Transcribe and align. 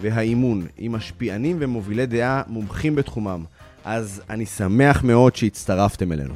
והאימון, 0.00 0.66
עם 0.78 0.92
משפיענים 0.92 1.56
ומובילי 1.60 2.06
דעה 2.06 2.42
מומחים 2.46 2.94
בתחומם. 2.94 3.44
אז 3.84 4.22
אני 4.30 4.46
שמח 4.46 5.04
מאוד 5.04 5.36
שהצטרפתם 5.36 6.12
אלינו. 6.12 6.34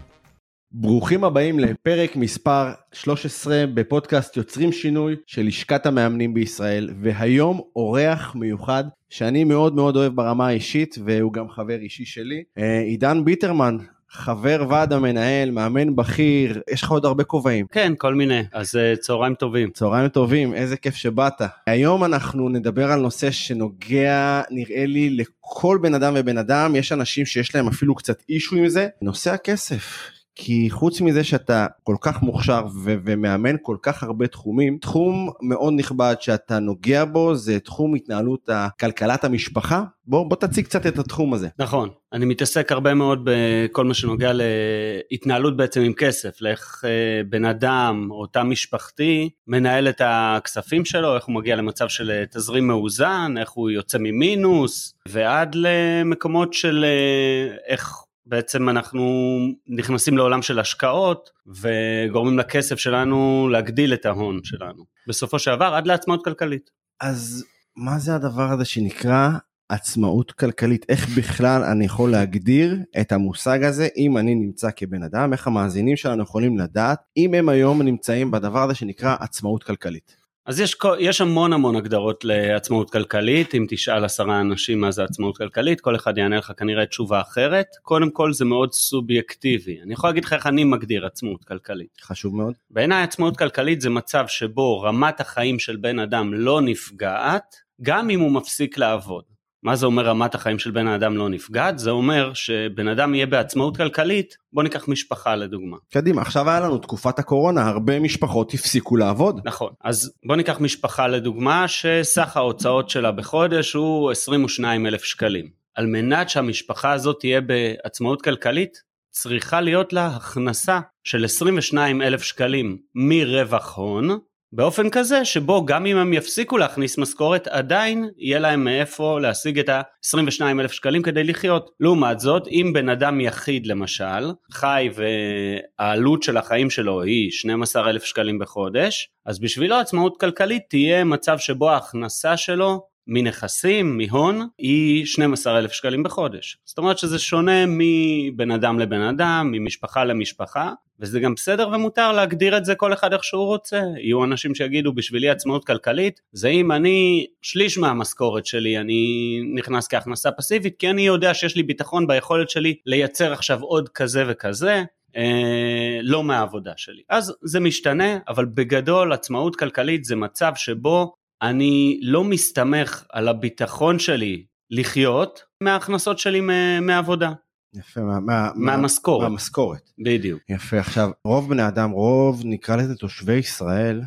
ברוכים 0.76 1.24
הבאים 1.24 1.58
לפרק 1.58 2.16
מספר 2.16 2.72
13 2.92 3.64
בפודקאסט 3.74 4.36
יוצרים 4.36 4.72
שינוי 4.72 5.16
של 5.26 5.42
לשכת 5.42 5.86
המאמנים 5.86 6.34
בישראל, 6.34 6.90
והיום 7.02 7.60
אורח 7.76 8.34
מיוחד 8.34 8.84
שאני 9.10 9.44
מאוד 9.44 9.74
מאוד 9.74 9.96
אוהב 9.96 10.16
ברמה 10.16 10.46
האישית, 10.46 10.96
והוא 11.04 11.32
גם 11.32 11.48
חבר 11.50 11.78
אישי 11.78 12.04
שלי, 12.04 12.42
אה, 12.58 12.80
עידן 12.80 13.24
ביטרמן, 13.24 13.76
חבר 14.14 14.66
ועד 14.68 14.92
המנהל, 14.92 15.50
מאמן 15.50 15.96
בכיר, 15.96 16.60
יש 16.70 16.82
לך 16.82 16.91
עוד 16.91 17.05
הרבה 17.05 17.24
כובעים. 17.24 17.66
כן, 17.72 17.92
כל 17.98 18.14
מיני, 18.14 18.42
אז 18.52 18.74
uh, 18.74 19.00
צהריים 19.00 19.34
טובים. 19.34 19.70
צהריים 19.70 20.09
טובים, 20.09 20.55
איזה 20.55 20.77
כיף 20.77 20.95
שבאת. 20.95 21.42
היום 21.66 22.05
אנחנו 22.05 22.48
נדבר 22.48 22.92
על 22.92 23.00
נושא 23.00 23.30
שנוגע, 23.30 24.42
נראה 24.50 24.86
לי, 24.86 25.10
לכל 25.10 25.78
בן 25.82 25.95
אדם 25.95 26.14
ובן 26.16 26.38
אדם, 26.38 26.77
יש 26.77 26.92
אנשים 26.92 27.27
שיש 27.27 27.55
להם 27.55 27.69
אפילו 27.69 27.95
קצת 27.95 28.22
אישו 28.28 28.56
עם 28.56 28.69
זה, 28.69 28.88
נושא 29.03 29.33
הכסף. 29.33 30.13
כי 30.34 30.70
חוץ 30.70 31.00
מזה 31.00 31.24
שאתה 31.24 31.66
כל 31.82 31.96
כך 32.00 32.22
מוכשר 32.22 32.66
ו- 32.84 32.94
ומאמן 33.04 33.56
כל 33.62 33.77
כך 33.82 34.02
הרבה 34.02 34.27
תחומים, 34.27 34.78
תחום 34.80 35.30
מאוד 35.42 35.72
נכבד 35.76 36.14
שאתה 36.20 36.58
נוגע 36.58 37.04
בו 37.04 37.34
זה 37.34 37.60
תחום 37.60 37.94
התנהלות 37.94 38.48
כלכלת 38.80 39.24
המשפחה. 39.24 39.84
בוא, 40.06 40.28
בוא 40.28 40.36
תציג 40.36 40.64
קצת 40.64 40.86
את 40.86 40.98
התחום 40.98 41.34
הזה. 41.34 41.48
נכון, 41.58 41.88
אני 42.12 42.24
מתעסק 42.24 42.72
הרבה 42.72 42.94
מאוד 42.94 43.20
בכל 43.24 43.84
מה 43.84 43.94
שנוגע 43.94 44.32
להתנהלות 44.34 45.56
בעצם 45.56 45.80
עם 45.80 45.92
כסף, 45.92 46.41
לאיך 46.41 46.84
אה, 46.84 47.22
בן 47.28 47.44
אדם 47.44 48.08
או 48.10 48.26
תא 48.26 48.42
משפחתי 48.42 49.30
מנהל 49.46 49.88
את 49.88 50.00
הכספים 50.04 50.84
שלו, 50.84 51.16
איך 51.16 51.24
הוא 51.24 51.34
מגיע 51.34 51.56
למצב 51.56 51.88
של 51.88 52.10
אה, 52.10 52.24
תזרים 52.30 52.66
מאוזן, 52.66 53.34
איך 53.38 53.50
הוא 53.50 53.70
יוצא 53.70 53.98
ממינוס, 53.98 54.94
ועד 55.08 55.54
למקומות 55.54 56.54
של 56.54 56.84
אה, 56.84 57.56
איך 57.66 58.04
בעצם 58.27 58.69
אנחנו 58.69 59.36
נכנסים 59.67 60.17
לעולם 60.17 60.42
של 60.42 60.58
השקעות 60.58 61.30
וגורמים 61.47 62.39
לכסף 62.39 62.78
שלנו 62.78 63.48
להגדיל 63.53 63.94
את 63.94 64.06
ההון 64.06 64.41
שלנו. 64.44 64.84
בסופו 65.08 65.39
של 65.39 65.55
דבר 65.56 65.75
עד 65.75 65.86
לעצמאות 65.86 66.25
כלכלית. 66.25 66.70
אז 67.00 67.44
מה 67.77 67.98
זה 67.98 68.14
הדבר 68.14 68.50
הזה 68.53 68.64
שנקרא 68.64 69.28
עצמאות 69.69 70.33
כלכלית? 70.33 70.86
איך 70.89 71.19
בכלל 71.19 71.62
אני 71.62 71.84
יכול 71.84 72.11
להגדיר 72.11 72.77
את 73.00 73.12
המושג 73.12 73.64
הזה 73.64 73.89
אם 73.97 74.19
אני 74.19 74.34
נמצא 74.34 74.69
כבן 74.77 75.03
אדם? 75.03 75.33
איך 75.33 75.47
המאזינים 75.47 75.97
שלנו 75.97 76.22
יכולים 76.22 76.59
לדעת 76.59 76.98
אם 77.16 77.34
הם 77.34 77.48
היום 77.48 77.83
נמצאים 77.83 78.31
בדבר 78.31 78.62
הזה 78.62 78.75
שנקרא 78.75 79.16
עצמאות 79.20 79.64
כלכלית? 79.64 80.23
אז 80.47 80.61
יש, 80.61 80.77
יש 80.98 81.20
המון 81.20 81.53
המון 81.53 81.77
הגדרות 81.77 82.25
לעצמאות 82.25 82.91
כלכלית, 82.91 83.55
אם 83.55 83.67
תשאל 83.69 84.05
עשרה 84.05 84.41
אנשים 84.41 84.81
מה 84.81 84.91
זה 84.91 85.05
עצמאות 85.05 85.37
כלכלית, 85.39 85.81
כל 85.81 85.97
אחד 85.97 86.19
יענה 86.19 86.37
לך 86.37 86.53
כנראה 86.56 86.87
תשובה 86.87 87.20
אחרת. 87.20 87.67
קודם 87.83 88.11
כל 88.11 88.33
זה 88.33 88.45
מאוד 88.45 88.72
סובייקטיבי, 88.72 89.81
אני 89.83 89.92
יכול 89.92 90.11
להגיד 90.11 90.25
לך 90.25 90.33
איך 90.33 90.47
אני 90.47 90.65
מגדיר 90.65 91.06
עצמאות 91.06 91.45
כלכלית. 91.45 92.00
חשוב 92.03 92.37
מאוד. 92.37 92.54
בעיניי 92.71 93.03
עצמאות 93.03 93.37
כלכלית 93.37 93.81
זה 93.81 93.91
מצב 93.91 94.25
שבו 94.28 94.81
רמת 94.81 95.21
החיים 95.21 95.59
של 95.59 95.77
בן 95.77 95.99
אדם 95.99 96.34
לא 96.34 96.60
נפגעת, 96.60 97.56
גם 97.83 98.10
אם 98.10 98.21
הוא 98.21 98.33
מפסיק 98.33 98.78
לעבוד. 98.78 99.34
מה 99.64 99.76
זה 99.76 99.86
אומר 99.86 100.06
רמת 100.06 100.34
החיים 100.34 100.58
של 100.58 100.70
בן 100.70 100.86
האדם 100.86 101.16
לא 101.16 101.28
נפגעת? 101.28 101.78
זה 101.78 101.91
אומר 101.91 102.34
שבן 102.34 102.88
אדם 102.88 103.14
יהיה 103.14 103.26
בעצמאות 103.26 103.76
כלכלית, 103.76 104.36
בוא 104.52 104.62
ניקח 104.62 104.88
משפחה 104.88 105.36
לדוגמה. 105.36 105.76
קדימה, 105.92 106.22
עכשיו 106.22 106.50
היה 106.50 106.60
לנו 106.60 106.78
תקופת 106.78 107.19
הקורונה, 107.19 107.69
הרבה 107.69 108.00
משפחות 108.00 108.54
הפסיקו 108.54 108.97
לעבוד. 108.97 109.41
נכון, 109.44 109.72
אז 109.84 110.12
בוא 110.26 110.36
ניקח 110.36 110.60
משפחה 110.60 111.06
לדוגמה 111.06 111.69
שסך 111.69 112.36
ההוצאות 112.36 112.91
שלה 112.91 113.12
בחודש 113.12 113.72
הוא 113.72 114.10
22 114.10 114.86
אלף 114.86 115.04
שקלים. 115.04 115.48
על 115.74 115.86
מנת 115.86 116.28
שהמשפחה 116.28 116.92
הזאת 116.92 117.16
תהיה 117.20 117.41
בעצמאות 117.41 118.22
כלכלית, 118.22 118.78
צריכה 119.10 119.60
להיות 119.60 119.92
לה 119.92 120.06
הכנסה 120.06 120.80
של 121.04 121.24
22 121.24 122.03
אלף 122.03 122.22
שקלים 122.22 122.78
מרווח 122.94 123.76
הון, 123.76 124.19
באופן 124.56 124.91
כזה 124.91 125.25
שבו 125.25 125.66
גם 125.66 125.87
אם 125.87 125.97
הם 125.97 126.12
יפסיקו 126.12 126.59
להכניס 126.59 126.98
משכורת 126.98 127.48
עדיין 127.48 128.09
יהיה 128.19 128.38
להם 128.38 128.65
מאיפה 128.65 129.20
להשיג 129.20 129.59
את 129.59 129.69
ה-22 129.69 130.42
אלף 130.60 130.72
שקלים 130.72 131.03
כדי 131.03 131.25
לחיות. 131.25 131.70
לעומת 131.81 132.20
זאת 132.20 132.48
אם 132.48 132.70
בן 132.75 132.88
אדם 132.88 133.20
יחיד 133.20 133.66
למשל 133.66 134.32
חי 134.53 134.88
והעלות 134.94 136.22
של 136.22 136.37
החיים 136.37 136.70
שלו 136.70 137.03
היא 137.03 137.31
12 137.31 137.91
אלף 137.91 138.04
שקלים 138.04 138.38
בחודש 138.38 139.09
אז 139.26 139.41
בשבילו 139.41 139.76
עצמאות 139.76 140.20
כלכלית 140.20 140.62
תהיה 140.69 141.04
מצב 141.04 141.38
שבו 141.38 141.71
ההכנסה 141.71 142.36
שלו 142.36 142.86
מנכסים, 143.06 143.98
מהון, 143.98 144.48
היא 144.59 145.06
12 145.06 145.59
אלף 145.59 145.72
שקלים 145.72 146.03
בחודש. 146.03 146.59
זאת 146.65 146.78
אומרת 146.78 146.98
שזה 146.98 147.19
שונה 147.19 147.65
מבן 147.69 148.50
אדם 148.50 148.78
לבן 148.78 149.00
אדם, 149.00 149.48
ממשפחה 149.53 150.04
למשפחה, 150.04 150.72
וזה 151.00 151.20
גם 151.20 151.34
בסדר 151.34 151.69
ומותר 151.69 152.12
להגדיר 152.12 152.56
את 152.56 152.65
זה 152.65 152.75
כל 152.75 152.92
אחד 152.92 153.12
איך 153.12 153.25
שהוא 153.25 153.44
רוצה. 153.44 153.82
יהיו 153.98 154.25
אנשים 154.25 154.54
שיגידו 154.54 154.92
בשבילי 154.92 155.28
עצמאות 155.28 155.65
כלכלית, 155.65 156.20
זה 156.32 156.48
אם 156.48 156.72
אני, 156.72 157.26
שליש 157.42 157.78
מהמשכורת 157.78 158.47
שלי 158.47 158.78
אני 158.78 159.41
נכנס 159.54 159.88
כהכנסה 159.88 160.31
פסיבית, 160.31 160.75
כי 160.78 160.91
אני 160.91 161.03
יודע 161.06 161.34
שיש 161.34 161.56
לי 161.56 161.62
ביטחון 161.62 162.06
ביכולת 162.06 162.50
שלי 162.50 162.75
לייצר 162.86 163.32
עכשיו 163.32 163.60
עוד 163.62 163.88
כזה 163.88 164.25
וכזה. 164.28 164.82
אה, 165.16 165.98
לא 166.03 166.25
מהעבודה 166.25 166.72
שלי. 166.76 167.03
אז 167.09 167.34
זה 167.42 167.60
משתנה, 167.60 168.19
אבל 168.28 168.44
בגדול 168.44 169.12
עצמאות 169.12 169.56
כלכלית 169.56 170.04
זה 170.04 170.16
מצב 170.16 170.53
שבו 170.56 171.15
אני 171.43 172.00
לא 172.03 172.25
מסתמך 172.25 173.05
על 173.12 173.28
הביטחון 173.28 173.99
שלי 173.99 174.45
לחיות 174.71 175.43
מההכנסות 175.61 176.19
שלי 176.19 176.41
מעבודה. 176.83 177.33
יפה, 177.75 178.00
מה, 178.00 178.21
מה, 178.21 178.50
מהמשכורת. 178.55 179.28
מהמשכורת. 179.28 179.91
בדיוק. 180.05 180.41
יפה, 180.49 180.78
עכשיו, 180.78 181.11
רוב 181.25 181.49
בני 181.49 181.69
אדם, 181.69 181.91
רוב 181.91 182.43
נקרא 182.45 182.77
לזה 182.77 182.95
תושבי 182.95 183.34
ישראל, 183.34 184.03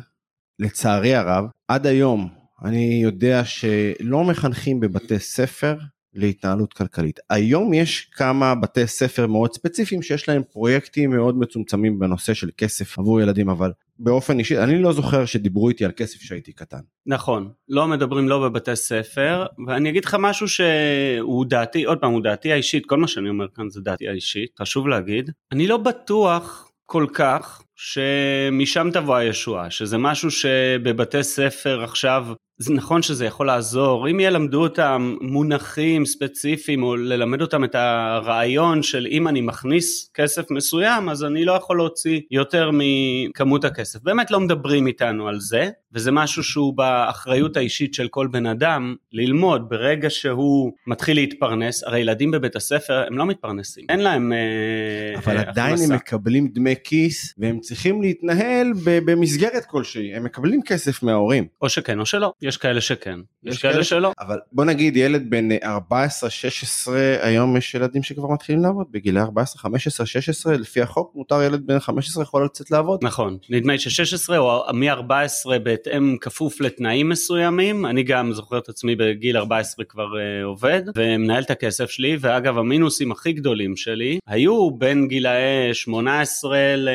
לצערי 0.58 1.14
הרב, 1.14 1.44
עד 1.68 1.86
היום 1.86 2.28
אני 2.64 3.00
יודע 3.02 3.44
שלא 3.44 4.24
מחנכים 4.24 4.80
בבתי 4.80 5.18
ספר 5.18 5.76
להתנהלות 6.14 6.72
כלכלית. 6.72 7.20
היום 7.30 7.74
יש 7.74 8.10
כמה 8.14 8.54
בתי 8.54 8.86
ספר 8.86 9.26
מאוד 9.26 9.52
ספציפיים 9.54 10.02
שיש 10.02 10.28
להם 10.28 10.42
פרויקטים 10.52 11.10
מאוד 11.10 11.38
מצומצמים 11.38 11.98
בנושא 11.98 12.34
של 12.34 12.50
כסף 12.56 12.98
עבור 12.98 13.20
ילדים, 13.20 13.48
אבל 13.48 13.72
באופן 13.98 14.38
אישי, 14.38 14.58
אני 14.58 14.82
לא 14.82 14.92
זוכר 14.92 15.24
שדיברו 15.24 15.68
איתי 15.68 15.84
על 15.84 15.92
כסף 15.96 16.20
שהייתי 16.20 16.52
קטן. 16.52 16.80
נכון, 17.06 17.50
לא 17.68 17.86
מדברים 17.86 18.28
לא 18.28 18.48
בבתי 18.48 18.76
ספר, 18.76 19.46
ואני 19.66 19.90
אגיד 19.90 20.04
לך 20.04 20.16
משהו 20.20 20.48
שהוא 20.48 21.44
דעתי, 21.46 21.84
עוד 21.84 21.98
פעם, 21.98 22.12
הוא 22.12 22.22
דעתי 22.22 22.52
האישית, 22.52 22.86
כל 22.86 22.96
מה 22.96 23.08
שאני 23.08 23.28
אומר 23.28 23.46
כאן 23.54 23.70
זה 23.70 23.80
דעתי 23.80 24.08
האישית, 24.08 24.50
חשוב 24.58 24.88
להגיד. 24.88 25.30
אני 25.52 25.66
לא 25.66 25.76
בטוח 25.76 26.70
כל 26.86 27.06
כך 27.12 27.62
שמשם 27.76 28.88
תבוא 28.92 29.16
הישועה, 29.16 29.70
שזה 29.70 29.98
משהו 29.98 30.30
שבבתי 30.30 31.22
ספר 31.22 31.84
עכשיו 31.84 32.26
זה 32.60 32.74
נכון 32.74 33.02
שזה 33.02 33.26
יכול 33.26 33.46
לעזור, 33.46 34.10
אם 34.10 34.20
ילמדו 34.20 34.62
אותם 34.62 35.16
מונחים 35.20 36.06
ספציפיים 36.06 36.82
או 36.82 36.96
ללמד 36.96 37.42
אותם 37.42 37.64
את 37.64 37.74
הרעיון 37.74 38.82
של 38.82 39.06
אם 39.10 39.28
אני 39.28 39.40
מכניס 39.40 40.10
כסף 40.14 40.50
מסוים 40.50 41.08
אז 41.08 41.24
אני 41.24 41.44
לא 41.44 41.52
יכול 41.52 41.76
להוציא 41.76 42.20
יותר 42.30 42.70
מכמות 42.72 43.64
הכסף. 43.64 44.02
באמת 44.02 44.30
לא 44.30 44.40
מדברים 44.40 44.86
איתנו 44.86 45.28
על 45.28 45.40
זה, 45.40 45.70
וזה 45.92 46.10
משהו 46.12 46.42
שהוא 46.42 46.76
באחריות 46.76 47.56
האישית 47.56 47.94
של 47.94 48.08
כל 48.08 48.26
בן 48.26 48.46
אדם 48.46 48.94
ללמוד 49.12 49.68
ברגע 49.68 50.10
שהוא 50.10 50.72
מתחיל 50.86 51.16
להתפרנס, 51.16 51.84
הרי 51.84 52.00
ילדים 52.00 52.30
בבית 52.30 52.56
הספר 52.56 53.04
הם 53.06 53.18
לא 53.18 53.26
מתפרנסים, 53.26 53.84
אין 53.88 54.00
להם 54.00 54.32
אה, 54.32 55.18
אבל 55.18 55.36
אה, 55.36 55.42
עדיין 55.48 55.74
הכנסה. 55.74 55.92
הם 55.92 55.96
מקבלים 55.96 56.48
דמי 56.48 56.74
כיס 56.84 57.34
והם 57.38 57.60
צריכים 57.60 58.02
להתנהל 58.02 58.72
במסגרת 58.84 59.64
כלשהי, 59.64 60.14
הם 60.14 60.24
מקבלים 60.24 60.62
כסף 60.62 61.02
מההורים. 61.02 61.46
או 61.62 61.68
שכן 61.68 62.00
או 62.00 62.06
שלא. 62.06 62.32
יש 62.42 62.56
כאלה 62.56 62.80
שכן, 62.80 63.20
יש, 63.44 63.54
יש 63.54 63.62
כאלה 63.62 63.84
שלא. 63.84 64.12
אבל 64.20 64.38
בוא 64.52 64.64
נגיד 64.64 64.96
ילד 64.96 65.30
בן 65.30 65.48
14, 65.64 66.30
16, 66.30 67.16
היום 67.20 67.56
יש 67.56 67.74
ילדים 67.74 68.02
שכבר 68.02 68.28
מתחילים 68.32 68.62
לעבוד 68.62 68.86
בגילי 68.90 69.20
14, 69.20 69.62
15, 69.62 70.06
16, 70.06 70.56
לפי 70.56 70.82
החוק 70.82 71.12
מותר 71.14 71.42
ילד 71.42 71.66
בן 71.66 71.78
15 71.78 72.22
יכול 72.22 72.44
לצאת 72.44 72.70
לעבוד. 72.70 73.00
נכון, 73.02 73.38
נדמה 73.50 73.72
לי 73.72 73.78
ש-16 73.78 74.36
או 74.36 74.64
מ-14 74.74 75.58
בהתאם 75.78 76.16
כפוף 76.20 76.60
לתנאים 76.60 77.08
מסוימים, 77.08 77.86
אני 77.86 78.02
גם 78.02 78.32
זוכר 78.32 78.58
את 78.58 78.68
עצמי 78.68 78.96
בגיל 78.96 79.36
14 79.36 79.84
כבר 79.84 80.06
uh, 80.06 80.44
עובד 80.44 80.82
ומנהל 80.96 81.42
את 81.42 81.50
הכסף 81.50 81.90
שלי, 81.90 82.16
ואגב 82.20 82.58
המינוסים 82.58 83.12
הכי 83.12 83.32
גדולים 83.32 83.76
שלי 83.76 84.18
היו 84.26 84.70
בין 84.70 85.08
גילאי 85.08 85.74
18 85.74 86.76
ל... 86.76 86.88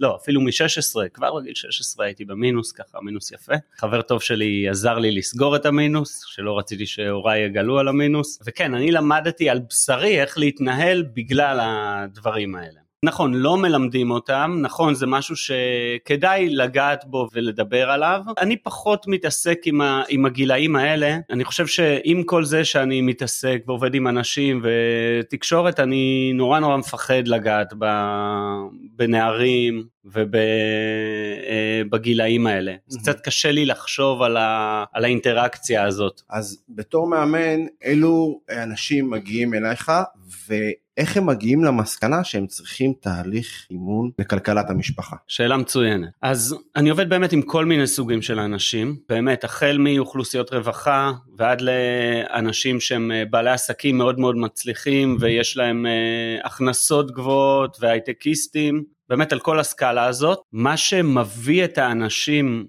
לא, 0.00 0.18
אפילו 0.22 0.40
מ-16, 0.40 1.08
כבר 1.14 1.34
בגיל 1.40 1.54
16 1.54 2.06
הייתי 2.06 2.24
במינוס, 2.24 2.72
ככה 2.72 2.98
מינוס 3.02 3.32
יפה. 3.32 3.54
חבר 3.78 4.02
טוב 4.02 4.22
שלי 4.22 4.68
עזר 4.68 4.98
לי 4.98 5.10
לסגור 5.10 5.56
את 5.56 5.66
המינוס, 5.66 6.24
שלא 6.26 6.58
רציתי 6.58 6.86
שהוריי 6.86 7.44
יגלו 7.44 7.78
על 7.78 7.88
המינוס, 7.88 8.38
וכן, 8.46 8.74
אני 8.74 8.90
למדתי 8.90 9.50
על 9.50 9.60
בשרי 9.70 10.20
איך 10.20 10.38
להתנהל 10.38 11.04
בגלל 11.14 11.58
הדברים 11.62 12.54
האלה. 12.54 12.85
נכון, 13.04 13.34
לא 13.34 13.56
מלמדים 13.56 14.10
אותם, 14.10 14.58
נכון, 14.60 14.94
זה 14.94 15.06
משהו 15.06 15.36
שכדאי 15.36 16.48
לגעת 16.50 17.04
בו 17.04 17.28
ולדבר 17.32 17.90
עליו. 17.90 18.20
אני 18.38 18.56
פחות 18.56 19.06
מתעסק 19.06 19.58
עם, 19.64 19.80
ה, 19.80 20.02
עם 20.08 20.26
הגילאים 20.26 20.76
האלה. 20.76 21.16
אני 21.30 21.44
חושב 21.44 21.66
שעם 21.66 22.22
כל 22.22 22.44
זה 22.44 22.64
שאני 22.64 23.00
מתעסק 23.00 23.62
ועובד 23.66 23.94
עם 23.94 24.08
אנשים 24.08 24.62
ותקשורת, 24.62 25.80
אני 25.80 26.32
נורא 26.34 26.60
נורא 26.60 26.76
מפחד 26.76 27.28
לגעת 27.28 27.72
ב, 27.78 27.86
בנערים 28.96 29.84
ובגילאים 31.90 32.46
אה, 32.46 32.52
האלה. 32.52 32.72
Mm-hmm. 32.72 32.78
זה 32.86 32.98
קצת 32.98 33.20
קשה 33.20 33.52
לי 33.52 33.66
לחשוב 33.66 34.22
על, 34.22 34.36
ה, 34.36 34.84
על 34.92 35.04
האינטראקציה 35.04 35.84
הזאת. 35.84 36.22
אז 36.30 36.64
בתור 36.68 37.08
מאמן, 37.08 37.66
אילו 37.84 38.40
אנשים 38.62 39.10
מגיעים 39.10 39.54
אליך 39.54 39.92
ו... 40.48 40.54
איך 40.96 41.16
הם 41.16 41.26
מגיעים 41.26 41.64
למסקנה 41.64 42.24
שהם 42.24 42.46
צריכים 42.46 42.92
תהליך 43.00 43.66
אימון 43.70 44.10
לכלכלת 44.18 44.70
המשפחה? 44.70 45.16
שאלה 45.26 45.56
מצוינת. 45.56 46.08
אז 46.22 46.56
אני 46.76 46.90
עובד 46.90 47.08
באמת 47.08 47.32
עם 47.32 47.42
כל 47.42 47.64
מיני 47.64 47.86
סוגים 47.86 48.22
של 48.22 48.38
אנשים, 48.38 48.96
באמת 49.08 49.44
החל 49.44 49.76
מאוכלוסיות 49.78 50.52
רווחה 50.52 51.12
ועד 51.38 51.60
לאנשים 51.60 52.80
שהם 52.80 53.12
אה, 53.12 53.22
בעלי 53.30 53.50
עסקים 53.50 53.98
מאוד 53.98 54.18
מאוד 54.18 54.36
מצליחים 54.36 55.16
ויש 55.20 55.56
להם 55.56 55.86
אה, 55.86 56.46
הכנסות 56.46 57.10
גבוהות 57.10 57.76
והייטקיסטים 57.80 58.95
באמת 59.08 59.32
על 59.32 59.40
כל 59.40 59.60
הסקאלה 59.60 60.04
הזאת, 60.04 60.38
מה 60.52 60.76
שמביא 60.76 61.64
את 61.64 61.78
האנשים 61.78 62.66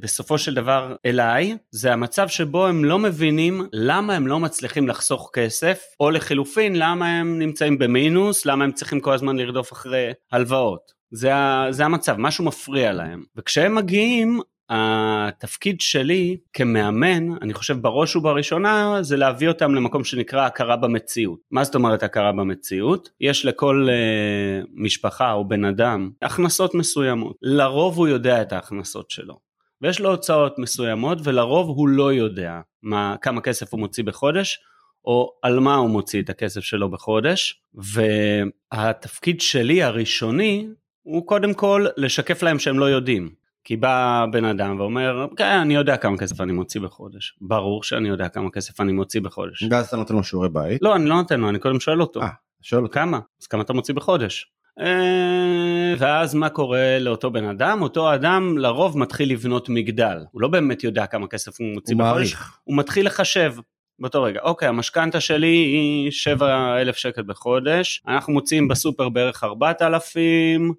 בסופו 0.00 0.38
של 0.38 0.54
דבר 0.54 0.96
אליי, 1.06 1.56
זה 1.70 1.92
המצב 1.92 2.28
שבו 2.28 2.66
הם 2.66 2.84
לא 2.84 2.98
מבינים 2.98 3.66
למה 3.72 4.14
הם 4.14 4.26
לא 4.26 4.40
מצליחים 4.40 4.88
לחסוך 4.88 5.30
כסף, 5.32 5.82
או 6.00 6.10
לחילופין 6.10 6.76
למה 6.76 7.20
הם 7.20 7.38
נמצאים 7.38 7.78
במינוס, 7.78 8.46
למה 8.46 8.64
הם 8.64 8.72
צריכים 8.72 9.00
כל 9.00 9.12
הזמן 9.12 9.36
לרדוף 9.36 9.72
אחרי 9.72 10.10
הלוואות. 10.32 10.98
זה, 11.10 11.32
זה 11.70 11.84
המצב, 11.84 12.14
משהו 12.18 12.44
מפריע 12.44 12.92
להם. 12.92 13.22
וכשהם 13.36 13.74
מגיעים, 13.74 14.40
התפקיד 14.68 15.80
שלי 15.80 16.36
כמאמן, 16.52 17.28
אני 17.42 17.54
חושב 17.54 17.82
בראש 17.82 18.16
ובראשונה, 18.16 18.98
זה 19.00 19.16
להביא 19.16 19.48
אותם 19.48 19.74
למקום 19.74 20.04
שנקרא 20.04 20.46
הכרה 20.46 20.76
במציאות. 20.76 21.38
מה 21.50 21.64
זאת 21.64 21.74
אומרת 21.74 22.02
הכרה 22.02 22.32
במציאות? 22.32 23.10
יש 23.20 23.44
לכל 23.44 23.88
uh, 23.88 24.66
משפחה 24.74 25.32
או 25.32 25.48
בן 25.48 25.64
אדם 25.64 26.10
הכנסות 26.22 26.74
מסוימות. 26.74 27.36
לרוב 27.42 27.98
הוא 27.98 28.08
יודע 28.08 28.42
את 28.42 28.52
ההכנסות 28.52 29.10
שלו. 29.10 29.38
ויש 29.82 30.00
לו 30.00 30.10
הוצאות 30.10 30.58
מסוימות 30.58 31.18
ולרוב 31.24 31.68
הוא 31.68 31.88
לא 31.88 32.12
יודע 32.12 32.60
מה, 32.82 33.16
כמה 33.22 33.40
כסף 33.40 33.72
הוא 33.72 33.80
מוציא 33.80 34.04
בחודש 34.04 34.58
או 35.04 35.32
על 35.42 35.60
מה 35.60 35.74
הוא 35.74 35.90
מוציא 35.90 36.22
את 36.22 36.30
הכסף 36.30 36.60
שלו 36.60 36.90
בחודש 36.90 37.62
והתפקיד 37.74 39.40
שלי 39.40 39.82
הראשוני 39.82 40.68
הוא 41.02 41.26
קודם 41.26 41.54
כל 41.54 41.86
לשקף 41.96 42.42
להם 42.42 42.58
שהם 42.58 42.78
לא 42.78 42.84
יודעים 42.84 43.30
כי 43.68 43.76
בא 43.76 44.26
בן 44.32 44.44
אדם 44.44 44.80
ואומר, 44.80 45.26
כן, 45.36 45.58
אני 45.62 45.74
יודע 45.74 45.96
כמה 45.96 46.18
כסף 46.18 46.40
אני 46.40 46.52
מוציא 46.52 46.80
בחודש. 46.80 47.36
ברור 47.40 47.82
שאני 47.82 48.08
יודע 48.08 48.28
כמה 48.28 48.50
כסף 48.50 48.80
אני 48.80 48.92
מוציא 48.92 49.20
בחודש. 49.20 49.62
ואז 49.70 49.86
אתה 49.86 49.96
נותן 49.96 50.14
לו 50.14 50.24
שיעורי 50.24 50.48
בית? 50.48 50.82
לא, 50.82 50.96
אני 50.96 51.06
לא 51.06 51.14
נותן 51.14 51.40
לו, 51.40 51.48
אני 51.48 51.58
קודם 51.58 51.80
שואל 51.80 52.00
אותו. 52.00 52.22
אה, 52.22 52.28
שואל 52.62 52.82
אותו. 52.82 52.94
כמה? 52.94 53.20
אז 53.42 53.46
כמה 53.46 53.62
אתה 53.62 53.72
מוציא 53.72 53.94
בחודש? 53.94 54.46
אה, 54.80 55.94
ואז 55.98 56.34
מה 56.34 56.48
קורה 56.48 56.98
לאותו 56.98 57.30
בן 57.30 57.44
אדם? 57.44 57.82
אותו 57.82 58.14
אדם 58.14 58.58
לרוב 58.58 58.98
מתחיל 58.98 59.32
לבנות 59.32 59.68
מגדל. 59.68 60.18
הוא 60.30 60.42
לא 60.42 60.48
באמת 60.48 60.84
יודע 60.84 61.06
כמה 61.06 61.26
כסף 61.26 61.60
הוא 61.60 61.74
מוציא 61.74 61.94
הוא 61.94 62.02
בחודש. 62.02 62.14
מעריך. 62.14 62.58
הוא 62.64 62.76
מתחיל 62.76 63.06
לחשב. 63.06 63.54
באותו 64.00 64.22
רגע, 64.22 64.40
אוקיי, 64.42 64.68
המשכנתה 64.68 65.20
שלי 65.20 65.46
היא 65.46 66.10
7,000 66.10 66.96
שקל 66.96 67.22
בחודש, 67.22 68.02
אנחנו 68.08 68.32
מוצאים 68.32 68.68
בסופר 68.68 69.08
בערך 69.08 69.44
4,000, 69.44 70.62
אה, 70.70 70.74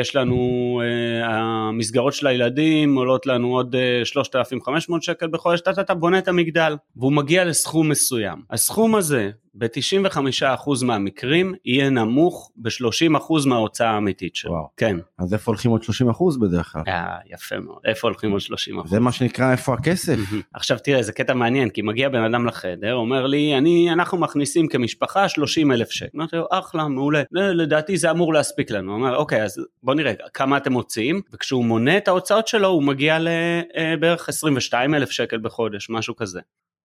יש 0.00 0.16
לנו, 0.16 0.80
אה, 0.84 1.26
המסגרות 1.28 2.14
של 2.14 2.26
הילדים 2.26 2.96
עולות 2.96 3.26
לנו 3.26 3.54
עוד 3.54 3.74
3,500 4.04 4.98
אה, 4.98 5.04
שקל 5.04 5.26
בחודש, 5.28 5.60
אתה, 5.60 5.80
אתה 5.80 5.94
בונה 5.94 6.18
את 6.18 6.28
המגדל, 6.28 6.76
והוא 6.96 7.12
מגיע 7.12 7.44
לסכום 7.44 7.88
מסוים. 7.88 8.42
הסכום 8.50 8.94
הזה 8.94 9.30
ב-95% 9.54 10.84
מהמקרים 10.84 11.54
יהיה 11.64 11.90
נמוך 11.90 12.50
ב-30% 12.56 13.46
מההוצאה 13.46 13.90
האמיתית 13.90 14.36
שלו. 14.36 14.50
וואו. 14.50 14.68
כן. 14.76 14.96
אז 15.18 15.34
איפה 15.34 15.50
הולכים 15.50 15.70
עוד 15.70 15.82
30% 15.82 16.40
בדרך 16.40 16.72
כלל? 16.72 16.82
אה, 16.88 17.16
יפה 17.32 17.58
מאוד. 17.58 17.78
איפה 17.84 18.08
הולכים 18.08 18.30
עוד 18.30 18.40
30%? 18.40 18.88
זה 18.88 19.00
מה 19.00 19.12
שנקרא 19.12 19.52
איפה 19.52 19.74
הכסף. 19.74 20.16
עכשיו 20.54 20.78
תראה, 20.84 21.02
זה 21.02 21.12
קטע 21.12 21.34
מעניין, 21.34 21.70
כי 21.70 21.82
מגיע 21.82 22.08
בן 22.08 22.22
אדם 22.22 22.46
לחדר, 22.46 22.94
אומר 22.94 23.26
לי, 23.26 23.58
אני, 23.58 23.92
אנחנו 23.92 24.18
מכניסים 24.18 24.68
כמשפחה 24.68 25.28
30 25.28 25.72
אלף 25.72 25.90
שקל. 25.90 26.08
אמרתי 26.16 26.36
לו, 26.36 26.46
אחלה, 26.50 26.88
מעולה. 26.88 27.22
לדעתי 27.32 27.96
זה 27.96 28.10
אמור 28.10 28.34
להספיק 28.34 28.70
לנו. 28.70 28.92
הוא 28.92 29.00
אומר, 29.00 29.16
אוקיי, 29.16 29.33
אז 29.42 29.60
בוא 29.82 29.94
נראה 29.94 30.12
כמה 30.34 30.56
אתם 30.56 30.72
מוציאים, 30.72 31.22
וכשהוא 31.32 31.64
מונה 31.64 31.96
את 31.96 32.08
ההוצאות 32.08 32.48
שלו, 32.48 32.68
הוא 32.68 32.82
מגיע 32.82 33.18
לבערך 33.18 34.28
22 34.28 34.94
אלף 34.94 35.10
שקל 35.10 35.38
בחודש, 35.38 35.90
משהו 35.90 36.16
כזה. 36.16 36.40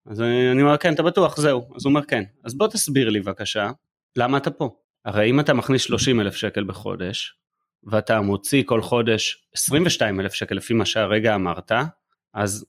אז 0.05 0.21
אני 0.21 0.61
אומר, 0.61 0.77
כן, 0.77 0.93
אתה 0.93 1.03
בטוח, 1.03 1.37
זהו. 1.37 1.69
אז 1.75 1.85
הוא 1.85 1.89
אומר, 1.89 2.01
כן. 2.03 2.23
אז 2.43 2.57
בוא 2.57 2.67
תסביר 2.67 3.09
לי 3.09 3.19
בבקשה, 3.19 3.71
למה 4.15 4.37
אתה 4.37 4.51
פה? 4.51 4.69
הרי 5.05 5.29
אם 5.29 5.39
אתה 5.39 5.53
מכניס 5.53 5.81
30 5.81 6.21
אלף 6.21 6.35
שקל 6.35 6.63
בחודש, 6.63 7.35
ואתה 7.83 8.21
מוציא 8.21 8.63
כל 8.65 8.81
חודש 8.81 9.47
22 9.53 10.19
אלף 10.19 10.33
שקל 10.33 10.55
לפי 10.55 10.73
מה 10.73 10.85
שהרגע 10.85 11.35
אמרת, 11.35 11.71
אז 12.33 12.65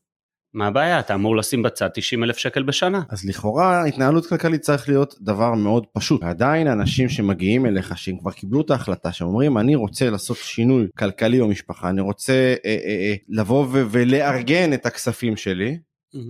מה 0.54 0.66
הבעיה? 0.66 1.00
אתה 1.00 1.14
אמור 1.14 1.36
לשים 1.36 1.62
בצד 1.62 1.88
90 1.94 2.24
אלף 2.24 2.36
שקל 2.36 2.62
בשנה. 2.62 3.02
אז 3.08 3.24
לכאורה 3.24 3.84
התנהלות 3.84 4.26
כלכלית 4.26 4.60
צריך 4.60 4.88
להיות 4.88 5.14
דבר 5.20 5.54
מאוד 5.54 5.86
פשוט. 5.92 6.22
עדיין 6.22 6.66
אנשים 6.68 7.08
שמגיעים 7.08 7.66
אליך 7.66 7.98
שהם 7.98 8.18
כבר 8.18 8.30
קיבלו 8.30 8.60
את 8.60 8.70
ההחלטה 8.70 9.12
שהם 9.12 9.28
אומרים 9.28 9.58
אני 9.58 9.74
רוצה 9.74 10.10
לעשות 10.10 10.36
שינוי 10.36 10.86
כלכלי 10.98 11.40
במשפחה 11.40 11.88
אני 11.90 12.00
רוצה 12.00 12.32
אה, 12.32 12.54
אה, 12.64 12.76
אה, 12.84 13.14
לבוא 13.28 13.66
ו- 13.70 13.84
ולארגן 13.90 14.72
את 14.72 14.86
הכספים 14.86 15.36
שלי. 15.36 15.78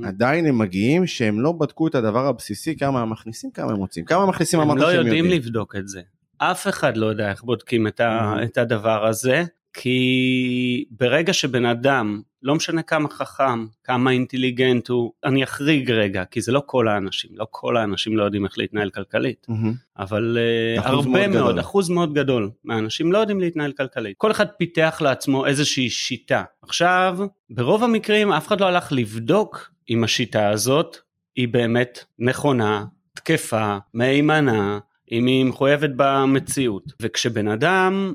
עדיין 0.04 0.46
הם 0.46 0.58
מגיעים 0.58 1.06
שהם 1.06 1.40
לא 1.40 1.52
בדקו 1.52 1.86
את 1.88 1.94
הדבר 1.94 2.26
הבסיסי 2.26 2.76
כמה 2.76 3.02
הם 3.02 3.10
מכניסים 3.10 3.50
כמה 3.50 3.72
הם 3.72 3.76
מוצאים 3.78 4.04
כמה 4.04 4.22
הם 4.22 4.28
מכניסים 4.28 4.60
הם 4.60 4.70
אמרת 4.70 4.80
לא 4.82 4.90
שהם 4.90 4.96
יודעים 5.06 5.24
יודעים. 5.24 5.40
לבדוק 5.42 5.76
את 5.76 5.88
זה. 5.88 6.00
אף 6.38 6.68
אחד 6.68 6.96
לא 6.96 7.06
יודע 7.06 7.30
איך 7.30 7.42
בודקים 7.42 7.86
את, 7.86 8.00
ה, 8.00 8.34
Mhm. 8.40 8.44
את 8.44 8.58
הדבר 8.58 9.06
הזה, 9.06 9.44
כי 9.72 10.84
ברגע 10.90 11.32
שבן 11.32 11.64
אדם, 11.64 12.20
לא 12.42 12.54
משנה 12.54 12.82
כמה 12.82 13.08
חכם, 13.08 13.66
כמה 13.84 14.10
אינטליגנט 14.10 14.88
הוא, 14.88 15.12
אני 15.24 15.44
אחריג 15.44 15.90
רגע, 15.90 16.24
כי 16.24 16.40
זה 16.40 16.52
לא 16.52 16.62
כל 16.66 16.88
האנשים, 16.88 17.30
לא 17.34 17.46
כל 17.50 17.76
האנשים 17.76 18.16
לא 18.16 18.24
יודעים 18.24 18.44
איך 18.44 18.58
להתנהל 18.58 18.90
כלכלית, 18.90 19.46
מהמם. 19.48 19.72
אבל 19.98 20.38
uh, 20.76 20.80
הרבה 20.86 21.28
מאוד 21.28 21.42
מאוד. 21.42 21.58
אחוז 21.58 21.88
מאוד 21.90 22.14
גדול 22.14 22.50
מהאנשים 22.64 23.12
לא 23.12 23.18
יודעים 23.18 23.40
להתנהל 23.40 23.72
כלכלית. 23.72 24.14
כל 24.16 24.30
אחד 24.30 24.46
פיתח 24.58 24.98
לעצמו 25.04 25.46
איזושהי 25.46 25.90
שיטה. 25.90 26.42
עכשיו, 26.62 27.18
ברוב 27.50 27.84
המקרים 27.84 28.32
אף 28.32 28.46
אחד 28.46 28.60
לא 28.60 28.66
הלך 28.66 28.92
לבדוק 28.92 29.70
אם 29.90 30.04
השיטה 30.04 30.48
הזאת 30.48 30.96
היא 31.36 31.48
באמת 31.48 32.04
נכונה, 32.18 32.84
תקפה, 33.14 33.78
מהימנה, 33.94 34.78
אם 35.12 35.26
היא 35.26 35.44
מחויבת 35.44 35.90
במציאות. 35.96 36.92
וכשבן 37.02 37.48
אדם 37.48 38.12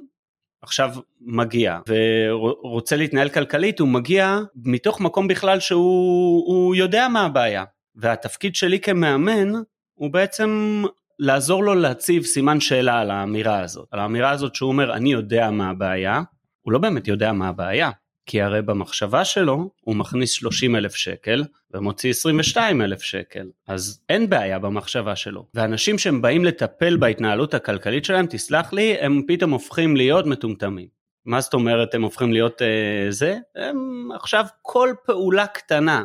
עכשיו 0.64 0.96
מגיע 1.22 1.80
ורוצה 1.88 2.96
להתנהל 2.96 3.30
כלכלית, 3.30 3.80
הוא 3.80 3.88
מגיע 3.88 4.40
מתוך 4.56 5.02
מקום 5.02 5.28
בכלל 5.28 5.60
שהוא 5.60 6.44
הוא 6.48 6.76
יודע 6.76 7.08
מה 7.08 7.26
הבעיה. 7.26 7.64
והתפקיד 7.96 8.56
שלי 8.56 8.80
כמאמן 8.80 9.52
הוא 9.94 10.12
בעצם 10.12 10.84
לעזור 11.20 11.64
לו 11.64 11.76
להציב 11.76 12.24
סימן 12.24 12.60
שאלה 12.60 13.00
על 13.00 13.12
האמירה 13.12 13.60
הזאת. 13.60 13.88
על 13.92 14.00
האמירה 14.00 14.30
הזאת 14.30 14.56
שהוא 14.56 14.68
אומר 14.68 14.94
אני 14.94 15.12
יודע 15.12 15.52
מה 15.52 15.70
הבעיה, 15.70 16.22
הוא 16.62 16.74
לא 16.74 16.80
באמת 16.80 17.08
יודע 17.08 17.32
מה 17.32 17.48
הבעיה. 17.48 17.90
כי 18.26 18.42
הרי 18.42 18.62
במחשבה 18.62 19.26
שלו 19.26 19.70
הוא 19.82 19.96
מכניס 19.96 20.32
30 20.32 20.76
אלף 20.76 20.96
שקל 20.96 21.44
ומוציא 21.74 22.10
22 22.10 22.82
אלף 22.82 23.02
שקל. 23.02 23.50
אז 23.68 24.02
אין 24.10 24.30
בעיה 24.30 24.60
במחשבה 24.60 25.16
שלו. 25.16 25.46
ואנשים 25.54 25.98
שהם 25.98 26.22
באים 26.22 26.46
לטפל 26.46 26.98
בהתנהלות 26.98 27.54
הכלכלית 27.54 28.06
שלהם, 28.06 28.26
תסלח 28.30 28.74
לי, 28.74 28.96
הם 29.00 29.22
פתאום 29.28 29.52
הופכים 29.52 29.96
להיות 29.98 30.26
מטומטמים. 30.26 30.88
מה 31.26 31.42
זאת 31.42 31.54
אומרת 31.54 31.96
הם 31.96 32.02
הופכים 32.02 32.34
להיות 32.34 32.62
אה, 32.62 33.06
זה? 33.10 33.38
הם 33.56 34.10
עכשיו 34.16 34.46
כל 34.62 34.94
פעולה 35.06 35.48
קטנה, 35.48 36.04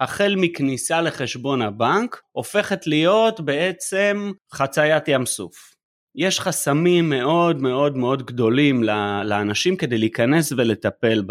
החל 0.00 0.34
מכניסה 0.36 1.00
לחשבון 1.00 1.62
הבנק, 1.62 2.22
הופכת 2.32 2.86
להיות 2.86 3.40
בעצם 3.40 4.32
חציית 4.52 5.08
ים 5.08 5.26
סוף. 5.26 5.71
יש 6.14 6.40
חסמים 6.40 7.08
מאוד 7.08 7.62
מאוד 7.62 7.96
מאוד 7.96 8.22
גדולים 8.26 8.82
לאנשים 9.24 9.76
כדי 9.76 9.98
להיכנס 9.98 10.52
ולטפל 10.52 11.24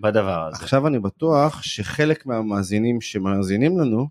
בדבר 0.00 0.46
הזה. 0.46 0.56
עכשיו 0.62 0.86
אני 0.86 0.98
בטוח 0.98 1.62
שחלק 1.62 2.26
מהמאזינים 2.26 3.00
שמאזינים 3.00 3.78
לנו 3.78 4.08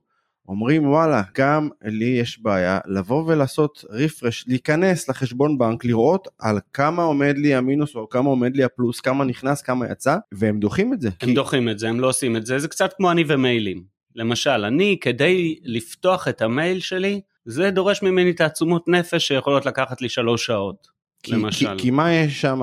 אומרים 0.47 0.89
וואלה 0.89 1.21
גם 1.37 1.69
לי 1.83 2.05
יש 2.05 2.41
בעיה 2.41 2.79
לבוא 2.85 3.23
ולעשות 3.27 3.85
רפרש 3.89 4.45
להיכנס 4.47 5.09
לחשבון 5.09 5.57
בנק 5.57 5.85
לראות 5.85 6.27
על 6.39 6.59
כמה 6.73 7.03
עומד 7.03 7.37
לי 7.37 7.55
המינוס 7.55 7.95
או 7.95 8.09
כמה 8.09 8.29
עומד 8.29 8.55
לי 8.55 8.63
הפלוס 8.63 8.99
כמה 8.99 9.25
נכנס 9.25 9.61
כמה 9.61 9.91
יצא 9.91 10.17
והם 10.31 10.59
דוחים 10.59 10.93
את 10.93 11.01
זה. 11.01 11.07
הם 11.07 11.29
כי... 11.29 11.33
דוחים 11.33 11.69
את 11.69 11.79
זה 11.79 11.89
הם 11.89 11.99
לא 11.99 12.09
עושים 12.09 12.35
את 12.35 12.45
זה 12.45 12.59
זה 12.59 12.67
קצת 12.67 12.93
כמו 12.97 13.11
אני 13.11 13.23
ומיילים 13.27 13.83
למשל 14.15 14.65
אני 14.65 14.97
כדי 15.01 15.59
לפתוח 15.63 16.27
את 16.27 16.41
המייל 16.41 16.79
שלי 16.79 17.21
זה 17.45 17.71
דורש 17.71 18.03
ממני 18.03 18.33
תעצומות 18.33 18.87
נפש 18.87 19.27
שיכולות 19.27 19.65
לקחת 19.65 20.01
לי 20.01 20.09
שלוש 20.09 20.45
שעות. 20.45 20.87
כי, 21.23 21.31
למשל. 21.31 21.77
כי, 21.77 21.83
כי 21.83 21.91
מה 21.91 22.13
יש 22.13 22.41
שם 22.41 22.61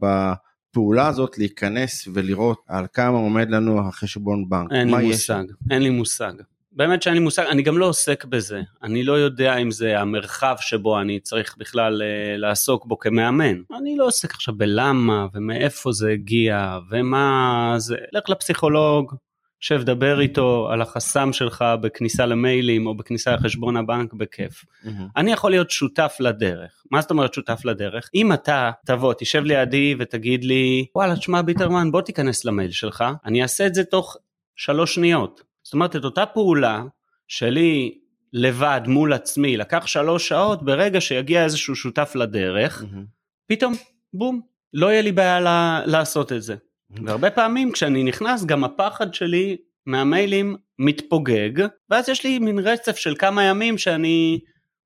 בפעולה 0.00 1.06
הזאת 1.06 1.38
להיכנס 1.38 2.08
ולראות 2.14 2.58
על 2.68 2.86
כמה 2.92 3.18
עומד 3.18 3.50
לנו 3.50 3.80
החשבון 3.80 4.48
בנק? 4.48 4.72
אין 4.72 4.94
לי 4.94 5.06
מושג, 5.06 5.42
יש? 5.44 5.54
אין 5.70 5.82
לי 5.82 5.90
מושג. 5.90 6.32
באמת 6.72 7.02
שאין 7.02 7.14
לי 7.14 7.20
מושג, 7.20 7.44
אני 7.50 7.62
גם 7.62 7.78
לא 7.78 7.86
עוסק 7.86 8.24
בזה, 8.24 8.60
אני 8.82 9.02
לא 9.02 9.12
יודע 9.12 9.56
אם 9.56 9.70
זה 9.70 10.00
המרחב 10.00 10.56
שבו 10.60 11.00
אני 11.00 11.20
צריך 11.20 11.56
בכלל 11.58 12.02
uh, 12.02 12.38
לעסוק 12.38 12.86
בו 12.86 12.98
כמאמן. 12.98 13.62
אני 13.80 13.96
לא 13.96 14.06
עוסק 14.06 14.34
עכשיו 14.34 14.54
בלמה 14.54 15.26
ומאיפה 15.34 15.92
זה 15.92 16.10
הגיע 16.10 16.78
ומה 16.90 17.74
זה, 17.78 17.96
לך 18.12 18.28
לפסיכולוג, 18.28 19.14
שב 19.60 19.82
דבר 19.82 20.20
איתו 20.20 20.68
על 20.72 20.82
החסם 20.82 21.32
שלך 21.32 21.64
בכניסה 21.80 22.26
למיילים 22.26 22.86
או 22.86 22.96
בכניסה 22.96 23.34
לחשבון 23.34 23.76
הבנק 23.76 24.12
בכיף. 24.12 24.64
Mm-hmm. 24.64 24.88
אני 25.16 25.32
יכול 25.32 25.50
להיות 25.50 25.70
שותף 25.70 26.16
לדרך. 26.20 26.82
מה 26.90 27.00
זאת 27.00 27.10
אומרת 27.10 27.34
שותף 27.34 27.60
לדרך? 27.64 28.10
אם 28.14 28.32
אתה 28.32 28.70
תבוא, 28.86 29.14
תשב 29.18 29.44
לידי 29.44 29.94
ותגיד 29.98 30.44
לי, 30.44 30.86
וואלה, 30.94 31.16
תשמע 31.16 31.42
ביטרמן, 31.42 31.92
בוא 31.92 32.00
תיכנס 32.00 32.44
למייל 32.44 32.70
שלך, 32.70 33.04
אני 33.24 33.42
אעשה 33.42 33.66
את 33.66 33.74
זה 33.74 33.84
תוך 33.84 34.16
שלוש 34.56 34.94
שניות. 34.94 35.42
זאת 35.62 35.74
אומרת, 35.74 35.96
את 35.96 36.04
אותה 36.04 36.26
פעולה 36.26 36.82
שלי 37.28 37.98
לבד 38.32 38.80
מול 38.86 39.12
עצמי 39.12 39.56
לקח 39.56 39.86
שלוש 39.86 40.28
שעות, 40.28 40.62
ברגע 40.62 41.00
שיגיע 41.00 41.44
איזשהו 41.44 41.76
שותף 41.76 42.12
לדרך, 42.14 42.82
mm-hmm. 42.82 43.04
פתאום, 43.46 43.74
בום, 44.14 44.40
לא 44.74 44.86
יהיה 44.86 45.02
לי 45.02 45.12
בעיה 45.12 45.40
לעשות 45.86 46.32
את 46.32 46.42
זה. 46.42 46.56
והרבה 47.04 47.30
פעמים 47.30 47.72
כשאני 47.72 48.04
נכנס 48.04 48.44
גם 48.44 48.64
הפחד 48.64 49.14
שלי 49.14 49.56
מהמיילים 49.86 50.56
מתפוגג 50.78 51.66
ואז 51.90 52.08
יש 52.08 52.24
לי 52.24 52.38
מין 52.38 52.58
רצף 52.58 52.96
של 52.96 53.14
כמה 53.18 53.44
ימים 53.44 53.78
שאני 53.78 54.40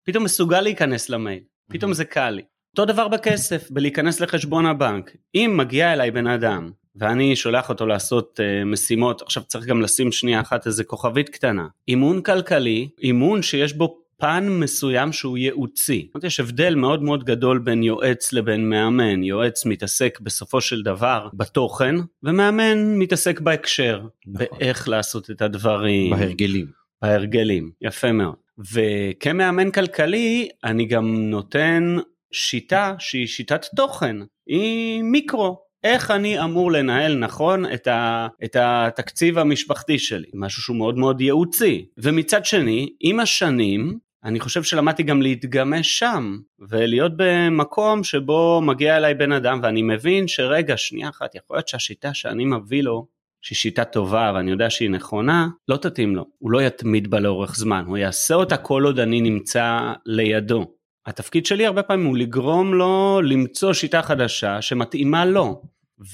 פתאום 0.06 0.24
מסוגל 0.24 0.60
להיכנס 0.60 1.08
למייל 1.08 1.42
פתאום 1.70 1.92
זה 1.92 2.04
קל 2.04 2.30
לי. 2.30 2.42
אותו 2.74 2.84
דבר 2.92 3.08
בכסף 3.08 3.70
בלהיכנס 3.70 4.20
לחשבון 4.20 4.66
הבנק. 4.66 5.10
אם 5.34 5.54
מגיע 5.56 5.92
אליי 5.92 6.10
בן 6.10 6.26
אדם 6.26 6.70
ואני 6.96 7.36
שולח 7.36 7.68
אותו 7.68 7.86
לעשות 7.86 8.40
uh, 8.40 8.64
משימות 8.64 9.22
עכשיו 9.22 9.42
צריך 9.42 9.66
גם 9.66 9.82
לשים 9.82 10.12
שנייה 10.12 10.40
אחת 10.40 10.66
איזה 10.66 10.84
כוכבית 10.84 11.28
קטנה. 11.28 11.66
אימון 11.88 12.22
כלכלי 12.22 12.88
אימון 13.02 13.42
שיש 13.42 13.72
בו 13.72 14.03
פן 14.24 14.48
מסוים 14.48 15.12
שהוא 15.12 15.38
ייעוצי. 15.38 16.08
יש 16.22 16.40
הבדל 16.40 16.74
מאוד 16.74 17.02
מאוד 17.02 17.24
גדול 17.24 17.58
בין 17.58 17.82
יועץ 17.82 18.32
לבין 18.32 18.68
מאמן. 18.68 19.22
יועץ 19.22 19.66
מתעסק 19.66 20.18
בסופו 20.20 20.60
של 20.60 20.82
דבר 20.82 21.28
בתוכן, 21.34 21.94
ומאמן 22.22 22.98
מתעסק 22.98 23.40
בהקשר, 23.40 24.00
נכון. 24.26 24.46
באיך 24.58 24.88
לעשות 24.88 25.30
את 25.30 25.42
הדברים. 25.42 26.10
בהרגלים. 26.10 26.66
בהרגלים, 27.02 27.70
יפה 27.82 28.12
מאוד. 28.12 28.34
וכמאמן 28.72 29.70
כלכלי 29.70 30.48
אני 30.64 30.86
גם 30.86 31.30
נותן 31.30 31.96
שיטה 32.32 32.94
שהיא 32.98 33.26
שיטת 33.26 33.64
תוכן, 33.76 34.16
היא 34.46 35.02
מיקרו, 35.02 35.64
איך 35.84 36.10
אני 36.10 36.44
אמור 36.44 36.72
לנהל 36.72 37.18
נכון 37.18 37.72
את, 37.72 37.86
ה, 37.86 38.28
את 38.44 38.56
התקציב 38.60 39.38
המשפחתי 39.38 39.98
שלי, 39.98 40.28
משהו 40.34 40.62
שהוא 40.62 40.76
מאוד 40.76 40.98
מאוד 40.98 41.20
ייעוצי. 41.20 41.86
ומצד 41.98 42.44
שני, 42.44 42.92
עם 43.00 43.20
השנים, 43.20 43.98
אני 44.24 44.40
חושב 44.40 44.62
שלמדתי 44.62 45.02
גם 45.02 45.22
להתגמש 45.22 45.98
שם, 45.98 46.38
ולהיות 46.68 47.12
במקום 47.16 48.04
שבו 48.04 48.60
מגיע 48.62 48.96
אליי 48.96 49.14
בן 49.14 49.32
אדם 49.32 49.60
ואני 49.62 49.82
מבין 49.82 50.28
שרגע, 50.28 50.76
שנייה 50.76 51.08
אחת, 51.08 51.34
יכול 51.34 51.56
להיות 51.56 51.68
שהשיטה 51.68 52.14
שאני 52.14 52.44
מביא 52.44 52.82
לו, 52.82 53.06
שהיא 53.42 53.56
שיטה 53.56 53.84
טובה 53.84 54.32
ואני 54.34 54.50
יודע 54.50 54.70
שהיא 54.70 54.90
נכונה, 54.90 55.48
לא 55.68 55.76
תתאים 55.76 56.16
לו. 56.16 56.24
הוא 56.38 56.50
לא 56.50 56.62
יתמיד 56.62 57.10
בה 57.10 57.20
לאורך 57.20 57.56
זמן, 57.56 57.84
הוא 57.86 57.96
יעשה 57.96 58.34
אותה 58.34 58.56
כל 58.56 58.82
עוד 58.84 58.98
אני 58.98 59.20
נמצא 59.20 59.92
לידו. 60.06 60.66
התפקיד 61.06 61.46
שלי 61.46 61.66
הרבה 61.66 61.82
פעמים 61.82 62.06
הוא 62.06 62.16
לגרום 62.16 62.74
לו 62.74 63.20
למצוא 63.24 63.72
שיטה 63.72 64.02
חדשה 64.02 64.62
שמתאימה 64.62 65.24
לו. 65.24 65.62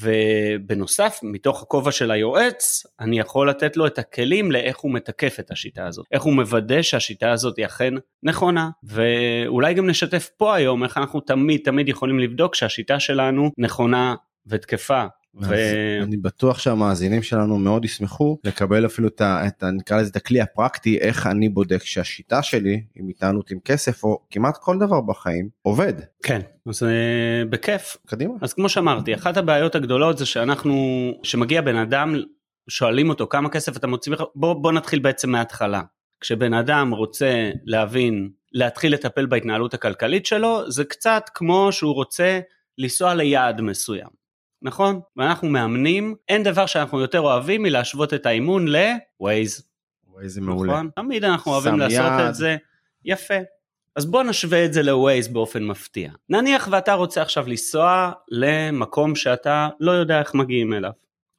ובנוסף 0.01 1.19
מתוך 1.23 1.63
הכובע 1.63 1.93
של 1.93 2.11
היועץ 2.11 2.87
אני 3.01 3.19
יכול 3.19 3.51
לתת 3.51 3.77
לו 3.77 3.87
את 3.87 3.99
הכלים 3.99 4.53
לאיך 4.53 4.79
הוא 4.79 4.95
מתקף 4.95 5.41
את 5.41 5.51
השיטה 5.51 5.87
הזאת. 5.87 6.07
איך 6.13 6.23
הוא 6.23 6.35
מוודא 6.35 6.83
שהשיטה 6.83 7.31
הזאת 7.31 7.57
היא 7.57 7.67
אכן 7.67 7.95
נכונה. 8.23 8.71
ואולי 8.83 9.75
גם 9.75 9.87
נשתף 9.87 10.29
פה 10.37 10.55
היום 10.55 10.85
איך 10.85 10.99
אנחנו 10.99 11.21
תמיד 11.21 11.61
תמיד 11.65 11.89
יכולים 11.89 12.19
לבדוק 12.19 12.55
שהשיטה 12.55 13.01
שלנו 13.01 13.51
נכונה 13.59 14.15
ותקפה 14.47 15.05
ו... 15.35 15.55
אני 16.03 16.17
בטוח 16.17 16.59
שהמאזינים 16.59 17.23
שלנו 17.23 17.59
מאוד 17.59 17.85
ישמחו 17.85 18.39
לקבל 18.45 18.87
אפילו 18.87 19.09
את, 19.09 19.23
את 19.23 19.65
נקרא 19.65 20.01
לזה 20.01 20.11
את 20.11 20.17
הכלי 20.17 20.41
הפרקטי 20.41 20.99
איך 20.99 21.27
אני 21.27 21.49
בודק 21.49 21.83
שהשיטה 21.85 22.43
שלי 22.43 22.83
עם 22.95 23.09
התנהלות 23.09 23.51
עם 23.51 23.59
כסף 23.65 24.05
או 24.05 24.21
כמעט 24.31 24.57
כל 24.61 24.79
דבר 24.79 25.01
בחיים 25.01 25.49
עובד. 25.63 25.93
כן 26.23 26.41
אז 26.67 26.83
uh, 26.83 26.87
בכיף 27.51 27.97
קדימה 28.07 28.35
אז 28.41 28.55
כמו 28.55 28.69
שאמרתי 28.69 29.15
אחת 29.15 29.37
הבעיות 29.37 29.75
הגדולות 29.75 30.19
זה 30.19 30.27
שאנחנו 30.27 31.11
שמגיע 31.23 31.61
בן 31.61 31.77
אדם 31.77 32.15
שואלים 32.69 33.09
אותו 33.09 33.27
כמה 33.27 33.49
כסף 33.49 33.77
אתה 33.77 33.87
מוציא 33.87 34.13
בוא 34.35 34.55
בוא 34.55 34.73
נתחיל 34.73 34.99
בעצם 34.99 35.31
מההתחלה 35.31 35.83
כשבן 36.21 36.55
אדם 36.55 36.95
רוצה 36.95 37.51
להבין 37.65 38.31
להתחיל 38.53 38.93
לטפל 38.95 39.27
בהתנהלות 39.27 39.75
הכלכלית 39.75 40.27
שלו 40.27 40.71
זה 40.71 40.85
קצת 40.85 41.23
כמו 41.35 41.73
שהוא 41.73 41.95
רוצה 41.95 42.41
לנסוע 42.79 43.15
ליעד 43.15 43.61
מסוים. 43.61 44.20
נכון? 44.63 45.01
ואנחנו 45.17 45.49
מאמנים, 45.49 46.15
אין 46.29 46.43
דבר 46.43 46.67
שאנחנו 46.67 47.01
יותר 47.01 47.21
אוהבים 47.21 47.63
מלהשוות 47.63 48.15
את 48.15 48.27
האימון 48.27 48.69
ל-Waze. 48.69 49.63
Waze 50.09 50.27
זה 50.27 50.41
מעולה. 50.41 50.73
נכון? 50.73 50.91
תמיד 50.97 51.25
אנחנו 51.25 51.53
אוהבים 51.53 51.79
לעשות 51.79 52.13
יד. 52.21 52.27
את 52.29 52.35
זה. 52.35 52.57
יפה. 53.05 53.35
אז 53.97 54.07
בוא 54.07 54.23
נשווה 54.23 54.65
את 54.65 54.73
זה 54.73 54.83
ל-Waze 54.83 55.33
באופן 55.33 55.65
מפתיע. 55.65 56.11
נניח 56.29 56.69
ואתה 56.71 56.95
רוצה 56.95 57.23
עכשיו 57.23 57.49
לנסוע 57.49 58.13
למקום 58.31 59.15
שאתה 59.15 59.69
לא 59.81 59.93
יודע 59.93 60.21
איך 60.21 60.35
מגיעים 60.35 60.73
אליו. 60.73 60.91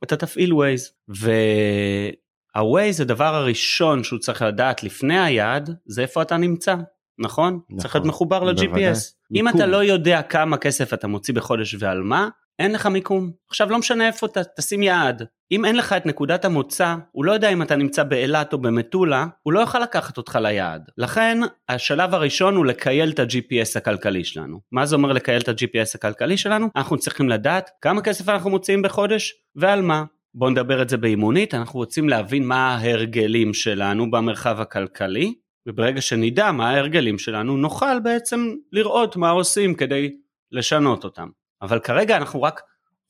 אתה 0.03 0.17
תפעיל 0.17 0.51
Waze. 0.51 0.91
וה-Waze 1.07 3.01
הדבר 3.01 3.35
הראשון 3.35 4.03
שהוא 4.03 4.19
צריך 4.19 4.41
לדעת 4.41 4.83
לפני 4.83 5.19
היעד 5.19 5.75
זה 5.85 6.01
איפה 6.01 6.21
אתה 6.21 6.37
נמצא. 6.37 6.75
נכון? 7.19 7.59
נכון. 7.69 7.79
צריך 7.79 7.95
להיות 7.95 8.07
מחובר 8.07 8.43
ל-GPS. 8.43 9.13
אם 9.35 9.49
אתה 9.49 9.65
לא 9.65 9.83
יודע 9.83 10.21
כמה 10.21 10.57
כסף 10.57 10.93
אתה 10.93 11.07
מוציא 11.07 11.33
בחודש 11.33 11.75
ועל 11.79 12.01
מה, 12.01 12.29
אין 12.61 12.71
לך 12.71 12.85
מיקום. 12.85 13.31
עכשיו 13.49 13.69
לא 13.69 13.77
משנה 13.77 14.07
איפה 14.07 14.27
ת, 14.27 14.37
תשים 14.59 14.83
יעד. 14.83 15.23
אם 15.51 15.65
אין 15.65 15.75
לך 15.75 15.93
את 15.93 16.05
נקודת 16.05 16.45
המוצא, 16.45 16.95
הוא 17.11 17.25
לא 17.25 17.31
יודע 17.31 17.49
אם 17.49 17.61
אתה 17.61 17.75
נמצא 17.75 18.03
באילת 18.03 18.53
או 18.53 18.57
במטולה, 18.57 19.25
הוא 19.43 19.53
לא 19.53 19.59
יוכל 19.59 19.79
לקחת 19.79 20.17
אותך 20.17 20.39
ליעד. 20.41 20.89
לכן, 20.97 21.37
השלב 21.69 22.13
הראשון 22.13 22.55
הוא 22.55 22.65
לקייל 22.65 23.09
את 23.09 23.19
ה-GPS 23.19 23.77
הכלכלי 23.77 24.23
שלנו. 24.23 24.59
מה 24.71 24.85
זה 24.85 24.95
אומר 24.95 25.11
לקייל 25.11 25.41
את 25.41 25.49
ה-GPS 25.49 25.91
הכלכלי 25.95 26.37
שלנו? 26.37 26.67
אנחנו 26.75 26.97
צריכים 26.97 27.29
לדעת 27.29 27.69
כמה 27.81 28.01
כסף 28.01 28.29
אנחנו 28.29 28.49
מוציאים 28.49 28.81
בחודש 28.81 29.33
ועל 29.55 29.81
מה. 29.81 30.03
בואו 30.33 30.49
נדבר 30.49 30.81
את 30.81 30.89
זה 30.89 30.97
באימונית, 30.97 31.53
אנחנו 31.53 31.79
רוצים 31.79 32.09
להבין 32.09 32.47
מה 32.47 32.75
ההרגלים 32.75 33.53
שלנו 33.53 34.11
במרחב 34.11 34.61
הכלכלי, 34.61 35.33
וברגע 35.67 36.01
שנדע 36.01 36.51
מה 36.51 36.69
ההרגלים 36.69 37.17
שלנו, 37.17 37.57
נוכל 37.57 37.99
בעצם 37.99 38.55
לראות 38.71 39.15
מה 39.15 39.29
עושים 39.29 39.73
כדי 39.73 40.11
לשנות 40.51 41.03
אותם. 41.03 41.29
אבל 41.61 41.79
כרגע 41.79 42.17
אנחנו 42.17 42.41
רק 42.41 42.61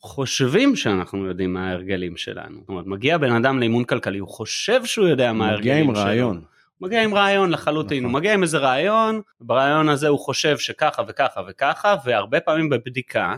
חושבים 0.01 0.75
שאנחנו 0.75 1.25
יודעים 1.25 1.53
מה 1.53 1.70
ההרגלים 1.70 2.17
שלנו. 2.17 2.60
זאת 2.60 2.70
אומרת, 2.70 2.86
מגיע 2.86 3.17
בן 3.17 3.31
אדם 3.31 3.60
לאימון 3.60 3.84
כלכלי, 3.84 4.20
הוא 4.20 4.29
חושב 4.29 4.86
שהוא 4.86 5.08
יודע 5.08 5.34
מה 5.34 5.48
ההרגלים 5.48 5.84
שלו. 5.84 5.91
מגיע 5.91 6.01
עם 6.01 6.08
רעיון. 6.08 6.41
מגיע 6.81 7.03
עם 7.03 7.15
רעיון 7.15 7.50
לחלוטין, 7.50 7.98
נכון. 7.98 8.13
הוא 8.13 8.20
מגיע 8.20 8.34
עם 8.34 8.43
איזה 8.43 8.58
רעיון, 8.58 9.22
ברעיון 9.41 9.89
הזה 9.89 10.08
הוא 10.08 10.20
חושב 10.20 10.58
שככה 10.58 11.01
וככה 11.08 11.41
וככה, 11.50 11.96
והרבה 12.05 12.39
פעמים 12.39 12.70
בבדיקה 12.70 13.36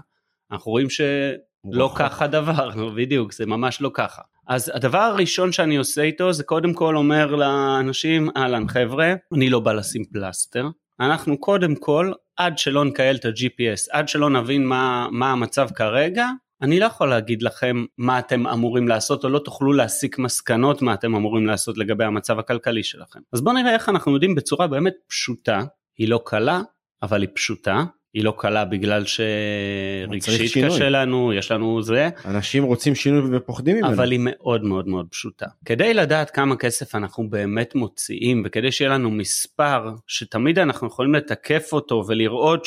אנחנו 0.51 0.71
רואים 0.71 0.87
שלא 0.89 1.91
ככה 1.95 2.27
דבר, 2.27 2.69
בדיוק, 2.95 3.33
זה 3.33 3.45
ממש 3.45 3.81
לא 3.81 3.91
ככה. 3.93 4.21
אז 4.47 4.71
הדבר 4.75 4.97
הראשון 4.97 5.51
שאני 5.51 5.75
עושה 5.75 6.01
איתו 6.01 6.33
זה 6.33 6.43
קודם 6.43 6.73
כל 6.73 6.95
אומר 6.97 7.35
לאנשים, 7.35 8.29
אהלן 8.37 8.67
חבר'ה, 8.67 9.13
אני 9.33 9.49
לא 9.49 9.59
בא 9.59 9.73
לשים 9.73 10.05
פלסטר, 10.05 10.67
אנחנו 10.99 11.37
קודם 11.37 11.75
כל, 11.75 12.11
עד 12.37 12.57
שלא 12.57 12.85
נקהל 12.85 13.15
את 13.15 13.25
ה-GPS, 13.25 13.87
עד 13.91 14.07
שלא 14.07 14.29
נבין 14.29 14.65
מה, 14.65 15.07
מה 15.11 15.31
המצב 15.31 15.69
כרגע, 15.75 16.27
אני 16.61 16.79
לא 16.79 16.85
יכול 16.85 17.09
להגיד 17.09 17.41
לכם 17.41 17.85
מה 17.97 18.19
אתם 18.19 18.47
אמורים 18.47 18.87
לעשות 18.87 19.23
או 19.23 19.29
לא 19.29 19.39
תוכלו 19.39 19.73
להסיק 19.73 20.19
מסקנות 20.19 20.81
מה 20.81 20.93
אתם 20.93 21.15
אמורים 21.15 21.45
לעשות 21.45 21.77
לגבי 21.77 22.03
המצב 22.03 22.39
הכלכלי 22.39 22.83
שלכם. 22.83 23.19
אז 23.33 23.41
בואו 23.41 23.55
נראה 23.55 23.73
איך 23.73 23.89
אנחנו 23.89 24.13
יודעים 24.13 24.35
בצורה 24.35 24.67
באמת 24.67 24.93
פשוטה, 25.07 25.63
היא 25.97 26.07
לא 26.07 26.21
קלה, 26.25 26.61
אבל 27.01 27.21
היא 27.21 27.29
פשוטה. 27.33 27.83
היא 28.13 28.23
לא 28.23 28.33
קלה 28.37 28.65
בגלל 28.65 29.03
שרגשית 29.05 30.65
קשה 30.65 30.89
לנו, 30.89 31.33
יש 31.33 31.51
לנו 31.51 31.81
זה. 31.81 32.09
אנשים 32.25 32.63
רוצים 32.63 32.95
שינוי 32.95 33.37
ופוחדים 33.37 33.75
ממנו. 33.75 33.93
אבל 33.93 34.11
היא 34.11 34.19
מאוד 34.23 34.63
מאוד 34.63 34.87
מאוד 34.87 35.07
פשוטה. 35.11 35.45
כדי 35.65 35.93
לדעת 35.93 36.29
כמה 36.29 36.55
כסף 36.55 36.95
אנחנו 36.95 37.29
באמת 37.29 37.75
מוציאים 37.75 38.43
וכדי 38.45 38.71
שיהיה 38.71 38.91
לנו 38.91 39.11
מספר 39.11 39.89
שתמיד 40.07 40.59
אנחנו 40.59 40.87
יכולים 40.87 41.15
לתקף 41.15 41.69
אותו 41.73 42.03
ולראות 42.07 42.65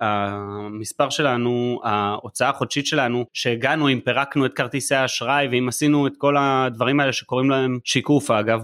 שהמספר 0.00 1.10
שלנו, 1.10 1.80
ההוצאה 1.84 2.48
החודשית 2.48 2.86
שלנו, 2.86 3.24
שהגענו 3.32 3.88
אם 3.88 4.00
פירקנו 4.04 4.46
את 4.46 4.54
כרטיסי 4.54 4.94
האשראי 4.94 5.48
ואם 5.50 5.68
עשינו 5.68 6.06
את 6.06 6.12
כל 6.18 6.36
הדברים 6.38 7.00
האלה 7.00 7.12
שקוראים 7.12 7.50
להם 7.50 7.78
שיקוף 7.84 8.30
אגב 8.30 8.60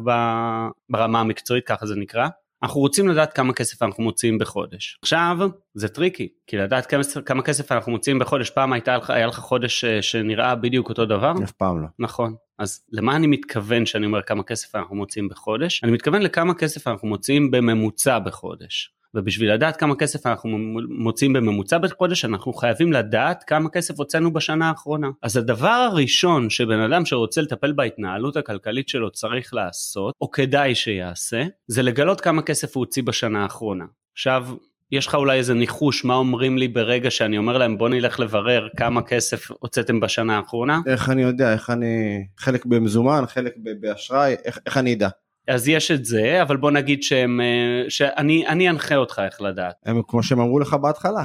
ברמה 0.91 1.21
המקצועית 1.21 1.67
ככה 1.67 1.87
זה 1.87 1.95
נקרא. 1.97 2.29
אנחנו 2.65 2.81
רוצים 2.81 3.09
לדעת 3.09 3.33
כמה 3.33 3.53
כסף 3.53 3.83
אנחנו 3.83 4.03
מוציאים 4.03 4.39
בחודש. 4.39 4.99
עכשיו 5.03 5.39
זה 5.75 5.89
טריקי 5.89 6.29
כי 6.47 6.57
לדעת 6.57 6.87
כמה, 6.87 7.03
כמה 7.27 7.43
כסף 7.43 7.73
אנחנו 7.73 7.93
מוציאים 7.93 8.19
בחודש 8.19 8.51
פעם 8.51 8.73
הייתה 8.73 8.99
היה 9.09 9.27
לך 9.27 9.39
חודש 9.39 9.85
אה, 9.85 10.03
שנראה 10.03 10.55
בדיוק 10.55 10.89
אותו 10.89 11.07
דבר 11.07 11.33
אף 11.45 11.53
פעם 11.53 11.83
לא 11.83 11.87
נכון 11.99 12.35
אז 12.59 12.81
למה 12.93 13.17
אני 13.17 13.27
מתכוון 13.27 13.87
שאני 13.87 14.07
אומר 14.07 14.23
כמה 14.23 14.43
כסף 14.43 14.75
אנחנו 14.75 14.97
מוציאים 14.97 15.29
בחודש 15.29 15.85
אני 15.85 15.93
מתכוון 15.93 16.23
לכמה 16.23 16.55
כסף 16.55 16.89
אנחנו 16.89 17.09
מוציאים 17.09 17.51
בממוצע 17.51 18.19
בחודש. 18.19 18.95
ובשביל 19.15 19.53
לדעת 19.53 19.77
כמה 19.77 19.95
כסף 19.95 20.27
אנחנו 20.27 20.59
מוציאים 20.89 21.33
בממוצע 21.33 21.79
בחודש 21.79 22.25
אנחנו 22.25 22.53
חייבים 22.53 22.93
לדעת 22.93 23.45
כמה 23.47 23.69
כסף 23.69 23.99
הוצאנו 23.99 24.33
בשנה 24.33 24.69
האחרונה. 24.69 25.11
אז 25.23 25.37
הדבר 25.37 25.69
הראשון 25.69 26.51
שבן 26.51 26.81
אדם 26.81 27.05
שרוצה 27.05 27.41
לטפל 27.41 27.73
בהתנהלות 27.73 28.37
הכלכלית 28.37 28.89
שלו 28.89 29.11
צריך 29.11 29.55
לעשות 29.55 30.15
או 30.21 30.31
כדאי 30.31 30.75
שיעשה 30.75 31.45
זה 31.67 31.83
לגלות 31.83 32.21
כמה 32.21 32.43
כסף 32.43 32.77
הוא 32.77 32.85
הוציא 32.85 33.03
בשנה 33.03 33.43
האחרונה. 33.43 33.85
עכשיו 34.13 34.47
יש 34.93 35.07
לך 35.07 35.15
אולי 35.15 35.39
איזה 35.39 35.55
ניחוש 35.55 36.05
מה 36.05 36.15
אומרים 36.15 36.59
לי 36.59 36.69
ברגע 36.69 37.11
שאני 37.11 37.39
אומר 37.39 37.59
להם 37.59 37.79
בוא 37.79 37.89
נלך 37.89 38.21
לברר 38.21 38.69
כמה 38.77 39.03
כסף 39.03 39.51
הוצאתם 39.51 40.01
בשנה 40.01 40.37
האחרונה? 40.37 40.81
איך 40.87 41.11
אני 41.11 41.23
יודע 41.23 41.53
איך 41.53 41.71
אני 41.71 42.27
חלק 42.39 42.67
במזומן 42.67 43.25
חלק 43.27 43.55
באשראי 43.81 44.35
איך, 44.45 44.59
איך 44.67 44.77
אני 44.77 44.95
אדע? 44.95 45.09
אז 45.49 45.69
יש 45.69 45.91
את 45.91 46.05
זה 46.05 46.43
אבל 46.43 46.57
בוא 46.57 46.71
נגיד 46.71 47.03
שהם 47.03 47.41
אה, 47.41 47.91
שאני 47.91 48.47
אני 48.47 48.71
אנחה 48.71 48.97
אותך 48.97 49.23
איך 49.25 49.41
לדעת. 49.41 49.75
הם 49.85 50.03
כמו 50.09 50.23
שהם 50.23 50.41
אמרו 50.41 50.59
לך 50.59 50.75
בהתחלה. 50.75 51.23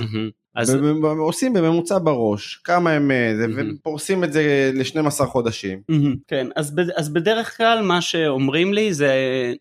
אז 0.55 0.77
עושים 1.19 1.53
בממוצע 1.53 1.97
בראש 2.03 2.55
כמה 2.63 2.91
הם 2.91 3.11
אה, 3.11 3.33
זה 3.37 3.45
ופורסים 3.55 4.23
את 4.23 4.33
זה 4.33 4.71
ל-12 4.73 5.25
חודשים. 5.25 5.81
כן 6.27 6.47
אז, 6.55 6.75
אז 6.95 7.13
בדרך 7.13 7.57
כלל 7.57 7.81
מה 7.81 8.01
שאומרים 8.01 8.73
לי 8.73 8.93
זה 8.93 9.13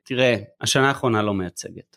תראה 0.03 0.37
השנה 0.61 0.89
האחרונה 0.89 1.23
לא 1.23 1.35
מייצגת. 1.35 1.97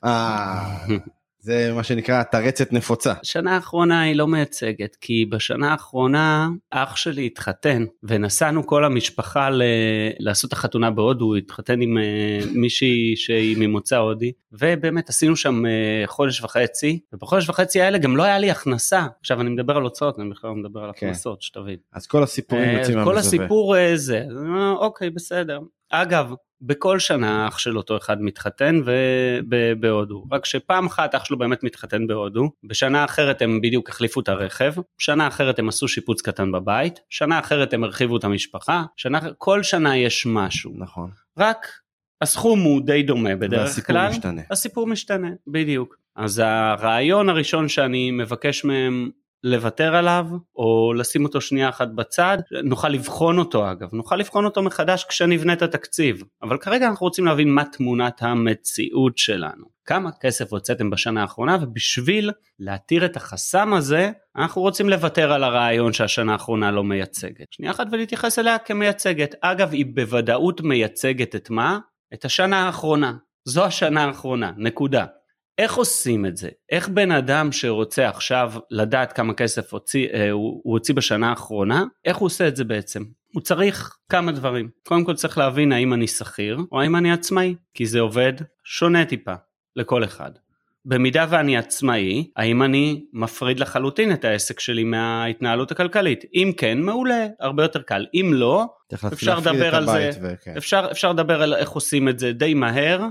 אה, 1.50 1.67
זה 1.67 1.74
מה 1.74 1.83
שנקרא 1.83 2.24
תרצת 2.24 2.74
נפוצה. 2.74 3.13
שנה 3.24 3.55
האחרונה 3.55 4.01
היא 4.01 4.15
לא 4.15 4.27
מייצגת 4.27 4.95
כי 5.01 5.25
בשנה 5.25 5.71
האחרונה 5.71 6.50
אח 6.71 6.95
שלי 6.95 7.25
התחתן 7.25 7.86
ונסענו 8.03 8.67
כל 8.67 8.86
המשפחה 8.86 9.50
ל... 9.50 9.63
לעשות 10.19 10.48
את 10.48 10.53
החתונה 10.53 10.91
בהודו, 10.91 11.25
הוא 11.25 11.36
התחתן 11.36 11.81
עם 11.81 11.98
uh, 11.98 12.48
מישהי 12.53 13.15
שהיא 13.15 13.57
ממוצא 13.60 13.98
הודי 13.98 14.31
ובאמת 14.51 15.10
עשינו 15.10 15.36
שם 15.36 15.63
uh, 15.65 16.07
חודש 16.07 16.41
וחצי 16.41 17.00
ובחודש 17.13 17.50
וחצי 17.50 17.81
האלה 17.81 17.98
גם 17.98 18.17
לא 18.17 18.24
היה 18.24 18.39
לי 18.39 18.51
הכנסה 18.51 19.05
עכשיו 19.19 19.41
אני 19.41 19.50
מדבר 19.50 19.77
על 19.77 19.83
הוצאות 19.83 20.19
אני 20.19 20.29
בכלל 20.29 20.50
לא 20.50 20.55
מדבר 20.55 20.79
על 20.79 20.91
כן. 20.95 21.07
הכנסות 21.07 21.39
כן. 21.39 21.45
שתבין. 21.45 21.77
אז 21.93 22.07
כל 22.07 22.24
הסיפורים 22.24 22.69
uh, 22.69 22.79
יוצאים 22.79 22.98
מהמזווה. 22.98 23.13
כל 23.13 23.19
הסיפור 23.19 23.75
זה 23.95 24.24
אוקיי 24.79 25.10
בסדר 25.10 25.60
אגב 25.89 26.33
בכל 26.62 27.00
שנה 27.00 27.48
אח 27.48 27.58
של 27.58 27.77
אותו 27.77 27.98
אחד 27.98 28.22
מתחתן 28.22 28.82
בהודו, 29.80 30.24
רק 30.32 30.46
שפעם 30.46 30.86
אחת 30.86 31.15
אח 31.15 31.25
שלו 31.25 31.38
באמת 31.38 31.63
מתחתן 31.63 32.08
בהודו, 32.08 32.51
בשנה 32.63 33.06
אחרת 33.06 33.41
הם 33.41 33.62
בדיוק 33.62 33.89
החליפו 33.89 34.20
את 34.20 34.30
הרכב, 34.30 34.74
שנה 34.98 35.27
אחרת 35.27 35.60
הם 35.60 35.70
עשו 35.70 35.88
שיפוץ 35.88 36.22
קטן 36.22 36.51
בבית, 36.51 37.00
שנה 37.10 37.39
אחרת 37.39 37.74
הם 37.74 37.84
הרחיבו 37.84 38.18
את 38.18 38.24
המשפחה, 38.24 38.84
שנה, 38.98 39.20
כל 39.38 39.63
שנה 39.63 39.98
יש 39.98 40.25
משהו. 40.25 40.72
נכון. 40.77 41.12
רק 41.38 41.68
הסכום 42.22 42.60
הוא 42.60 42.82
די 42.86 43.03
דומה 43.03 43.36
בדרך 43.36 43.62
והסיפור 43.62 43.86
כלל. 43.86 43.96
והסיפור 43.96 44.18
משתנה. 44.18 44.41
הסיפור 44.51 44.88
משתנה, 44.88 45.30
בדיוק. 45.48 45.98
אז 46.15 46.41
הרעיון 46.46 47.30
הראשון 47.30 47.68
שאני 47.68 48.12
מבקש 48.12 48.65
מהם 48.65 49.10
לוותר 49.43 49.95
עליו 49.95 50.25
או 50.56 50.93
לשים 50.93 51.25
אותו 51.25 51.41
שנייה 51.41 51.69
אחת 51.69 51.88
בצד 51.88 52.38
נוכל 52.63 52.89
לבחון 52.89 53.38
אותו 53.38 53.71
אגב. 53.71 53.89
נוכל 53.93 54.15
לבחון 54.15 54.45
אותו 54.45 54.62
מחדש 54.62 55.04
כשנבנה 55.04 55.54
את 55.54 55.62
התקציב. 55.62 56.23
אבל 56.43 56.58
כרגע 56.58 56.88
אנחנו 56.88 57.06
רוצים 57.06 57.25
להבין 57.25 57.49
מה 57.49 57.65
תמונת 57.65 58.23
המציאות 58.23 59.17
שלנו. 59.17 59.65
כמה 59.86 60.10
כסף 60.21 60.54
הוצאתם 60.54 60.89
בשנה 60.89 61.21
האחרונה 61.21 61.58
ובשביל 61.62 62.32
להתיר 62.60 63.06
את 63.06 63.17
החסם 63.17 63.73
הזה 63.73 64.12
אנחנו 64.36 64.62
רוצים 64.62 64.89
לוותר 64.89 65.32
על 65.32 65.43
הרעיון 65.43 65.93
שהשנה 65.93 66.32
האחרונה 66.32 66.71
לא 66.71 66.84
מייצגת. 66.84 67.47
שנייה 67.51 67.71
אחת 67.71 67.88
ולהתייחס 67.91 68.39
אליה 68.39 68.58
כמייצגת. 68.58 69.36
אגב 69.41 69.71
היא 69.71 69.86
בוודאות 69.93 70.62
מייצגת 70.62 71.36
את 71.36 71.49
מה? 71.49 71.80
את 72.13 72.25
השנה 72.25 72.65
האחרונה. 72.65 73.13
זו 73.45 73.65
השנה 73.65 74.04
האחרונה. 74.04 74.51
נקודה 74.58 75.06
איך 75.57 75.73
עושים 75.73 76.25
את 76.25 76.37
זה? 76.37 76.49
איך 76.71 76.89
בן 76.89 77.11
אדם 77.11 77.51
שרוצה 77.51 78.09
עכשיו 78.09 78.53
לדעת 78.71 79.13
כמה 79.13 79.33
כסף 79.33 79.73
הוציא, 79.73 80.07
אה, 80.13 80.31
הוא, 80.31 80.61
הוא 80.63 80.73
הוציא 80.73 80.95
בשנה 80.95 81.29
האחרונה, 81.29 81.83
איך 82.05 82.17
הוא 82.17 82.25
עושה 82.25 82.47
את 82.47 82.55
זה 82.55 82.63
בעצם? 82.63 83.03
הוא 83.33 83.41
צריך 83.41 83.97
כמה 84.09 84.31
דברים. 84.31 84.69
קודם 84.87 85.05
כל 85.05 85.13
צריך 85.13 85.37
להבין 85.37 85.71
האם 85.71 85.93
אני 85.93 86.07
שכיר 86.07 86.59
או 86.71 86.81
האם 86.81 86.95
אני 86.95 87.11
עצמאי, 87.11 87.55
כי 87.73 87.85
זה 87.85 87.99
עובד 87.99 88.33
שונה 88.63 89.05
טיפה 89.05 89.33
לכל 89.75 90.03
אחד. 90.03 90.31
במידה 90.86 91.26
ואני 91.30 91.58
עצמאי, 91.58 92.28
האם 92.36 92.63
אני 92.63 93.04
מפריד 93.13 93.60
לחלוטין 93.60 94.13
את 94.13 94.26
העסק 94.26 94.60
שלי 94.60 94.84
מההתנהלות 94.84 95.72
הכלכלית? 95.72 96.26
אם 96.34 96.52
כן, 96.58 96.82
מעולה, 96.82 97.28
הרבה 97.39 97.63
יותר 97.63 97.82
קל. 97.82 98.06
אם 98.13 98.32
לא, 98.34 98.65
אפשר 99.13 99.39
לדבר 99.39 99.76
על 99.76 99.86
זה, 99.86 100.10
וכן. 100.22 100.54
אפשר, 100.58 100.88
אפשר 100.91 101.12
לדבר 101.12 101.41
על 101.41 101.54
איך 101.54 101.70
עושים 101.70 102.10
את 102.10 102.20
זה 102.20 102.32
די 102.32 102.54
מהר 102.54 103.08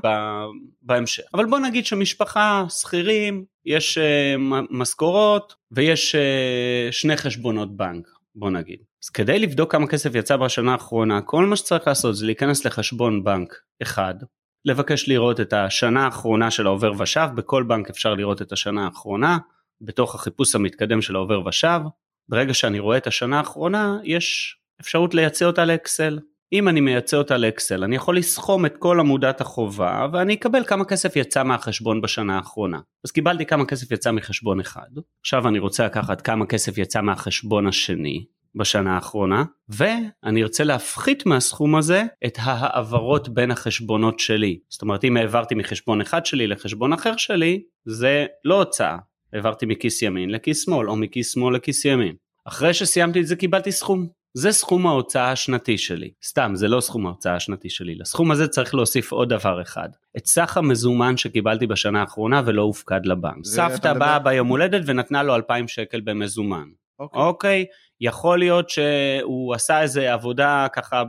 בהמשך. 0.83 1.23
אבל 1.35 1.47
בוא 1.47 1.59
נגיד 1.59 1.87
שמשפחה, 1.87 2.65
שכירים, 2.69 3.45
יש 3.67 3.99
uh, 3.99 4.41
משכורות 4.71 5.55
ויש 5.73 6.15
uh, 6.15 6.93
שני 6.93 7.17
חשבונות 7.17 7.77
בנק, 7.77 8.09
בוא 8.35 8.51
נגיד. 8.51 8.79
אז 9.05 9.09
כדי 9.09 9.39
לבדוק 9.39 9.73
כמה 9.73 9.87
כסף 9.87 10.15
יצא 10.15 10.37
בשנה 10.37 10.73
האחרונה, 10.73 11.21
כל 11.21 11.47
מה 11.47 11.57
שצריך 11.57 11.87
לעשות 11.87 12.17
זה 12.17 12.27
להיכנס 12.27 12.67
לחשבון 12.67 13.25
בנק 13.25 13.55
אחד, 13.83 14.15
לבקש 14.65 15.09
לראות 15.09 15.41
את 15.41 15.53
השנה 15.53 16.05
האחרונה 16.05 16.51
של 16.51 16.67
העובר 16.67 16.93
ושב, 16.99 17.29
בכל 17.35 17.63
בנק 17.63 17.91
אפשר 17.91 18.15
לראות 18.15 18.43
את 18.43 18.53
השנה 18.53 18.85
האחרונה, 18.85 19.39
בתוך 19.81 20.15
החיפוש 20.15 20.55
המתקדם 20.55 21.03
של 21.03 21.17
העובר 21.17 21.47
ושב. 21.47 21.81
ברגע 22.29 22.55
שאני 22.55 22.79
רואה 22.79 22.97
את 22.97 23.07
השנה 23.07 23.39
האחרונה, 23.39 23.99
יש 24.05 24.57
אפשרות 24.81 25.15
לייצא 25.15 25.45
אותה 25.45 25.65
לאקסל. 25.65 26.19
אם 26.53 26.69
אני 26.69 26.81
מייצא 26.81 27.17
אותה 27.17 27.37
לאקסל, 27.37 27.85
אני 27.85 27.97
יכול 27.97 28.17
לסכום 28.17 28.67
את 28.67 28.77
כל 28.79 29.01
עמודת 29.01 29.41
החובה, 29.41 30.07
ואני 30.13 30.35
אקבל 30.35 30.65
כמה 30.65 30.85
כסף 30.85 31.17
יצא 31.17 31.43
מהחשבון 31.43 32.01
בשנה 32.01 32.37
האחרונה. 32.37 32.81
אז 33.05 33.11
קיבלתי 33.11 33.47
כמה 33.47 33.65
כסף 33.65 33.91
יצא 33.91 34.13
מחשבון 34.13 34.61
אחד, 34.61 34.89
עכשיו 35.21 35.49
אני 35.49 35.59
רוצה 35.59 35.87
לקחת 35.87 36.21
כמה 36.21 36.47
כסף 36.47 36.79
יצא 36.79 37.01
מהחשבון 37.01 37.67
השני, 37.67 38.25
בשנה 38.55 38.95
האחרונה 38.95 39.45
ואני 39.69 40.43
ארצה 40.43 40.65
להפחית 40.65 41.27
מהסכום 41.27 41.77
הזה 41.77 42.05
את 42.27 42.39
ההעברות 42.41 43.29
בין 43.29 43.51
החשבונות 43.51 44.19
שלי. 44.21 44.59
זאת 44.69 44.83
אומרת 44.83 45.05
אם 45.05 45.17
העברתי 45.17 45.55
מחשבון 45.55 46.01
אחד 46.01 46.27
שלי 46.27 46.47
לחשבון 46.47 46.93
אחר 46.93 47.17
שלי 47.17 47.63
זה 47.85 48.27
לא 48.45 48.55
הוצאה. 48.55 48.97
העברתי 49.33 49.67
מכיס 49.67 50.03
ימין 50.03 50.31
לכיס 50.31 50.65
שמאל 50.65 50.91
או 50.91 50.97
מכיס 50.97 51.35
שמאל 51.35 51.55
לכיס 51.57 51.85
ימין. 51.85 52.15
אחרי 52.45 52.75
שסיימתי 52.75 53.21
את 53.21 53.27
זה 53.27 53.37
קיבלתי 53.37 53.73
סכום. 53.73 54.09
זה 54.35 54.53
סכום 54.53 54.87
ההוצאה 54.87 55.33
השנתי 55.33 55.79
שלי. 55.79 56.11
סתם 56.25 56.53
זה 56.55 56.69
לא 56.69 56.81
סכום 56.81 57.07
ההוצאה 57.07 57.37
השנתי 57.37 57.71
שלי. 57.71 57.95
לסכום 57.95 58.31
הזה 58.31 58.49
צריך 58.49 58.75
להוסיף 58.75 59.13
עוד 59.13 59.29
דבר 59.29 59.63
אחד. 59.63 59.89
את 60.17 60.27
סך 60.27 60.57
המזומן 60.57 61.17
שקיבלתי 61.17 61.67
בשנה 61.67 62.01
האחרונה 62.01 62.43
ולא 62.47 62.63
הופקד 62.63 63.07
לבנק. 63.07 63.45
סבתא 63.45 63.93
באה 63.93 64.19
ביום 64.19 64.49
הולדת 64.49 64.83
ונתנה 64.87 65.23
לו 65.23 65.35
2,000 65.35 65.69
שקל 65.69 66.01
במזומן 66.01 66.69
אוקיי. 67.01 67.23
אוקיי, 67.23 67.67
יכול 68.01 68.39
להיות 68.39 68.71
שהוא 68.71 69.55
עשה 69.55 69.83
איזה 69.83 70.13
עבודה 70.13 70.67
ככה 70.73 71.03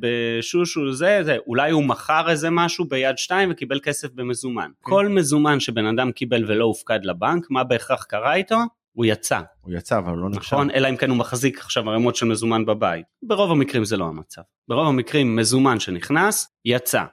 בשושו 0.00 0.92
זה, 0.92 1.20
זה, 1.22 1.36
אולי 1.46 1.70
הוא 1.70 1.84
מכר 1.84 2.30
איזה 2.30 2.50
משהו 2.50 2.84
ביד 2.84 3.18
שתיים 3.18 3.48
וקיבל 3.52 3.80
כסף 3.80 4.08
במזומן. 4.14 4.70
כן. 4.84 4.90
כל 4.90 5.08
מזומן 5.08 5.60
שבן 5.60 5.86
אדם 5.86 6.12
קיבל 6.12 6.44
ולא 6.48 6.64
הופקד 6.64 7.04
לבנק, 7.04 7.46
מה 7.50 7.64
בהכרח 7.64 8.04
קרה 8.04 8.34
איתו? 8.34 8.58
הוא 8.92 9.04
יצא. 9.04 9.40
הוא 9.60 9.74
יצא 9.74 9.98
אבל 9.98 10.12
לא 10.12 10.30
נחשב. 10.30 10.54
נכון, 10.54 10.70
אלא 10.70 10.88
אם 10.88 10.96
כן 10.96 11.10
הוא 11.10 11.18
מחזיק 11.18 11.58
עכשיו 11.58 11.90
ערימות 11.90 12.16
של 12.16 12.26
מזומן 12.26 12.66
בבית. 12.66 13.06
ברוב 13.22 13.50
המקרים 13.50 13.84
זה 13.84 13.96
לא 13.96 14.04
המצב. 14.04 14.42
ברוב 14.68 14.88
המקרים 14.88 15.36
מזומן 15.36 15.80
שנכנס, 15.80 16.48
יצא. 16.64 17.04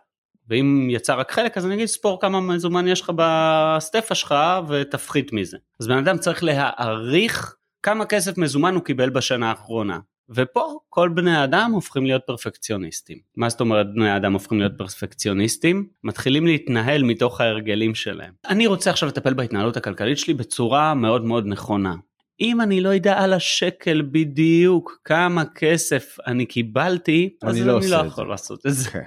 ואם 0.49 0.87
יצא 0.91 1.15
רק 1.15 1.31
חלק 1.31 1.57
אז 1.57 1.65
אני 1.65 1.75
אגיד 1.75 1.85
ספור 1.85 2.21
כמה 2.21 2.41
מזומן 2.41 2.87
יש 2.87 3.01
לך 3.01 3.11
בסטפה 3.15 4.15
שלך 4.15 4.35
ותפחית 4.67 5.33
מזה. 5.33 5.57
אז 5.79 5.87
בן 5.87 5.97
אדם 5.97 6.17
צריך 6.17 6.43
להעריך 6.43 7.55
כמה 7.83 8.05
כסף 8.05 8.37
מזומן 8.37 8.75
הוא 8.75 8.83
קיבל 8.83 9.09
בשנה 9.09 9.49
האחרונה. 9.49 9.99
ופה 10.29 10.79
כל 10.89 11.09
בני 11.09 11.35
האדם 11.35 11.71
הופכים 11.73 12.05
להיות 12.05 12.21
פרפקציוניסטים. 12.27 13.17
מה 13.35 13.49
זאת 13.49 13.61
אומרת 13.61 13.93
בני 13.95 14.09
האדם 14.09 14.33
הופכים 14.33 14.59
להיות 14.59 14.71
פרפקציוניסטים? 14.77 15.87
מתחילים 16.03 16.45
להתנהל 16.45 17.03
מתוך 17.03 17.41
ההרגלים 17.41 17.95
שלהם. 17.95 18.33
אני 18.49 18.67
רוצה 18.67 18.89
עכשיו 18.89 19.09
לטפל 19.09 19.33
בהתנהלות 19.33 19.77
הכלכלית 19.77 20.17
שלי 20.17 20.33
בצורה 20.33 20.93
מאוד 20.93 21.25
מאוד 21.25 21.45
נכונה. 21.47 21.95
אם 22.41 22.61
אני 22.61 22.81
לא 22.81 22.89
יודע 22.89 23.19
על 23.19 23.33
השקל 23.33 24.01
בדיוק 24.11 24.99
כמה 25.03 25.43
כסף 25.55 26.17
אני 26.27 26.45
קיבלתי, 26.45 27.35
אז 27.43 27.57
אני 27.57 27.67
לא 27.67 27.77
אני 27.77 27.89
לא 27.89 27.95
יכול 27.95 28.25
זה. 28.25 28.29
לעשות 28.29 28.65
את 28.65 28.73
זה. 28.73 28.89
כן. 28.89 29.03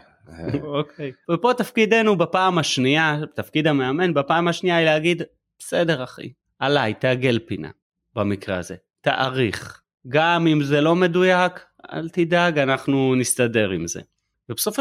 אוקיי. 0.62 1.12
ופה 1.30 1.54
תפקידנו 1.54 2.16
בפעם 2.16 2.58
השנייה, 2.58 3.16
תפקיד 3.34 3.66
המאמן 3.66 4.14
בפעם 4.14 4.48
השנייה 4.48 4.76
היא 4.76 4.84
להגיד, 4.84 5.22
בסדר 5.58 6.04
אחי, 6.04 6.32
עליי, 6.58 6.94
תעגל 6.94 7.38
פינה, 7.46 7.70
במקרה 8.16 8.58
הזה, 8.58 8.74
תעריך. 9.00 9.80
גם 10.08 10.46
אם 10.46 10.62
זה 10.62 10.80
לא 10.80 10.94
מדויק, 10.94 11.52
אל 11.92 12.08
תדאג, 12.08 12.58
אנחנו 12.58 13.14
נסתדר 13.14 13.70
עם 13.70 13.86
זה. 13.86 14.00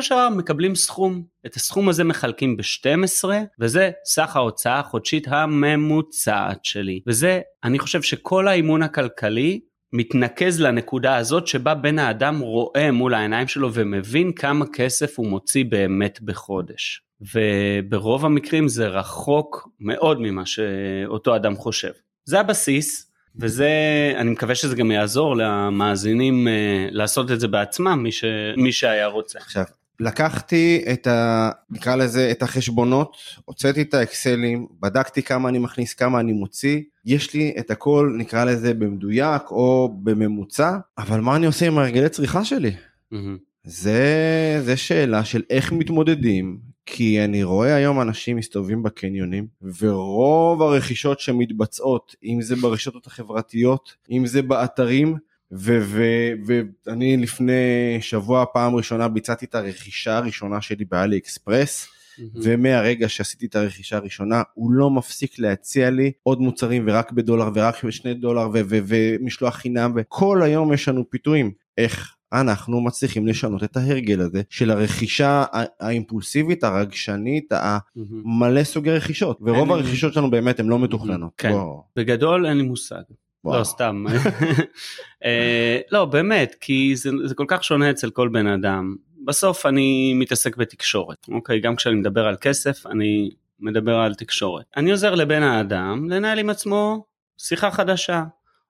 של 0.01 0.15
דבר 0.15 0.29
מקבלים 0.29 0.75
סכום, 0.75 1.23
את 1.45 1.55
הסכום 1.55 1.89
הזה 1.89 2.03
מחלקים 2.03 2.57
ב-12, 2.57 3.29
וזה 3.59 3.91
סך 4.05 4.35
ההוצאה 4.35 4.79
החודשית 4.79 5.27
הממוצעת 5.27 6.65
שלי. 6.65 7.01
וזה, 7.07 7.41
אני 7.63 7.79
חושב 7.79 8.01
שכל 8.01 8.47
האימון 8.47 8.83
הכלכלי 8.83 9.59
מתנקז 9.93 10.61
לנקודה 10.61 11.15
הזאת 11.15 11.47
שבה 11.47 11.75
בן 11.75 11.99
האדם 11.99 12.39
רואה 12.39 12.91
מול 12.91 13.13
העיניים 13.13 13.47
שלו 13.47 13.73
ומבין 13.73 14.31
כמה 14.31 14.65
כסף 14.73 15.19
הוא 15.19 15.27
מוציא 15.27 15.65
באמת 15.65 16.21
בחודש. 16.21 17.01
וברוב 17.33 18.25
המקרים 18.25 18.67
זה 18.67 18.87
רחוק 18.87 19.69
מאוד 19.79 20.21
ממה 20.21 20.45
שאותו 20.45 21.35
אדם 21.35 21.55
חושב. 21.55 21.91
זה 22.25 22.39
הבסיס, 22.39 23.11
וזה, 23.39 23.69
אני 24.17 24.29
מקווה 24.29 24.55
שזה 24.55 24.75
גם 24.75 24.91
יעזור 24.91 25.35
למאזינים 25.35 26.47
אה, 26.47 26.87
לעשות 26.91 27.31
את 27.31 27.39
זה 27.39 27.47
בעצמם, 27.47 27.99
מי, 28.03 28.11
ש, 28.11 28.23
מי 28.57 28.71
שהיה 28.71 29.07
רוצה. 29.07 29.39
עכשיו, 29.39 29.63
לקחתי 29.99 30.85
את 30.93 31.07
ה... 31.07 31.49
נקרא 31.69 31.95
לזה 31.95 32.31
את 32.31 32.43
החשבונות, 32.43 33.17
הוצאתי 33.45 33.81
את 33.81 33.93
האקסלים, 33.93 34.67
בדקתי 34.81 35.21
כמה 35.21 35.49
אני 35.49 35.59
מכניס, 35.59 35.93
כמה 35.93 36.19
אני 36.19 36.33
מוציא, 36.33 36.81
יש 37.05 37.33
לי 37.33 37.53
את 37.59 37.71
הכל, 37.71 38.15
נקרא 38.17 38.45
לזה 38.45 38.73
במדויק 38.73 39.41
או 39.51 39.93
בממוצע, 40.03 40.77
אבל 40.97 41.19
מה 41.19 41.35
אני 41.35 41.45
עושה 41.45 41.67
עם 41.67 41.77
הרגלי 41.77 42.09
צריכה 42.09 42.45
שלי? 42.45 42.71
מהמם. 43.11 43.37
זה, 43.65 44.61
זה 44.65 44.77
שאלה 44.77 45.25
של 45.25 45.41
איך 45.49 45.71
מתמודדים, 45.71 46.59
כי 46.85 47.23
אני 47.23 47.43
רואה 47.43 47.75
היום 47.75 48.01
אנשים 48.01 48.37
מסתובבים 48.37 48.83
בקניונים, 48.83 49.47
ורוב 49.79 50.61
הרכישות 50.61 51.19
שמתבצעות, 51.19 52.15
אם 52.23 52.41
זה 52.41 52.55
ברשתות 52.55 53.07
החברתיות, 53.07 53.95
אם 54.11 54.25
זה 54.25 54.41
באתרים, 54.41 55.17
ואני 55.51 57.17
לפני 57.17 57.97
שבוע 58.01 58.45
פעם 58.53 58.75
ראשונה 58.75 59.07
ביצעתי 59.07 59.45
את 59.45 59.55
הרכישה 59.55 60.17
הראשונה 60.17 60.61
שלי 60.61 60.85
באלי 60.85 61.17
אקספרס, 61.17 61.87
מהמם. 62.17 62.31
ומהרגע 62.35 63.09
שעשיתי 63.09 63.45
את 63.45 63.55
הרכישה 63.55 63.97
הראשונה 63.97 64.43
הוא 64.53 64.71
לא 64.71 64.89
מפסיק 64.89 65.39
להציע 65.39 65.89
לי 65.89 66.11
עוד 66.23 66.41
מוצרים 66.41 66.83
ורק 66.87 67.11
בדולר 67.11 67.49
ורק 67.55 67.83
בשני 67.83 68.13
דולר 68.13 68.49
ומשלוח 68.53 69.55
חינם 69.55 69.93
וכל 69.95 70.41
היום 70.43 70.73
יש 70.73 70.87
לנו 70.87 71.09
פיתויים. 71.09 71.51
איך 71.77 72.14
אנחנו 72.41 72.81
מצליחים 72.81 73.27
לשנות 73.27 73.63
את 73.63 73.77
ההרגל 73.77 74.21
הזה 74.21 74.41
של 74.49 74.71
הרכישה 74.71 75.43
האימפולסיבית, 75.79 76.63
הרגשנית. 76.63 77.51
המלא 77.51 78.63
סוגי 78.63 78.91
רכישות 78.91 79.39
ורוב 79.41 79.71
הרכישות 79.71 80.13
שלנו 80.13 80.31
באמת 80.31 80.59
הן 80.59 80.67
לא 80.67 80.79
מתוכננות. 80.79 81.31
כן. 81.37 81.53
בגדול 81.95 82.45
אין 82.45 82.57
לי 82.57 82.63
מושג. 82.63 83.01
לא 83.45 83.63
סתם. 83.63 84.05
אה, 85.25 85.79
לא 85.91 86.05
באמת 86.05 86.55
כי 86.61 86.95
זה, 86.95 87.09
זה 87.25 87.35
כל 87.35 87.45
כך 87.47 87.63
שונה 87.63 87.89
אצל 87.91 88.09
כל 88.09 88.29
בן 88.29 88.47
אדם. 88.47 88.95
בסוף 89.25 89.65
אני 89.65 90.13
מתעסק 90.13 90.57
בתקשורת 90.57 91.17
אוקיי 91.31 91.59
גם 91.59 91.75
כשאני 91.75 91.95
מדבר 91.95 92.27
על 92.27 92.35
כסף 92.41 92.85
אני 92.87 93.29
מדבר 93.59 93.95
על 93.95 94.13
תקשורת. 94.13 94.65
אני 94.77 94.91
עוזר 94.91 95.15
לבן 95.15 95.43
האדם 95.43 96.09
לנהל 96.09 96.39
עם 96.39 96.49
עצמו 96.49 97.05
שיחה 97.37 97.71
חדשה. 97.71 98.23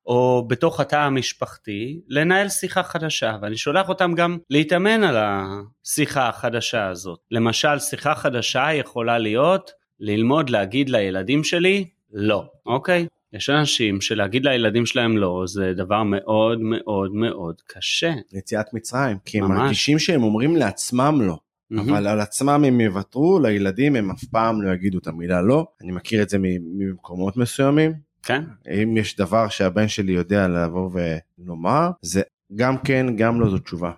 או 0.05 0.45
בתוך 0.47 0.79
התא 0.79 0.95
המשפחתי 0.95 2.01
לנהל 2.07 2.49
שיחה 2.49 2.83
חדשה 2.83 3.37
ואני 3.41 3.57
שולח 3.57 3.89
אותם 3.89 4.13
גם 4.15 4.37
להתאמן 4.49 5.03
על 5.03 5.15
השיחה 5.17 6.29
החדשה 6.29 6.87
הזאת. 6.87 7.19
למשל 7.31 7.79
שיחה 7.79 8.15
חדשה 8.15 8.73
יכולה 8.73 9.17
להיות 9.17 9.71
ללמוד 9.99 10.49
להגיד 10.49 10.89
לילדים 10.89 11.43
שלי 11.43 11.89
לא, 12.13 12.45
אוקיי? 12.65 13.07
יש 13.33 13.49
אנשים 13.49 14.01
שלהגיד 14.01 14.45
לילדים 14.45 14.85
שלהם 14.85 15.17
לא 15.17 15.43
זה 15.47 15.73
דבר 15.77 16.03
מאוד 16.03 16.59
מאוד 16.61 17.13
מאוד 17.13 17.55
קשה. 17.67 18.13
יציאת 18.33 18.73
מצרים, 18.73 19.17
כי 19.25 19.37
הם 19.37 19.43
ממש. 19.43 19.57
מרגישים 19.57 19.99
שהם 19.99 20.23
אומרים 20.23 20.55
לעצמם 20.55 21.21
לא. 21.21 21.37
אבל 21.79 22.07
על 22.07 22.19
עצמם 22.19 22.63
הם 22.67 22.81
יוותרו, 22.81 23.39
לילדים 23.39 23.95
הם 23.95 24.11
אף 24.11 24.23
פעם 24.31 24.61
לא 24.61 24.73
יגידו 24.73 24.97
את 24.97 25.07
המילה 25.07 25.41
לא. 25.41 25.65
אני 25.81 25.91
מכיר 25.91 26.21
את 26.21 26.29
זה 26.29 26.37
ממקומות 26.41 27.37
מסוימים. 27.37 28.04
כן? 28.25 28.43
אם 28.83 28.97
יש 28.97 29.15
דבר 29.15 29.47
שהבן 29.47 29.88
שלי 29.88 30.11
יודע 30.11 30.47
לבוא 30.47 30.89
ולומר, 31.38 31.89
זה 32.01 32.21
גם 32.55 32.77
כן, 32.77 33.05
גם 33.15 33.41
לא 33.41 33.49
זו 33.49 33.57
תשובה. 33.57 33.91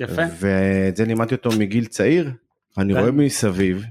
יפה. 0.00 0.22
ואת 0.40 0.96
זה 0.96 1.04
לימדתי 1.04 1.34
אותו 1.34 1.50
מגיל 1.58 1.84
צעיר. 1.84 2.30
אני 2.78 2.94
כן. 2.94 3.00
רואה 3.00 3.10
מסביב, 3.10 3.84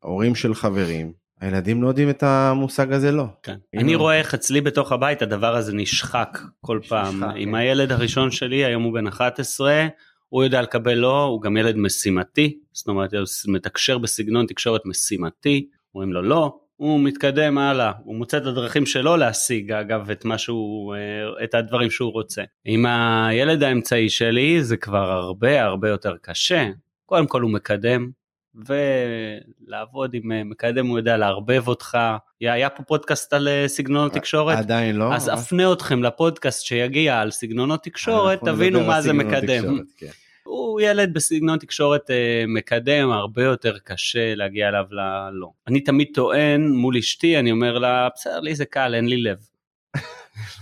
הורים 0.00 0.34
של 0.34 0.54
חברים, 0.54 1.12
הילדים 1.40 1.82
לא 1.82 1.88
יודעים 1.88 2.10
את 2.10 2.22
המושג 2.22 2.92
הזה 2.92 3.12
לא. 3.12 3.24
כן. 3.42 3.56
אני 3.76 3.94
לא- 3.94 3.98
רואה 3.98 4.18
איך 4.18 4.34
אצלי 4.34 4.60
בתוך 4.60 4.92
הבית 4.92 5.22
הדבר 5.22 5.56
הזה 5.56 5.72
נשחק 5.74 6.38
כל 6.60 6.80
פעם. 6.88 7.16
נשחק, 7.16 7.32
עם 7.36 7.48
כן. 7.48 7.54
הילד 7.54 7.92
הראשון 7.92 8.30
שלי, 8.30 8.64
היום 8.64 8.82
הוא 8.82 8.94
בן 8.94 9.06
11, 9.06 9.86
הוא 10.28 10.44
יודע 10.44 10.62
לקבל 10.62 10.94
לא, 10.94 11.22
הוא 11.24 11.42
גם 11.42 11.56
ילד 11.56 11.76
משימתי, 11.76 12.58
זאת 12.72 12.88
אומרת, 12.88 13.14
הוא 13.14 13.20
מתקשר 13.54 13.98
בסגנון 13.98 14.46
תקשורת 14.46 14.86
משימתי, 14.86 15.68
אומרים 15.94 16.12
לו 16.12 16.22
לא, 16.22 16.58
הוא 16.78 17.00
מתקדם 17.00 17.58
הלאה, 17.58 17.92
הוא 18.04 18.16
מוצא 18.16 18.36
את 18.36 18.46
הדרכים 18.46 18.86
שלו 18.86 19.16
להשיג 19.16 19.72
אגב 19.72 20.10
את 20.10 20.24
מה 20.24 20.38
שהוא, 20.38 20.94
אה, 20.94 21.44
את 21.44 21.54
הדברים 21.54 21.90
שהוא 21.90 22.12
רוצה. 22.12 22.42
עם 22.64 22.86
הילד 22.86 23.62
האמצעי 23.62 24.08
שלי 24.08 24.64
זה 24.64 24.76
כבר 24.76 25.10
הרבה 25.10 25.62
הרבה 25.62 25.88
יותר 25.88 26.16
קשה, 26.22 26.68
קודם 27.06 27.26
כל 27.26 27.42
הוא 27.42 27.50
מקדם, 27.50 28.10
ולעבוד 28.54 30.14
עם 30.14 30.32
אה, 30.32 30.44
מקדם 30.44 30.86
הוא 30.86 30.98
יודע 30.98 31.16
לערבב 31.16 31.68
אותך. 31.68 31.98
היה 32.40 32.70
פה 32.70 32.82
פודקאסט 32.82 33.32
על 33.32 33.48
אה, 33.48 33.68
סגנונות 33.68 34.12
תקשורת, 34.12 34.58
עדיין 34.58 34.96
לא. 34.96 35.14
אז 35.14 35.30
אפנה 35.34 35.72
אתכם 35.72 36.02
לפודקאסט 36.02 36.64
שיגיע 36.64 37.20
על 37.20 37.30
סגנונות 37.30 37.82
תקשורת, 37.82 38.40
תבינו 38.44 38.84
מה 38.84 39.00
זה 39.00 39.12
מקדם. 39.12 39.62
תקשורת, 39.62 39.86
כן. 39.96 40.10
הוא 40.48 40.80
ילד 40.80 41.14
בסגנון 41.14 41.58
תקשורת 41.58 42.10
אה, 42.10 42.44
מקדם, 42.48 43.10
הרבה 43.10 43.42
יותר 43.42 43.78
קשה 43.78 44.34
להגיע 44.34 44.68
אליו 44.68 44.84
ללא. 44.90 45.50
אני 45.66 45.80
תמיד 45.80 46.08
טוען 46.14 46.68
מול 46.68 46.96
אשתי, 46.96 47.38
אני 47.38 47.50
אומר 47.50 47.78
לה, 47.78 48.08
בסדר, 48.14 48.40
לי 48.40 48.54
זה 48.54 48.64
קל, 48.64 48.94
אין 48.94 49.08
לי 49.08 49.16
לב. 49.16 49.38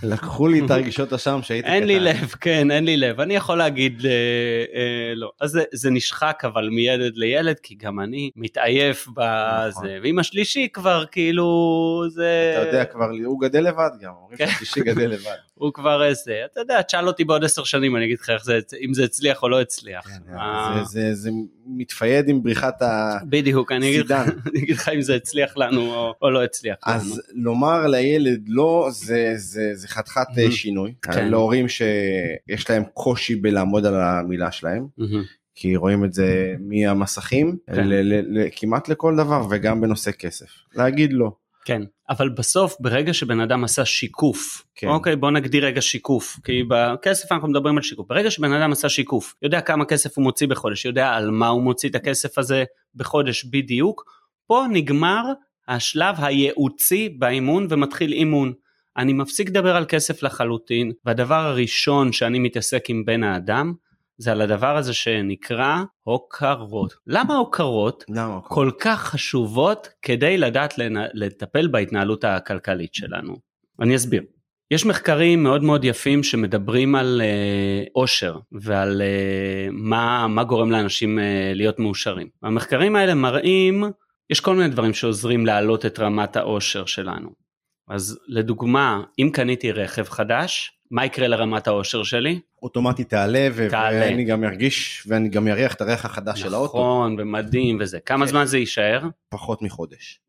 לקחו 0.03 0.47
לי 0.47 0.65
את 0.65 0.71
הרגישות 0.71 1.13
אשם 1.13 1.39
שהייתי 1.43 1.67
אין 1.67 1.83
לי 1.87 1.95
קטן. 1.95 2.03
לב, 2.03 2.27
כן, 2.41 2.71
אין 2.71 2.85
לי 2.85 2.97
לב. 2.97 3.19
אני 3.19 3.35
יכול 3.35 3.57
להגיד 3.57 4.05
אה, 4.05 4.11
אה, 4.79 5.13
לא. 5.15 5.31
אז 5.41 5.49
זה, 5.51 5.63
זה 5.73 5.89
נשחק 5.89 6.41
אבל 6.45 6.69
מילד 6.69 7.17
לילד, 7.17 7.59
כי 7.63 7.75
גם 7.75 7.99
אני 7.99 8.29
מתעייף 8.35 9.07
בזה. 9.07 9.69
נכון. 9.69 9.87
ועם 10.03 10.19
השלישי 10.19 10.67
כבר 10.73 11.03
כאילו 11.11 11.47
זה... 12.09 12.53
אתה 12.61 12.67
יודע 12.67 12.85
כבר, 12.85 13.09
הוא 13.25 13.41
גדל 13.41 13.59
לבד 13.67 13.89
גם, 14.01 14.11
אומרים 14.21 14.37
כן. 14.37 14.47
שהשלישי 14.47 14.79
גדל 14.79 15.07
לבד. 15.09 15.35
הוא 15.57 15.73
כבר 15.73 16.03
איזה, 16.03 16.41
אתה 16.51 16.59
יודע, 16.61 16.81
תשאל 16.81 17.07
אותי 17.07 17.23
בעוד 17.23 17.43
עשר 17.43 17.63
שנים, 17.63 17.95
אני 17.95 18.05
אגיד 18.05 18.17
לך 18.21 18.31
זה, 18.43 18.59
אם 18.85 18.93
זה 18.93 19.03
הצליח 19.03 19.43
או 19.43 19.49
לא 19.49 19.61
הצליח. 19.61 20.07
כן, 20.07 20.33
אה, 20.37 20.81
זה- 20.85 20.99
זה- 21.01 21.15
זה 21.15 21.29
מתפייד 21.67 22.29
עם 22.29 22.43
בריחת 22.43 22.81
ה... 22.81 23.17
בדיוק, 23.29 23.71
אני 23.71 23.89
אגיד, 23.89 24.11
לך. 24.11 24.19
אני 24.51 24.59
אגיד 24.63 24.75
לך 24.75 24.89
אם 24.89 25.01
זה 25.01 25.15
הצליח 25.15 25.57
לנו 25.57 25.95
או, 25.95 26.13
או 26.21 26.29
לא 26.29 26.43
הצליח 26.43 26.75
אז 26.85 27.21
לומר 27.35 27.87
לילד 27.87 28.41
לא 28.47 28.87
זה 28.91 29.33
זה 29.73 29.81
זה 29.81 29.87
חתיכת 29.87 30.27
Mhm. 30.29 30.51
שינוי 30.51 30.93
כן. 31.01 31.27
להורים 31.29 31.65
שיש 31.69 32.69
להם 32.69 32.83
קושי 32.93 33.35
בלעמוד 33.35 33.85
על 33.85 33.95
המילה 34.01 34.51
שלהם 34.51 34.87
לנו. 34.97 35.21
כי 35.55 35.75
רואים 35.75 36.05
את 36.05 36.13
זה 36.13 36.55
מהמסכים 36.59 37.57
כן. 37.75 37.87
ל- 37.87 37.93
ל- 38.13 38.37
ל- 38.39 38.47
כמעט 38.55 38.89
לכל 38.89 39.15
דבר 39.17 39.47
וגם 39.51 39.81
בנושא 39.81 40.11
כסף 40.11 40.47
להגיד 40.75 41.13
לא. 41.13 41.31
כן, 41.65 41.81
אבל 42.09 42.29
בסוף 42.29 42.75
ברגע 42.79 43.13
שבן 43.13 43.39
אדם 43.39 43.63
עשה 43.63 43.85
שיקוף, 43.85 44.63
כן. 44.75 44.87
אוקיי 44.87 45.15
בוא 45.15 45.31
נגדיר 45.31 45.65
רגע 45.65 45.81
שיקוף, 45.81 46.39
כי 46.43 46.63
בכסף 46.67 47.31
אנחנו 47.31 47.47
מדברים 47.47 47.77
על 47.77 47.83
שיקוף, 47.83 48.07
ברגע 48.07 48.31
שבן 48.31 48.53
אדם 48.53 48.71
עשה 48.71 48.89
שיקוף, 48.89 49.35
יודע 49.41 49.61
כמה 49.61 49.85
כסף 49.85 50.17
הוא 50.17 50.23
מוציא 50.23 50.47
בחודש, 50.47 50.85
יודע 50.85 51.09
על 51.09 51.31
מה 51.31 51.47
הוא 51.47 51.61
מוציא 51.63 51.89
את 51.89 51.95
הכסף 51.95 52.37
הזה 52.37 52.63
בחודש 52.95 53.45
בדיוק, 53.45 54.03
פה 54.47 54.65
נגמר 54.71 55.23
השלב 55.67 56.15
הייעוצי 56.17 57.09
באימון 57.09 57.67
ומתחיל 57.69 58.11
אימון. 58.13 58.53
אני 58.97 59.13
מפסיק 59.13 59.49
לדבר 59.49 59.75
על 59.75 59.85
כסף 59.85 60.23
לחלוטין, 60.23 60.91
והדבר 61.05 61.35
הראשון 61.35 62.11
שאני 62.11 62.39
מתעסק 62.39 62.89
עם 62.89 63.05
בן 63.05 63.23
האדם, 63.23 63.73
זה 64.17 64.31
על 64.31 64.41
הדבר 64.41 64.77
הזה 64.77 64.93
שנקרא 64.93 65.83
הוקרות. 66.03 66.93
למה 67.07 67.35
הוקרות? 67.35 68.03
למה? 68.09 68.39
כל 68.43 68.71
כך 68.79 69.03
חשובות 69.03 69.89
כדי 70.01 70.37
לדעת. 70.37 70.73
לטפל 71.13 71.67
בהתנהלות 71.67 72.23
הכלכלית 72.23 72.93
שלנו. 72.93 73.35
אני 73.81 73.95
אסביר. 73.95 74.23
יש 74.71 74.85
מחקרים 74.85 75.43
מאוד 75.43 75.63
מאוד 75.63 75.85
יפים 75.85 76.23
שמדברים 76.23 76.95
על 76.95 77.21
uh, 77.21 77.89
אושר 77.95 78.37
ועל 78.51 79.01
uh, 79.01 79.71
מה, 79.71 80.27
מה 80.27 80.43
גורם 80.43 80.71
לאנשים 80.71 81.19
uh, 81.19 81.21
להיות 81.55 81.79
מאושרים. 81.79 82.27
המחקרים 82.43 82.95
האלה 82.95 83.13
מראים, 83.13 83.83
יש 84.29 84.39
כל 84.39 84.55
מיני 84.55 84.69
דברים 84.69 84.93
שעוזרים 84.93 85.45
להעלות 85.45 85.85
את 85.85 85.99
רמת 85.99 86.35
האושר 86.35 86.85
שלנו. 86.85 87.46
אז 87.89 88.19
לדוגמה, 88.27 89.03
אם 89.19 89.29
קניתי 89.33 89.71
רכב 89.71 90.03
חדש, 90.03 90.71
מה 90.91 91.05
יקרה 91.05 91.27
לרמת 91.27 91.67
האושר 91.67 92.03
שלי? 92.03 92.39
אוטומטית 92.63 93.09
תעלה, 93.09 93.47
ו- 93.53 93.67
תעלה. 93.69 93.99
ואני 93.99 94.23
גם 94.23 94.43
ארגיש 94.43 95.03
ואני 95.07 95.29
גם 95.29 95.47
אריח 95.47 95.73
את 95.73 95.81
הריח 95.81 96.05
החדש 96.05 96.41
של 96.41 96.53
האוטו 96.53 96.73
נכון, 96.73 97.15
ומדהים 97.19 97.77
וזה. 97.81 97.99
כמה 97.99 98.25
כן. 98.25 98.31
זמן 98.31 98.45
זה 98.45 98.57
יישאר? 98.57 99.01
פחות 99.29 99.61
מחודש. 99.61 100.19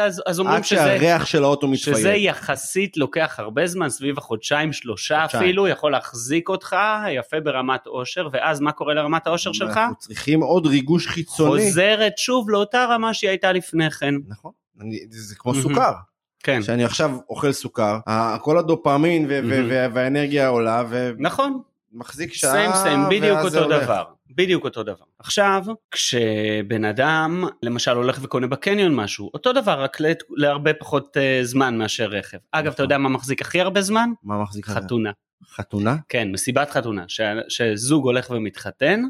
אז, 0.00 0.22
אז 0.26 0.40
אומרים 0.40 0.56
עד 0.56 0.64
שזה... 0.64 0.76
שהריח 0.76 1.26
של 1.26 1.44
האוטו 1.44 1.68
מתפייד. 1.68 1.96
שזה 1.96 2.12
יחסית 2.12 2.96
לוקח 2.96 3.34
הרבה 3.38 3.66
זמן, 3.66 3.88
סביב 3.88 4.18
החודשיים, 4.18 4.72
שלושה 4.72 5.20
חודשיים. 5.22 5.44
אפילו, 5.44 5.68
יכול 5.68 5.92
להחזיק 5.92 6.48
אותך 6.48 6.76
יפה 7.10 7.40
ברמת 7.40 7.86
אושר, 7.86 8.28
ואז 8.32 8.60
מה 8.60 8.72
קורה 8.72 8.94
לרמת 8.94 9.26
האושר 9.26 9.52
שלך? 9.52 9.76
אנחנו 9.76 9.96
צריכים 9.98 10.42
עוד 10.42 10.66
ריגוש 10.66 11.06
חיצוני. 11.06 11.62
חוזרת 11.62 12.18
שוב 12.18 12.50
לאותה 12.50 12.84
רמה 12.90 13.14
שהיא 13.14 13.30
הייתה 13.30 13.52
לפני 13.52 13.90
כן. 13.90 14.14
נכון. 14.28 14.52
אני, 14.80 14.98
זה 15.10 15.34
כמו. 15.38 15.54
סוכר. 15.54 15.92
כן, 16.44 16.62
שאני 16.62 16.84
עכשיו 16.84 17.10
אוכל 17.28 17.52
סוכר, 17.52 17.98
כל 18.40 18.58
הדופמין 18.58 19.26
ו- 19.28 19.40
ו-. 19.48 19.66
וה- 19.70 19.86
והאנרגיה 19.94 20.48
עולה 20.48 20.82
נכון, 21.18 21.60
ומחזיק 21.92 22.32
שעה. 22.34 22.50
סיים 22.52 22.70
סיים, 22.74 23.00
בדיוק 23.10 23.38
אותו 23.44 23.58
הולך. 23.64 23.82
דבר. 23.82 24.04
בדיוק 24.36 24.64
אותו 24.64 24.82
דבר. 24.82 25.04
עכשיו, 25.18 25.64
כשבן 25.90 26.84
אדם 26.84 27.44
למשל 27.62 27.90
הולך 27.96 28.18
וקונה 28.22 28.46
בקניון 28.46 28.94
משהו, 28.94 29.30
אותו 29.34 29.52
דבר, 29.52 29.82
רק 29.82 30.00
לת- 30.00 30.22
להרבה 30.36 30.74
פחות 30.74 31.16
uh, 31.16 31.44
זמן 31.44 31.78
מאשר 31.78 32.06
רכב. 32.06 32.38
אגב, 32.52 32.64
אתה 32.66 32.72
נכון. 32.72 32.82
יודע 32.84 32.98
מה 32.98 33.08
מחזיק 33.08 33.40
הכי 33.42 33.60
הרבה 33.60 33.80
זמן? 33.80 34.10
מה 34.22 34.42
מחזיק 34.42 34.66
חתונה? 34.66 34.80
חתונה. 34.84 35.10
חתונה? 35.56 35.96
כן, 36.08 36.28
מסיבת 36.32 36.70
חתונה, 36.70 37.04
ש... 37.08 37.20
שזוג 37.48 38.04
הולך 38.04 38.30
ומתחתן, 38.30 39.02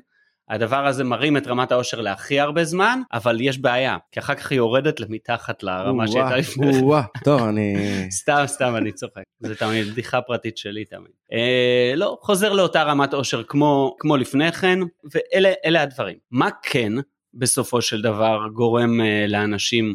הדבר 0.49 0.87
הזה 0.87 1.05
מרים 1.05 1.37
את 1.37 1.47
רמת 1.47 1.73
האושר 1.73 2.01
להכי 2.01 2.41
הרבה 2.41 2.65
זמן, 2.65 3.01
אבל 3.13 3.41
יש 3.41 3.59
בעיה, 3.59 3.97
כי 4.13 4.21
אחר 4.21 4.35
כך 4.35 4.51
היא 4.51 4.57
יורדת 4.57 5.01
למתחת 5.01 5.63
לרמה 5.63 6.09
שהייתה 6.09 6.37
לפני 6.37 6.73
כן. 6.73 7.21
טוב, 7.25 7.43
אני... 7.43 7.75
סתם, 8.21 8.43
סתם, 8.47 8.77
אני 8.77 8.93
צוחק. 8.93 9.23
זה 9.41 9.55
תמיד 9.55 9.87
בדיחה 9.87 10.21
פרטית 10.21 10.57
שלי 10.57 10.85
תמיד. 10.85 11.13
אה, 11.33 11.93
לא, 11.97 12.19
חוזר 12.21 12.53
לאותה 12.53 12.83
רמת 12.83 13.15
אושר 13.15 13.43
כמו, 13.43 13.97
כמו 13.99 14.17
לפני 14.17 14.53
כן, 14.53 14.79
ואלה 15.13 15.83
הדברים. 15.83 16.17
מה 16.31 16.49
כן, 16.63 16.93
בסופו 17.35 17.83
של 17.83 18.03
דבר, 18.03 18.49
גורם 18.53 19.01
אה, 19.01 19.27
לאנשים, 19.29 19.95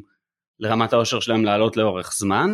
לרמת 0.60 0.94
האושר 0.94 1.20
שלהם 1.20 1.46
לעלות 1.46 1.78
לאורך 1.78 2.14
זמן? 2.14 2.52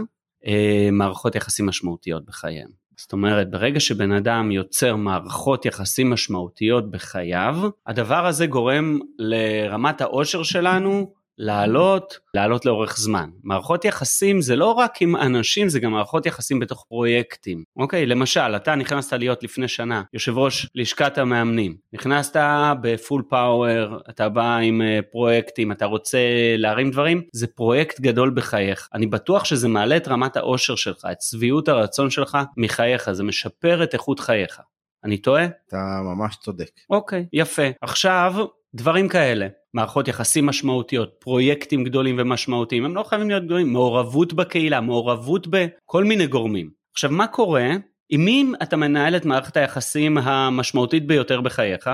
אה, 0.48 0.90
מערכות 0.92 1.36
יחסים 1.36 1.66
משמעותיות 1.66 2.26
בחייהם. 2.26 2.85
זאת 2.98 3.14
אומרת, 3.14 3.50
ברגע 3.50 3.80
שבן 3.80 4.12
אדם 4.12 4.52
יוצר 4.52 4.96
מערכות 4.96 5.66
יחסים 5.66 6.10
משמעותיות 6.10 6.92
בחייו, 6.92 7.56
הדבר 7.88 8.26
הזה 8.26 8.46
גורם 8.46 9.00
לרמת 9.20 10.02
האושר 10.02 10.44
שלנו 10.44 11.14
לעלות, 11.38 12.19
לעלות 12.34 12.65
לאורך 12.65 12.98
זמן. 12.98 13.30
מערכות 13.43 13.86
יחסים 13.86 14.41
זה 14.41 14.56
לא 14.56 14.71
רק 14.71 15.02
עם 15.02 15.15
אנשים, 15.15 15.69
זה 15.69 15.80
גם 15.80 15.91
מערכות 15.91 16.26
יחסים 16.26 16.60
בתוך 16.60 16.86
פרויקטים. 16.89 17.63
אוקיי, 17.78 18.06
למשל, 18.06 18.56
אתה 18.56 18.76
נכנסת 18.76 19.13
להיות 19.13 19.43
לפני 19.43 19.67
שנה 19.67 20.04
יושב 20.13 20.38
ראש 20.38 20.67
לשכת 20.76 21.17
המאמנים. 21.17 21.76
נכנסת 21.93 22.39
בפול 22.82 23.24
פאוור, 23.30 24.00
אתה 24.10 24.30
בא 24.30 24.58
עם 24.58 24.82
אה, 24.82 25.00
פרויקטים, 25.12 25.71
אתה 25.71 25.86
רוצה 25.86 26.19
להרים 26.58 26.91
דברים, 26.91 27.21
זה 27.34 27.48
פרויקט 27.48 28.00
גדול 28.00 28.32
בחייך. 28.36 28.89
אני 28.93 29.08
בטוח 29.08 29.45
שזה 29.45 29.67
מעלה 29.67 29.98
את 29.98 30.08
רמת 30.08 30.38
האושר 30.38 30.76
שלך, 30.76 31.08
את 31.12 31.21
שביעות 31.21 31.67
הרצון 31.67 32.10
שלך 32.10 32.38
מחייך, 32.58 33.12
זה 33.12 33.24
משפר 33.24 33.84
את 33.84 33.93
איכות 33.93 34.19
חייך. 34.19 34.62
אני 35.04 35.17
טועה? 35.17 35.45
אתה 35.45 35.78
ממש 36.04 36.36
צודק. 36.36 36.69
אוקיי, 36.89 37.26
יפה. 37.34 37.63
עכשיו, 37.82 38.34
דברים 38.76 39.10
כאלה, 39.10 39.48
מערכות 39.74 40.08
יחסים 40.08 40.46
משמעותיות, 40.46 41.16
פרויקטים 41.20 41.84
גדולים 41.84 42.16
ומשמעותיים, 42.20 42.86
הם 42.86 42.96
לא 42.96 43.04
חייבים 43.04 43.30
להיות 43.30 43.46
גדולים, 43.46 43.74
מעורבות 43.74 44.34
בקהילה, 44.34 44.82
מעורבות 44.82 45.48
בכל 45.48 46.04
מיני 46.04 46.28
גורמים. 46.28 46.70
עכשיו, 46.94 47.12
מה 47.12 47.28
קורה? 47.28 47.70
עם 48.10 48.26
מי 48.26 48.46
אתה 48.64 48.78
מנהל 48.78 49.16
את 49.16 49.26
מערכת 49.26 49.58
היחסים 49.58 50.18
המשמעותית 50.18 51.08
ביותר 51.08 51.42
בחייך? 51.42 51.90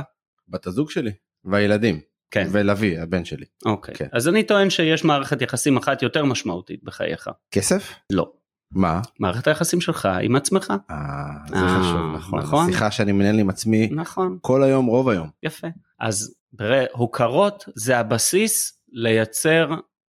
בת 0.47 0.67
הזוג 0.67 0.91
שלי. 0.91 1.11
והילדים. 1.45 1.99
כן. 2.31 2.47
ולוי, 2.51 2.97
הבן 2.99 3.25
שלי. 3.25 3.45
אוקיי. 3.65 3.95
כן. 3.95 4.07
אז 4.11 4.27
אני 4.27 4.43
טוען 4.43 4.69
שיש 4.69 5.03
מערכת 5.03 5.41
יחסים 5.41 5.77
אחת 5.77 6.01
יותר 6.01 6.25
משמעותית 6.25 6.83
בחייך. 6.83 7.29
כסף? 7.51 7.93
לא. 8.09 8.31
מה? 8.71 9.01
מערכת 9.19 9.47
היחסים 9.47 9.81
שלך 9.81 10.09
עם 10.21 10.35
עצמך. 10.35 10.73
אה, 10.91 10.95
זה 11.47 11.55
אה, 11.55 11.79
חשוב, 11.79 12.15
נכון. 12.15 12.39
נכון. 12.39 12.71
שיחה 12.71 12.91
שאני 12.91 13.11
מנהל 13.11 13.39
עם 13.39 13.49
עצמי 13.49 13.89
נכון. 13.91 14.37
כל 14.41 14.63
היום, 14.63 14.85
רוב 14.85 15.09
היום. 15.09 15.29
יפה. 15.43 15.67
אז 15.99 16.40
הוקרות 16.91 17.65
זה 17.75 17.97
הבסיס 17.97 18.81
לייצר 18.91 19.69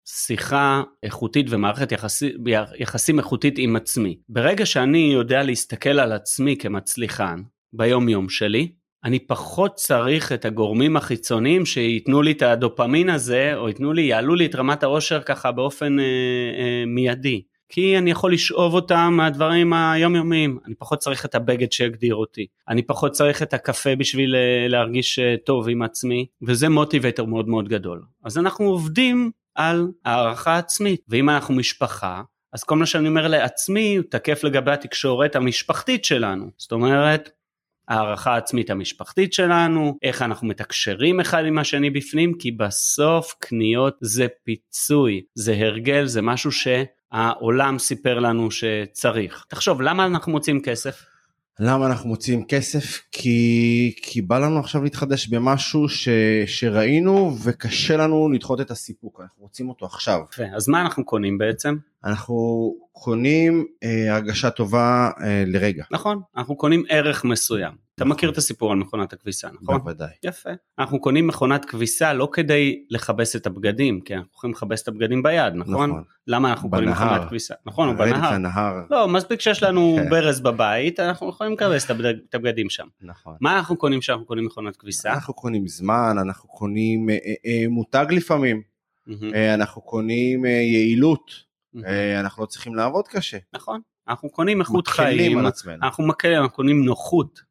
שיחה 0.07 0.83
איכותית 1.03 1.45
ומערכת 1.49 1.91
יחסי, 1.91 2.33
יחסים 2.79 3.19
איכותית 3.19 3.55
עם 3.57 3.75
עצמי. 3.75 4.17
ברגע 4.29 4.65
שאני 4.65 5.11
יודע 5.13 5.43
להסתכל 5.43 5.99
על 5.99 6.11
עצמי 6.11 6.57
כמצליחן 6.57 7.41
ביום 7.73 8.09
יום 8.09 8.29
שלי, 8.29 8.71
אני 9.03 9.19
פחות 9.19 9.75
צריך 9.75 10.31
את 10.31 10.45
הגורמים 10.45 10.97
החיצוניים 10.97 11.65
שייתנו 11.65 12.21
לי 12.21 12.31
את 12.31 12.41
הדופמין 12.41 13.09
הזה, 13.09 13.55
או 13.55 13.67
ייתנו 13.67 13.93
לי, 13.93 14.01
יעלו 14.01 14.35
לי 14.35 14.45
את 14.45 14.55
רמת 14.55 14.83
העושר 14.83 15.21
ככה 15.21 15.51
באופן 15.51 15.99
אה, 15.99 16.05
אה, 16.05 16.83
מיידי. 16.87 17.41
כי 17.69 17.97
אני 17.97 18.11
יכול 18.11 18.33
לשאוב 18.33 18.73
אותם 18.73 19.13
מהדברים 19.17 19.73
היומיומיים. 19.73 20.59
אני 20.65 20.75
פחות 20.75 20.99
צריך 20.99 21.25
את 21.25 21.35
הבגד 21.35 21.71
שיגדיר 21.71 22.15
אותי. 22.15 22.47
אני 22.69 22.81
פחות 22.81 23.11
צריך 23.11 23.43
את 23.43 23.53
הקפה 23.53 23.95
בשביל 23.95 24.35
אה, 24.35 24.67
להרגיש 24.67 25.19
אה, 25.19 25.35
טוב 25.45 25.69
עם 25.69 25.81
עצמי, 25.81 26.25
וזה 26.41 26.69
מוטיבטור 26.69 27.27
מאוד 27.27 27.47
מאוד 27.47 27.69
גדול. 27.69 28.01
אז 28.23 28.37
אנחנו 28.37 28.65
עובדים 28.65 29.31
על 29.55 29.87
הערכה 30.05 30.57
עצמית, 30.57 31.01
ואם 31.09 31.29
אנחנו 31.29 31.53
משפחה, 31.53 32.21
אז 32.53 32.63
כל 32.63 32.75
מה 32.75 32.85
שאני 32.85 33.07
אומר 33.07 33.27
לעצמי 33.27 33.95
הוא 33.95 34.05
תקף 34.09 34.43
לגבי 34.43 34.71
התקשורת 34.71 35.35
המשפחתית 35.35 36.05
שלנו. 36.05 36.45
זאת 36.57 36.71
אומרת, 36.71 37.29
הערכה 37.87 38.33
העצמית 38.33 38.69
המשפחתית 38.69 39.33
שלנו, 39.33 39.97
איך 40.03 40.21
אנחנו 40.21 40.47
מתקשרים 40.47 41.19
אחד 41.19 41.45
עם 41.45 41.57
השני 41.57 41.89
בפנים, 41.89 42.33
כי 42.39 42.51
בסוף 42.51 43.33
קניות 43.39 43.97
זה 44.01 44.27
פיצוי, 44.43 45.21
זה 45.35 45.53
הרגל, 45.53 46.05
זה 46.05 46.21
משהו 46.21 46.51
שהעולם 47.13 47.79
סיפר 47.79 48.19
לנו 48.19 48.51
שצריך. 48.51 49.45
תחשוב, 49.47 49.81
למה 49.81 50.05
אנחנו 50.05 50.31
מוצאים 50.31 50.61
כסף? 50.61 51.05
למה 51.59 51.85
אנחנו 51.87 52.09
מוציאים 52.09 52.45
כסף? 52.45 53.01
כי, 53.11 53.95
כי 54.01 54.21
בא 54.21 54.39
לנו 54.39 54.59
עכשיו 54.59 54.83
להתחדש 54.83 55.27
במשהו 55.27 55.89
ש, 55.89 56.09
שראינו 56.45 57.35
וקשה 57.43 57.97
לנו 57.97 58.29
לדחות 58.29 58.61
את 58.61 58.71
הסיפוק, 58.71 59.21
אנחנו 59.21 59.43
רוצים 59.43 59.69
אותו 59.69 59.85
עכשיו. 59.85 60.19
אז 60.55 60.67
מה 60.67 60.81
אנחנו 60.81 61.05
קונים 61.05 61.37
בעצם? 61.37 61.75
אנחנו 62.05 62.73
קונים 62.91 63.65
אה, 63.83 64.15
הרגשה 64.15 64.49
טובה 64.49 65.09
אה, 65.21 65.43
לרגע. 65.47 65.83
נכון, 65.91 66.21
אנחנו 66.37 66.55
קונים 66.55 66.83
ערך 66.89 67.25
מסוים. 67.25 67.87
אתה 67.95 68.05
מכיר 68.05 68.29
את 68.29 68.37
הסיפור 68.37 68.71
על 68.71 68.77
מכונת 68.77 69.13
הכביסה, 69.13 69.47
נכון? 69.61 69.77
בוודאי. 69.77 70.09
יפה. 70.23 70.49
אנחנו 70.79 71.01
קונים 71.01 71.27
מכונת 71.27 71.65
כביסה 71.65 72.13
לא 72.13 72.29
כדי 72.31 72.83
לכבס 72.89 73.35
את 73.35 73.47
הבגדים, 73.47 74.01
כי 74.01 74.15
אנחנו 74.15 74.29
יכולים 74.35 74.53
לכבס 74.53 74.83
את 74.83 74.87
הבגדים 74.87 75.23
ביד, 75.23 75.53
נכון? 75.55 75.89
נכון. 75.89 76.03
למה 76.27 76.49
אנחנו 76.49 76.69
קונים 76.69 76.85
בנהר. 76.89 77.05
מכונת 77.05 77.29
כביסה? 77.29 77.53
נכון, 77.65 77.87
לרדת 77.87 78.15
בנהר. 78.15 78.33
לנהר. 78.33 78.83
לא, 78.89 79.07
מספיק 79.07 79.41
שיש 79.41 79.63
לנו 79.63 79.97
כן. 80.03 80.09
ברז 80.09 80.39
בבית, 80.39 80.99
אנחנו 80.99 81.29
יכולים 81.29 81.53
לכבס 81.53 81.91
את 82.29 82.35
הבגדים 82.35 82.69
שם. 82.69 82.87
נכון. 83.01 83.35
מה 83.41 83.57
אנחנו 83.57 83.77
קונים 83.77 83.99
כשאנחנו 83.99 84.25
קונים 84.25 84.45
מכונת 84.45 84.75
כביסה? 84.75 85.13
אנחנו 85.13 85.33
קונים 85.33 85.67
זמן, 85.67 86.15
אנחנו 86.21 86.49
קונים 86.49 87.09
אה, 87.09 87.15
אה, 87.15 87.33
אה, 87.45 87.69
מותג 87.69 88.05
לפעמים, 88.09 88.61
מהמם, 89.07 89.33
אה, 89.33 89.53
אנחנו 89.53 89.81
קונים 89.81 90.45
אה, 90.45 90.51
יעילות, 90.51 91.46
אנחנו 92.19 92.43
לא 92.43 92.47
צריכים 92.47 92.75
לעבוד 92.75 93.07
קשה. 93.07 93.37
נכון, 93.53 93.81
אנחנו 94.07 94.29
קונים 94.29 94.59
איכות 94.59 94.87
חיים. 94.87 95.39
אנחנו 95.81 96.07
מקלים, 96.07 96.37
אנחנו 96.37 96.55
קונים 96.55 96.85
נוחות. 96.85 97.41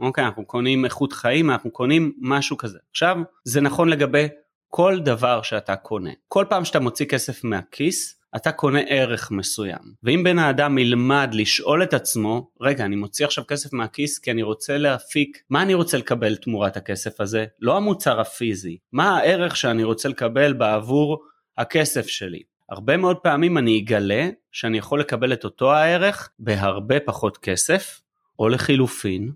אוקיי, 0.00 0.24
אנחנו 0.24 0.44
קונים 0.44 0.84
איכות 0.84 1.12
חיים, 1.12 1.50
אנחנו 1.50 1.70
קונים 1.70 2.12
משהו 2.20 2.56
כזה. 2.56 2.78
עכשיו, 2.90 3.16
זה 3.44 3.60
נכון 3.60 3.88
לגבי 3.88 4.28
כל 4.68 5.00
דבר 5.04 5.42
שאתה 5.42 5.76
קונה. 5.76 6.10
כל 6.28 6.44
פעם 6.48 6.64
שאתה 6.64 6.80
מוציא 6.80 7.06
כסף 7.06 7.44
מהכיס, 7.44 8.20
אתה 8.36 8.52
קונה 8.52 8.80
ערך 8.88 9.30
מסוים. 9.30 9.94
ואם 10.02 10.22
בן 10.24 10.38
האדם 10.38 10.78
ילמד 10.78 11.30
לשאול 11.32 11.82
את 11.82 11.94
עצמו, 11.94 12.50
רגע, 12.60 12.84
אני 12.84 12.96
מוציא 12.96 13.26
עכשיו 13.26 13.44
כסף 13.48 13.72
מהכיס 13.72 14.18
כי 14.18 14.30
אני 14.30 14.42
רוצה 14.42 14.78
להפיק, 14.78 15.42
מה 15.50 15.62
אני 15.62 15.74
רוצה 15.74 15.98
לקבל 15.98 16.36
תמורת 16.36 16.76
הכסף 16.76 17.20
הזה? 17.20 17.46
לא 17.60 17.76
המוצר 17.76 18.20
הפיזי, 18.20 18.78
מה 18.92 19.18
הערך 19.18 19.56
שאני 19.56 19.84
רוצה 19.84 20.08
לקבל 20.08 20.52
בעבור 20.52 21.22
הכסף 21.58 22.06
שלי? 22.06 22.42
הרבה 22.70 22.96
מאוד 22.96 23.16
פעמים 23.16 23.58
אני 23.58 23.80
אגלה 23.80 24.28
שאני 24.52 24.78
יכול 24.78 25.00
לקבל 25.00 25.32
את 25.32 25.44
אותו 25.44 25.72
הערך 25.72 26.30
בהרבה 26.38 27.00
פחות 27.00 27.38
כסף, 27.38 28.00
או 28.38 28.48
לחילופין, 28.48 29.32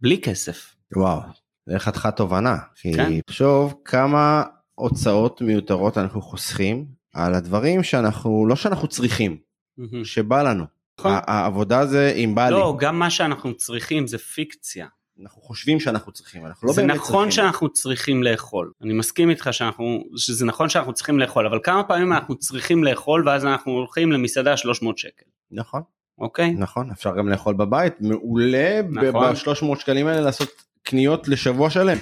בלי 0.00 0.20
כסף. 0.20 0.74
וואו, 0.96 1.20
זה 1.66 1.78
חתיכת 1.78 2.16
תובנה. 2.16 2.56
כי 2.74 2.94
כן. 2.94 3.20
תחשוב 3.20 3.74
כמה 3.84 4.42
הוצאות 4.74 5.40
מיותרות 5.42 5.98
אנחנו 5.98 6.22
חוסכים 6.22 6.86
על 7.14 7.34
הדברים 7.34 7.82
שאנחנו, 7.82 8.46
לא 8.48 8.56
שאנחנו 8.56 8.88
צריכים, 8.88 9.38
מהמם. 9.78 10.04
שבא 10.04 10.42
לנו. 10.42 10.64
נכון. 10.98 11.12
העבודה 11.26 11.86
זה 11.86 12.12
אם 12.16 12.34
בא 12.34 12.48
לי. 12.48 12.50
לא, 12.50 12.76
גם 12.80 12.98
מה 12.98 13.10
שאנחנו 13.10 13.54
צריכים 13.54 14.06
זה 14.06 14.18
פיקציה. 14.18 14.86
אנחנו 15.22 15.42
חושבים 15.42 15.80
שאנחנו 15.80 16.12
צריכים, 16.12 16.46
אנחנו 16.46 16.68
לא 16.68 16.72
זה 16.74 16.82
באמת 16.82 16.96
נכון 16.96 17.28
צריכים. 17.28 17.30
שאנחנו 17.30 17.68
צריכים 17.68 18.22
לאכול. 18.22 18.72
אני 18.82 18.92
מסכים 18.94 19.30
איתך 19.30 19.48
שאנחנו, 19.50 20.04
שזה 20.16 20.46
נכון 20.46 20.68
שאנחנו 20.68 20.92
צריכים 20.92 21.18
לאכול, 21.18 21.46
אבל 21.46 21.58
כמה 21.62 21.84
פעמים 21.84 22.12
אנחנו 22.12 22.36
צריכים 22.36 22.84
לאכול 22.84 23.28
ואז 23.28 23.44
אנחנו 23.44 23.72
הולכים 23.72 24.12
למסעדה 24.12 24.56
300 24.56 24.98
שקל, 24.98 25.26
נכון, 25.50 25.82
אוקיי? 26.18 26.50
נכון, 26.50 26.90
אפשר 26.90 27.16
גם 27.16 27.28
לאכול 27.28 27.54
בבית, 27.54 28.00
מעולה 28.00 28.82
נכון. 28.82 29.34
ב-300 29.34 29.80
שקלים 29.80 30.06
האלה 30.06 30.20
לעשות 30.20 30.48
קניות 30.82 31.28
לשבוע 31.28 31.70
שלם. 31.70 31.98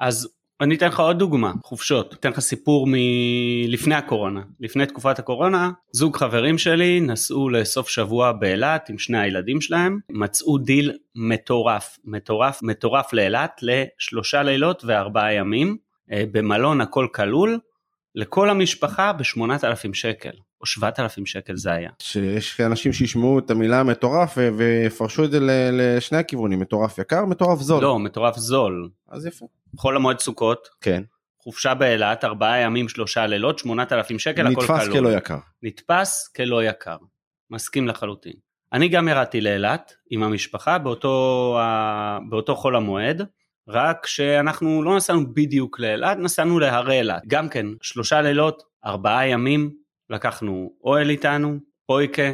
אז 0.00 0.28
אני 0.60 0.74
אתן 0.74 0.88
לך 0.88 1.00
עוד 1.00 1.18
דוגמה, 1.18 1.52
חופשות. 1.62 2.14
אתן 2.14 2.30
לך 2.30 2.40
סיפור 2.40 2.86
מלפני 2.90 3.94
הקורונה. 3.94 4.42
לפני 4.60 4.86
תקופת 4.86 5.18
הקורונה, 5.18 5.70
זוג 5.92 6.16
חברים 6.16 6.58
שלי 6.58 7.00
נסעו 7.00 7.48
לסוף 7.48 7.88
שבוע 7.88 8.32
באילת 8.32 8.88
עם 8.88 8.98
שני 8.98 9.18
הילדים 9.18 9.60
שלהם, 9.60 9.98
מצאו 10.10 10.58
דיל 10.58 10.92
מטורף, 11.14 11.98
מטורף, 12.04 12.62
מטורף 12.62 13.12
לאילת 13.12 13.60
לשלושה 13.62 14.42
לילות 14.42 14.84
וארבעה 14.86 15.32
ימים, 15.32 15.76
אה, 16.12 16.24
במלון 16.32 16.80
הכל 16.80 17.06
כלול, 17.14 17.58
לכל 18.14 18.50
המשפחה 18.50 19.12
ב-8,000 19.12 19.94
שקל, 19.94 20.32
או 20.60 20.66
7,000 20.66 21.26
שקל 21.26 21.56
זה 21.56 21.72
היה. 21.72 21.90
שיש 21.98 22.60
אנשים 22.60 22.92
שישמעו 22.92 23.38
את 23.38 23.50
המילה 23.50 23.82
מטורף 23.82 24.38
ויפרשו 24.56 25.24
את 25.24 25.30
זה 25.30 25.38
לשני 25.72 26.18
הכיוונים, 26.18 26.60
מטורף 26.60 26.98
יקר, 26.98 27.24
מטורף 27.24 27.60
זול. 27.60 27.82
לא, 27.82 27.98
מטורף 27.98 28.36
זול. 28.36 28.88
אז 29.08 29.26
יפה. 29.26 29.46
חול 29.76 29.96
המועד 29.96 30.18
סוכות, 30.18 30.68
כן. 30.80 31.02
חופשה 31.42 31.74
באילת, 31.74 32.24
ארבעה 32.24 32.60
ימים, 32.60 32.88
שלושה 32.88 33.26
לילות, 33.26 33.58
8,000 33.58 34.18
שקל, 34.18 34.46
הכל 34.46 34.66
כלול. 34.66 34.78
נתפס 34.78 34.92
כלא 34.92 35.08
יקר. 35.08 35.38
נתפס 35.62 36.28
כלא 36.36 36.64
יקר. 36.64 36.96
מסכים 37.50 37.88
לחלוטין. 37.88 38.32
אני 38.72 38.88
גם 38.88 39.08
ירדתי 39.08 39.40
לאילת 39.40 39.92
עם 40.10 40.22
המשפחה 40.22 40.78
באותו, 40.78 41.58
באותו 42.28 42.56
חול 42.56 42.76
המועד, 42.76 43.22
רק 43.68 44.06
שאנחנו 44.06 44.82
לא 44.82 44.96
נסענו 44.96 45.34
בדיוק 45.34 45.80
לאילת, 45.80 46.18
נסענו 46.18 46.58
להרי 46.58 46.98
אילת. 46.98 47.22
גם 47.26 47.48
כן, 47.48 47.66
שלושה 47.82 48.20
לילות, 48.20 48.62
ארבעה 48.84 49.28
ימים, 49.28 49.70
לקחנו 50.10 50.72
אוהל 50.84 51.10
איתנו, 51.10 51.58
פויקה, 51.86 52.32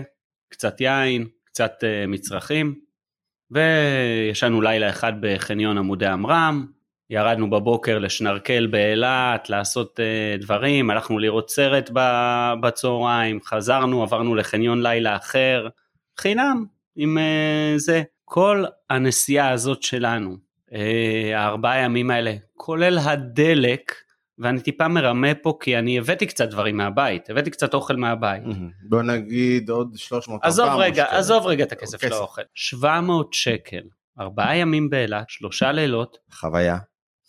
קצת 0.49 0.81
יין, 0.81 1.27
קצת 1.45 1.73
uh, 1.81 2.07
מצרכים, 2.09 2.75
וישנו 3.51 4.61
לילה 4.61 4.91
אחד 4.91 5.13
בחניון 5.21 5.79
עמודי 5.79 6.07
עמרם, 6.07 6.67
ירדנו 7.11 7.51
בבוקר 7.51 7.99
לשנרקל 7.99 8.67
באילת, 8.67 9.51
לעשות 9.51 10.01
uh, 10.01 10.43
דברים, 10.43 10.91
הלכנו 10.91 11.19
לראות 11.19 11.51
סרט 11.51 11.91
בצהריים, 12.61 13.41
חזרנו, 13.45 14.03
עברנו 14.03 14.35
לחניון 14.35 14.83
לילה 14.83 15.17
אחר, 15.17 15.69
חינם 16.19 16.65
עם 16.97 17.19
uh, 17.19 17.79
זה. 17.79 18.03
כל 18.25 18.65
הנסיעה 18.91 19.51
הזאת 19.51 19.83
שלנו, 19.83 20.37
uh, 20.71 20.75
הארבעה 21.35 21.79
ימים 21.79 22.11
האלה, 22.11 22.35
כולל 22.57 22.99
הדלק, 22.99 24.04
ואני 24.39 24.61
טיפה 24.61 24.89
מרמה 24.89 25.35
פה 25.35 25.57
כי 25.61 25.79
אני 25.79 25.99
הבאתי 25.99 26.27
קצת 26.27 26.49
דברים 26.49 26.77
מהבית, 26.77 27.31
הבאתי 27.31 27.51
קצת 27.51 27.75
אוכל 27.75 27.97
מהבית. 27.97 28.43
בוא 28.89 29.03
נגיד 29.03 29.71
עוד 29.71 29.97
300 29.97 30.41
עזוב 30.45 30.67
400 30.67 30.87
רגע. 30.87 31.07
עזוב 31.11 31.47
רגע 31.47 31.65
את 31.65 31.73
הכסף 31.73 32.01
של. 32.01 32.13
האוכל. 32.13 32.43
700 32.55 33.33
שקל, 33.33 33.83
ארבעה 34.21 34.57
ימים 34.57 34.91
באילת, 34.91 35.25
שלושה 35.29 35.73
לילות, 35.73 36.19
חוויה. 36.33 36.79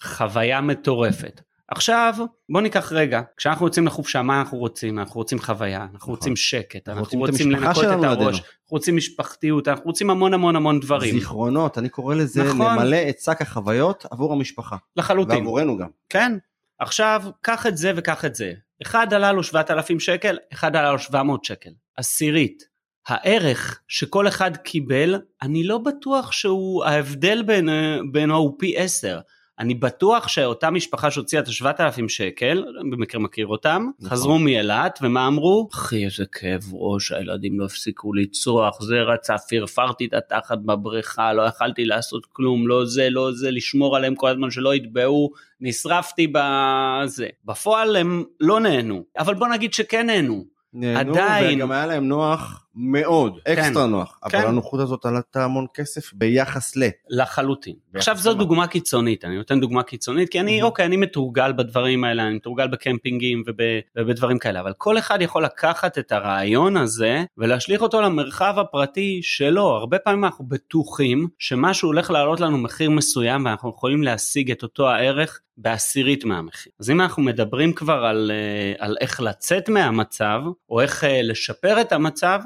חוויה 0.03 0.61
מטורפת. 0.61 1.41
עכשיו 1.67 2.15
בוא 2.49 2.61
ניקח 2.61 2.91
רגע, 2.91 3.21
כשאנחנו 3.37 3.65
יוצאים 3.65 3.87
לחופשה 3.87 4.21
מה 4.21 4.39
אנחנו 4.39 4.57
רוצים? 4.57 4.99
אנחנו 4.99 5.15
רוצים 5.15 5.39
חוויה, 5.39 5.81
אנחנו 5.81 5.97
נכון. 5.97 6.13
רוצים 6.13 6.35
שקט, 6.35 6.89
אנחנו 6.89 7.03
רוצים 7.03 7.19
רוצים 7.19 7.51
לנקות 7.51 7.83
את 7.83 8.03
הראש. 8.03 8.39
אנחנו 8.39 8.51
רוצים 8.69 8.95
משפחתיות, 8.97 9.67
אנחנו 9.67 9.85
רוצים 9.85 10.09
המון 10.09 10.33
המון 10.33 10.55
המון 10.55 10.79
דברים. 10.79 11.19
זיכרונות, 11.19 11.77
אני 11.77 11.89
קורא 11.89 12.15
לזה 12.15 12.43
נכון. 12.43 12.77
למלא 12.77 12.97
את 13.09 13.19
שק 13.19 13.41
החוויות 13.41 14.05
עבור 14.11 14.33
המשפחה. 14.33 14.75
לחלוטין. 14.97 15.35
ועבורנו 15.35 15.77
גם. 15.77 15.89
כן. 16.09 16.37
עכשיו 16.79 17.23
קח 17.41 17.65
את 17.67 17.77
זה 17.77 17.91
וקח 17.95 18.25
את 18.25 18.35
זה. 18.35 18.53
אחד 18.81 19.13
עלה 19.13 19.31
לו 19.31 19.43
7,000 19.43 19.99
שקל, 19.99 20.37
אחד 20.53 20.75
עלה 20.75 20.91
לו 20.91 20.99
700 20.99 21.45
שקל. 21.45 21.69
עשירית. 21.97 22.63
הערך 23.07 23.81
שכל 23.87 24.27
אחד 24.27 24.57
קיבל, 24.57 25.21
אני 25.41 25.63
לא 25.63 25.77
בטוח 25.77 26.31
שהוא, 26.31 26.85
ההבדל 26.85 27.43
בין, 27.43 27.69
בינו 28.11 28.35
הוא 28.35 28.55
פי 28.59 28.77
10. 28.77 29.19
אני 29.59 29.73
בטוח 29.73 30.27
שאותה 30.27 30.69
משפחה 30.69 31.11
שהוציאה 31.11 31.41
את 31.41 31.47
ה-7,000 31.47 32.07
שקל, 32.07 32.65
במקרה 32.91 33.21
מכיר 33.21 33.47
אותם, 33.47 33.87
נכון. 33.99 34.09
חזרו 34.09 34.39
מאילת 34.39 34.99
ומה 35.01 35.27
אמרו? 35.27 35.69
אחי 35.73 36.05
איזה 36.05 36.25
כאב 36.31 36.63
ראש, 36.73 37.11
הילדים 37.11 37.59
לא 37.59 37.65
הפסיקו 37.65 38.13
לצרוח, 38.13 38.81
זה 38.81 39.01
רצה, 39.01 39.37
פרפרתי 39.49 40.05
את 40.05 40.13
התחת 40.13 40.57
בבריכה, 40.57 41.33
לא 41.33 41.41
יכלתי 41.41 41.85
לעשות 41.85 42.25
כלום, 42.25 42.67
לא 42.67 42.85
זה, 42.85 43.09
לא 43.09 43.31
זה, 43.31 43.51
לשמור 43.51 43.95
עליהם 43.95 44.15
כל 44.15 44.29
הזמן 44.29 44.51
שלא 44.51 44.75
יטבעו, 44.75 45.31
נשרפתי 45.61 46.27
בזה. 46.31 47.27
בפועל 47.45 47.95
הם 47.95 48.23
לא 48.39 48.59
נהנו, 48.59 49.03
אבל 49.17 49.33
בוא 49.33 49.47
נגיד 49.47 49.73
שכן 49.73 50.05
נהנו. 50.05 50.45
נהנו, 50.73 51.11
עדיין. 51.11 51.57
וגם 51.57 51.71
היה 51.71 51.85
להם 51.85 52.07
נוח 52.07 52.64
מאוד, 52.75 53.39
אקסטרה 53.47 53.85
נוח. 53.85 54.19
אבל 54.23 54.31
כן. 54.31 54.47
הנוחות 54.47 54.79
הזאת 54.79 55.05
עלתה 55.05 55.43
המון 55.43 55.65
כסף 55.73 56.13
ביחס 56.13 56.75
ל... 56.77 56.83
לחלוטין. 57.09 57.75
ביחס 57.93 58.07
עכשיו 58.07 58.17
זו? 58.17 58.33
דוגמה 58.33 58.67
קיצונית, 58.67 59.25
אני 59.25 59.37
נותן 59.37 59.59
דוגמה 59.59 59.83
קיצונית 59.83 60.29
כי 60.29 60.39
אני, 60.39 60.51
מהמם. 60.51 60.65
אוקיי, 60.65 60.85
אני 60.85 60.97
מתורגל 60.97 61.53
בדברים 61.53 62.03
האלה, 62.03 62.27
אני 62.27 62.35
מתורגל 62.35 62.67
בקמפינגים 62.67 63.43
וב, 63.47 63.55
ובדברים 63.97 64.39
כאלה, 64.39 64.59
אבל 64.59 64.73
כל 64.77 64.97
אחד 64.97 65.21
יכול 65.21 65.43
לקחת 65.43 65.97
את 65.97 66.11
הרעיון 66.11 66.77
הזה 66.77 67.23
ולהשליך 67.37 67.81
אותו 67.81 68.01
למרחב 68.01 68.55
הפרטי 68.57 69.19
שלו. 69.23 69.65
הרבה 69.65 69.99
פעמים 69.99 70.25
אנחנו 70.25 70.45
בטוחים 70.45 71.27
שמשהו 71.39 71.89
הולך 71.89 72.11
לעלות 72.11 72.39
לנו 72.39 72.57
מחיר 72.57 72.89
מסוים 72.89 73.45
ואנחנו 73.45 73.69
יכולים 73.69 74.03
להשיג 74.03 74.51
את 74.51 74.63
אותו 74.63 74.89
הערך 74.89 75.39
בעשירית 75.57 76.25
מהמחיר. 76.25 76.71
אז 76.79 76.89
אם 76.89 77.01
אנחנו 77.01 77.23
מדברים 77.23 77.73
כבר 77.73 78.05
על, 78.05 78.31
אה, 78.33 78.85
על 78.85 78.97
איך 79.01 79.21
לצאת 79.21 79.69
מהמצב, 79.69 80.41
או 80.69 80.81
איך 80.81 81.03
אה, 81.03 81.21
לשפר 81.21 81.81
את 81.81 81.91
המצב, 81.91 82.39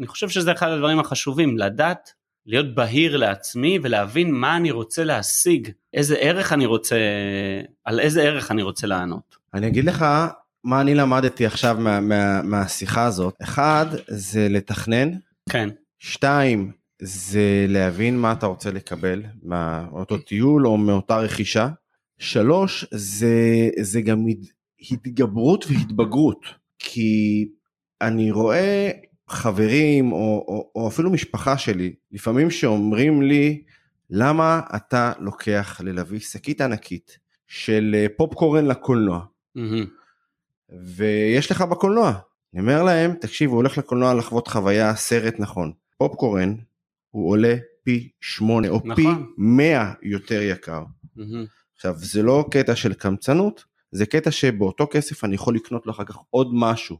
אני 0.00 0.06
חושב 0.06 0.28
שזה 0.28 0.52
אחד 0.52 0.68
הדברים 0.68 0.98
החשובים, 0.98 1.58
לדעת 1.58 2.10
להיות 2.46 2.74
בהיר 2.74 3.16
לעצמי 3.16 3.78
ולהבין 3.82 4.30
מה 4.34 4.56
אני 4.56 4.70
רוצה 4.70 5.04
להשיג, 5.04 5.68
איזה 5.94 6.16
ערך 6.16 6.52
אני 6.52 6.66
רוצה, 6.66 6.96
על 7.84 8.00
איזה 8.00 8.22
ערך 8.22 8.50
אני 8.50 8.62
רוצה 8.62 8.86
לענות. 8.86 9.36
אני 9.54 9.66
אגיד 9.66 9.84
לך 9.84 10.04
מה 10.64 10.80
אני 10.80 10.94
למדתי 10.94 11.46
עכשיו 11.46 11.76
מה, 11.78 12.00
מה, 12.00 12.42
מהשיחה 12.42 13.04
הזאת. 13.04 13.34
אחד, 13.42 13.86
זה 14.08 14.48
לתכנן. 14.50 15.10
כן, 15.50 15.68
שתיים, 15.98 16.72
זה 17.02 17.66
להבין 17.68 18.18
מה 18.18 18.32
אתה 18.32 18.46
רוצה 18.46 18.70
לקבל 18.70 19.22
מאותו 19.42 20.18
טיול 20.18 20.66
או 20.66 20.76
מאותה 20.76 21.18
רכישה. 21.18 21.68
שלוש, 22.18 22.84
זה, 22.90 23.34
זה 23.80 24.00
גם 24.00 24.26
הת- 24.28 24.50
התגברות 24.90 25.64
והתבגרות. 25.68 26.44
כי 26.78 27.48
אני 28.00 28.30
רואה 28.30 28.90
חברים 29.30 30.12
או, 30.12 30.44
או, 30.48 30.70
או 30.74 30.88
אפילו 30.88 31.10
משפחה 31.10 31.58
שלי, 31.58 31.94
לפעמים 32.12 32.50
שאומרים 32.50 33.22
לי, 33.22 33.62
למה 34.10 34.60
אתה 34.76 35.12
לוקח 35.18 35.80
ללוי 35.84 36.20
שקית 36.20 36.60
ענקית 36.60 37.18
של 37.46 37.96
אה, 37.98 38.06
פופקורן 38.16 38.66
לקולנוע, 38.66 39.20
מהמם. 39.54 39.86
ויש 40.68 41.50
לך 41.50 41.62
בקולנוע. 41.62 42.12
אני 42.54 42.60
אומר 42.60 42.82
להם, 42.82 43.14
תקשיב, 43.14 43.50
הוא 43.50 43.56
הולך 43.56 43.78
לקולנוע 43.78 44.14
לחוות 44.14 44.48
חוויה, 44.48 44.94
סרט 44.94 45.34
נכון. 45.38 45.72
פופקורן 45.98 46.54
הוא 47.10 47.30
עולה 47.30 47.56
פי 47.82 48.08
שמונה 48.20 48.68
או 48.68 48.76
נכון. 48.84 48.94
פי 48.94 49.06
מאה 49.38 49.92
יותר 50.02 50.42
יקר. 50.42 50.82
מהמם. 51.16 51.44
עכשיו, 51.74 51.94
זה 51.96 52.22
לא 52.22 52.44
קטע 52.50 52.76
של 52.76 52.94
קמצנות, 52.94 53.64
זה 53.92 54.06
קטע 54.06 54.30
שבאותו 54.30 54.86
כסף 54.90 55.24
אני 55.24 55.34
יכול 55.34 55.54
לקנות 55.54 55.86
לו 55.86 55.92
אחר 55.92 56.04
כך 56.04 56.16
עוד 56.30 56.50
משהו, 56.52 56.96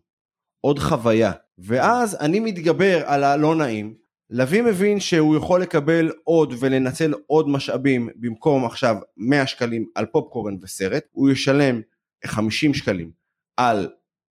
עוד 0.61 0.79
חוויה. 0.79 1.33
ואז 1.59 2.17
אני 2.21 2.41
מתגבר 2.41 3.03
על 3.07 3.25
הלא 3.25 3.55
נעים. 3.55 3.95
לביא 4.31 4.63
מבין 4.63 5.01
שהוא 5.01 5.37
יכול 5.37 5.63
לקבל 5.63 6.11
עוד 6.25 6.55
ולנצל 6.59 7.15
עוד 7.27 7.49
משאבים 7.49 8.09
במקום 8.17 8.65
עכשיו 8.65 8.97
100 9.17 9.47
שקלים 9.47 9.87
על 9.95 10.07
פופקורן 10.07 10.57
וסרט, 10.63 11.05
הוא 11.13 11.31
ישלם 11.31 11.81
50 12.25 12.75
שקלים 12.75 13.11
על 13.57 13.89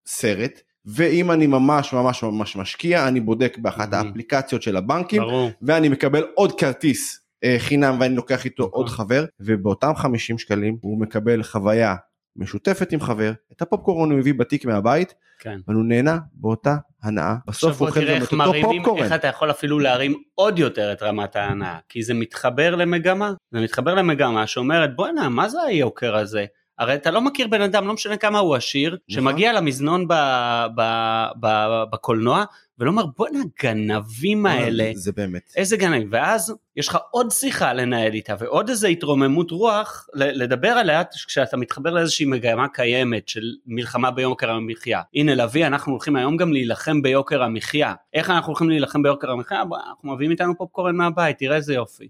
סרט, 0.07 0.61
ואם 0.85 1.31
אני 1.31 1.47
ממש 1.47 1.93
ממש 1.93 2.23
ממש 2.23 2.57
משקיע, 2.57 3.09
אני 3.09 3.21
בודק 3.21 3.59
באחת. 3.59 3.93
האפליקציות 3.93 4.63
של 4.63 4.77
הבנקים, 4.77 5.23
ברור, 5.23 5.51
ואני 5.63 5.89
מקבל 5.89 6.25
עוד 6.35 6.61
כרטיס 6.61 7.21
אה, 7.45 7.57
חינם 7.59 7.97
ואני 8.01 8.15
לוקח 8.15 8.45
איתו 8.45 8.63
נכון. 8.63 8.79
עוד 8.79 8.89
חבר 8.89 9.25
ובאותם 9.41 9.93
50 9.97 10.39
שקלים 10.39 10.77
הוא 10.81 11.01
מקבל 11.01 11.43
חוויה 11.43 11.95
משותפת 12.37 12.93
עם 12.93 13.01
חבר 13.01 13.33
את 13.53 13.63
הפופקורן 13.63 14.11
הוא 14.11 14.19
הביא 14.19 14.35
בתיק 14.35 14.65
מהבית 14.65 15.15
כן. 15.39 15.61
אבל 15.67 15.75
הוא 15.75 15.85
נהנה 15.85 16.19
באותה 16.33 16.77
הנאה 17.03 17.35
בסוף 17.47 17.81
הוא 17.81 17.89
אוכל 17.89 18.01
גם 18.01 18.23
את 18.23 18.33
אותו 18.33 18.53
פופקורן. 18.63 19.05
איך 19.05 19.13
אתה 19.13 19.27
יכול 19.27 19.51
אפילו 19.51 19.79
להרים 19.79 20.23
עוד 20.35 20.59
יותר 20.59 20.93
את 20.93 21.03
רמת 21.03 21.37
ההנאה, 21.37 21.79
כי 21.89 22.03
זה 22.03 22.15
מתחבר 22.15 22.75
למגמה, 22.75 23.33
זה 23.51 23.61
מתחבר 23.61 23.95
למגמה 23.95 24.47
שאומרת 24.47 24.97
בואנה 24.97 25.29
מה 25.29 25.49
זה 25.49 25.63
היוקר 25.63 26.17
הזה, 26.17 26.45
הרי 26.79 26.95
אתה 26.95 27.11
לא 27.11 27.21
מכיר 27.21 27.49
בן 27.49 27.63
אדם, 27.63 27.87
לא 27.87 27.95
משנה 27.95 28.17
כמה 28.17 28.39
הוא 28.39 28.55
עשיר, 28.55 28.91
נכון. 28.91 29.03
שמגיע 29.09 29.53
למזנון 29.53 30.09
ב- 30.09 30.67
ב- 30.77 31.27
ב- 31.41 31.83
בקולנוע, 31.93 32.45
ולא 32.79 32.91
אומר 32.91 33.07
בואנה 33.17 33.39
הגנבים 33.41 34.47
האלה, 34.47 34.91
זה 34.95 35.13
באמת. 35.13 35.53
איזה 35.57 35.77
גנבים, 35.77 36.09
ואז 36.11 36.55
יש 36.77 36.89
לך 36.89 36.99
עוד 37.11 37.31
שיחה 37.31 37.73
לנהל 37.73 38.15
איתה, 38.15 38.35
ועוד 38.39 38.69
איזה 38.69 38.89
התרוממות 38.89 39.51
רוח 39.51 40.07
לדבר 40.15 40.69
עליה 40.69 41.03
כשאתה 41.27 41.57
מתחבר 41.57 41.91
לאיזושהי 41.91 42.27
מגמה 42.27 42.69
קיימת 42.69 43.29
של 43.29 43.43
מלחמה 43.67 44.11
ביוקר 44.11 44.51
המחיה. 44.51 45.03
הנה 45.15 45.35
לביא, 45.35 45.67
אנחנו 45.67 45.93
הולכים 45.93 46.17
היום 46.17 46.37
גם 46.37 46.53
להילחם 46.53 47.03
ביוקר 47.03 47.43
המחיה. 47.43 47.95
איך 48.15 48.31
אנחנו 48.31 48.51
הולכים 48.51 48.69
להילחם 48.69 49.03
ביוקר 49.03 49.31
המחיה? 49.31 49.63
אנחנו 49.63 50.15
מביאים 50.15 50.31
איתנו 50.31 50.59
פופקורן 50.59 50.97
מהבית, 50.97 51.39
תראה 51.39 51.57
איזה 51.57 51.75
יופי. 51.75 52.09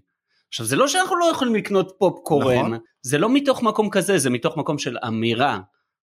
עכשיו 0.49 0.65
זה 0.65 0.75
לא 0.75 0.87
שאנחנו 0.87 1.15
לא 1.15 1.25
יכולים 1.31 1.55
לקנות 1.55 1.93
פופקורן, 1.97 2.57
נכון. 2.57 2.77
זה 3.01 3.17
לא 3.17 3.29
מתוך 3.29 3.63
מקום 3.63 3.89
כזה, 3.89 4.17
זה 4.17 4.29
מתוך 4.29 4.57
מקום 4.57 4.77
של 4.77 4.97
אמירה 5.07 5.59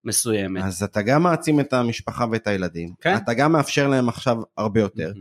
מסוימת. 0.04 0.62
אז 0.64 0.82
אתה 0.82 1.02
גם 1.02 1.22
מעצים 1.22 1.60
את 1.60 1.72
המשפחה 1.72 2.24
ואת 2.32 2.46
הילדים, 2.46 2.94
כן. 3.00 3.16
אתה 3.16 3.34
גם 3.34 3.52
מאפשר 3.52 3.88
להם 3.88 4.08
עכשיו 4.08 4.36
הרבה 4.58 4.80
יותר, 4.80 5.12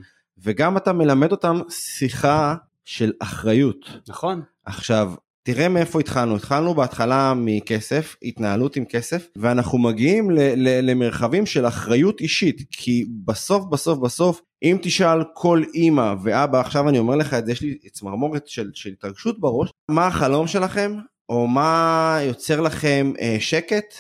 וגם 0.43 0.77
אתה 0.77 0.93
מלמד 0.93 1.31
אותם 1.31 1.59
שיחה 1.69 2.55
של 2.85 3.11
אחריות. 3.19 3.89
נכון, 4.07 4.41
עכשיו, 4.65 5.13
תראה 5.43 5.69
מאיפה 5.69 5.99
התחלנו, 5.99 6.35
התחלנו 6.35 6.73
בהתחלה 6.73 7.33
מכסף, 7.35 8.15
התנהלות 8.23 8.75
עם 8.75 8.85
כסף, 8.85 9.27
ואנחנו 9.35 9.77
מגיעים 9.77 10.31
ל- 10.31 10.39
ל- 10.55 10.89
למרחבים 10.89 11.45
של 11.45 11.67
אחריות 11.67 12.21
אישית, 12.21 12.61
כי 12.71 13.05
בסוף 13.25 13.65
בסוף 13.65 13.99
בסוף, 13.99 14.41
אם 14.63 14.77
תשאל 14.81 15.23
כל 15.33 15.63
אימא 15.73 16.13
ואבא, 16.23 16.59
עכשיו 16.59 16.89
אני 16.89 16.99
אומר 16.99 17.15
לך 17.15 17.33
את 17.33 17.45
זה, 17.45 17.51
יש 17.51 17.61
לי 17.61 17.77
צמרמורת 17.91 18.47
של, 18.47 18.71
של 18.73 18.89
התרגשות 18.89 19.39
בראש, 19.39 19.69
מה 19.89 20.07
החלום 20.07 20.47
שלכם, 20.47 20.95
או 21.29 21.47
מה 21.47 22.17
יוצר 22.21 22.61
לכם 22.61 23.13
אה, 23.21 23.37
שקט, 23.39 23.93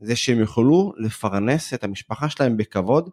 זה 0.00 0.16
שהם 0.16 0.38
יוכלו 0.38 0.92
לפרנס 0.96 1.74
את 1.74 1.84
המשפחה 1.84 2.28
שלהם 2.28 2.56
בכבוד, 2.56 3.10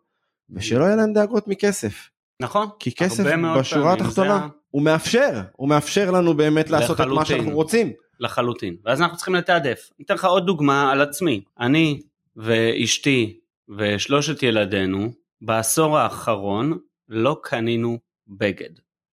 ושלא 0.49 0.83
יהיה 0.83 0.95
להם 0.95 1.13
דאגות 1.13 1.47
מכסף. 1.47 2.09
נכון. 2.39 2.67
כי 2.79 2.95
כסף 2.95 3.23
בשורה 3.57 3.93
התחתונה 3.93 4.39
זה 4.39 4.63
הוא 4.69 4.81
מאפשר, 4.81 5.41
הוא 5.55 5.69
מאפשר 5.69 6.11
לנו 6.11 6.33
באמת 6.33 6.69
לעשות 6.69 7.01
את 7.01 7.05
מה 7.05 7.05
לחלוטין. 7.05 7.37
שאנחנו 7.37 7.55
רוצים. 7.55 7.91
לחלוטין. 8.19 8.75
ואז 8.85 9.01
אנחנו 9.01 9.17
צריכים 9.17 9.35
לתעדף. 9.35 9.89
אני 9.97 10.05
אתן 10.05 10.13
לך 10.13 10.25
עוד 10.25 10.45
דוגמה 10.45 10.91
על 10.91 11.01
עצמי. 11.01 11.43
אני 11.59 12.01
ואשתי 12.35 13.39
ושלושת 13.77 14.43
ילדינו 14.43 15.13
בעשור 15.41 15.97
האחרון 15.97 16.77
לא 17.09 17.39
קנינו 17.43 17.99
בגד. 18.27 18.69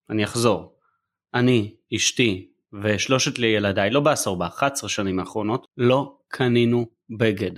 אני 0.09 0.23
אחזור. 0.23 0.75
אני, 1.33 1.75
אשתי 1.95 2.49
ושלושת 2.73 3.39
ילדיי, 3.39 3.89
לא 3.89 3.99
בעשור, 3.99 4.37
ב-11 4.37 4.87
שנים 4.87 5.19
האחרונות, 5.19 5.67
לא 5.77 6.17
קנינו 6.27 6.85
בגד. 7.09 7.51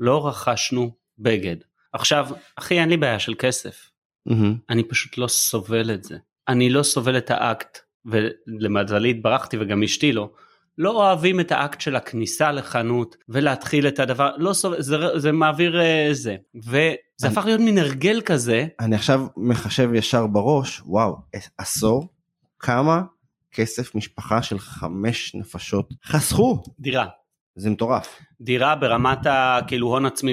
לא 0.00 0.26
רכשנו 0.28 0.90
בגד. 1.18 1.56
עכשיו, 1.92 2.28
אחי, 2.56 2.80
אין 2.80 2.88
לי 2.88 2.96
בעיה 2.96 3.18
של 3.18 3.34
כסף. 3.38 3.90
מהמם. 4.26 4.56
אני 4.70 4.84
פשוט 4.84 5.18
לא 5.18 5.28
סובל 5.28 5.94
את 5.94 6.04
זה. 6.04 6.16
אני 6.48 6.70
לא 6.70 6.82
סובל 6.82 7.18
את 7.18 7.30
האקט, 7.30 7.78
ולמזלי 8.04 9.10
התברכתי 9.10 9.56
וגם 9.60 9.82
אשתי 9.82 10.12
לא, 10.12 10.30
לא 10.78 10.90
אוהבים 10.90 11.40
את 11.40 11.52
האקט 11.52 11.80
של 11.80 11.96
הכניסה 11.96 12.52
לחנות 12.52 13.16
ולהתחיל 13.28 13.88
את 13.88 13.98
הדבר, 13.98 14.30
לא 14.36 14.52
סובל, 14.52 14.82
זה, 14.82 14.96
זה 15.18 15.32
מעביר 15.32 15.80
אה, 15.80 16.08
זה. 16.12 16.36
וזה 16.54 16.94
אני- 17.24 17.32
הפך 17.32 17.44
להיות 17.44 17.60
מין 17.60 17.78
הרגל 17.78 18.20
כזה, 18.24 18.66
אני 18.80 18.96
עכשיו 18.96 19.26
מחשב 19.36 19.90
ישר 19.94 20.26
בראש, 20.26 20.82
וואו, 20.84 21.16
עשור, 21.58 22.08
כמה 22.58 23.02
כסף 23.52 23.94
משפחה 23.94 24.42
של 24.42 24.58
חמש 24.58 25.34
נפשות 25.34 25.88
חסכו, 26.04 26.62
דירה. 26.80 27.06
זה 27.56 27.70
מטורף. 27.70 28.18
דירה 28.40 28.74
ברמת 28.74 29.26
ה... 29.26 29.58
כאילו 29.66 29.88
הון 29.88 30.06
עצמי 30.06 30.32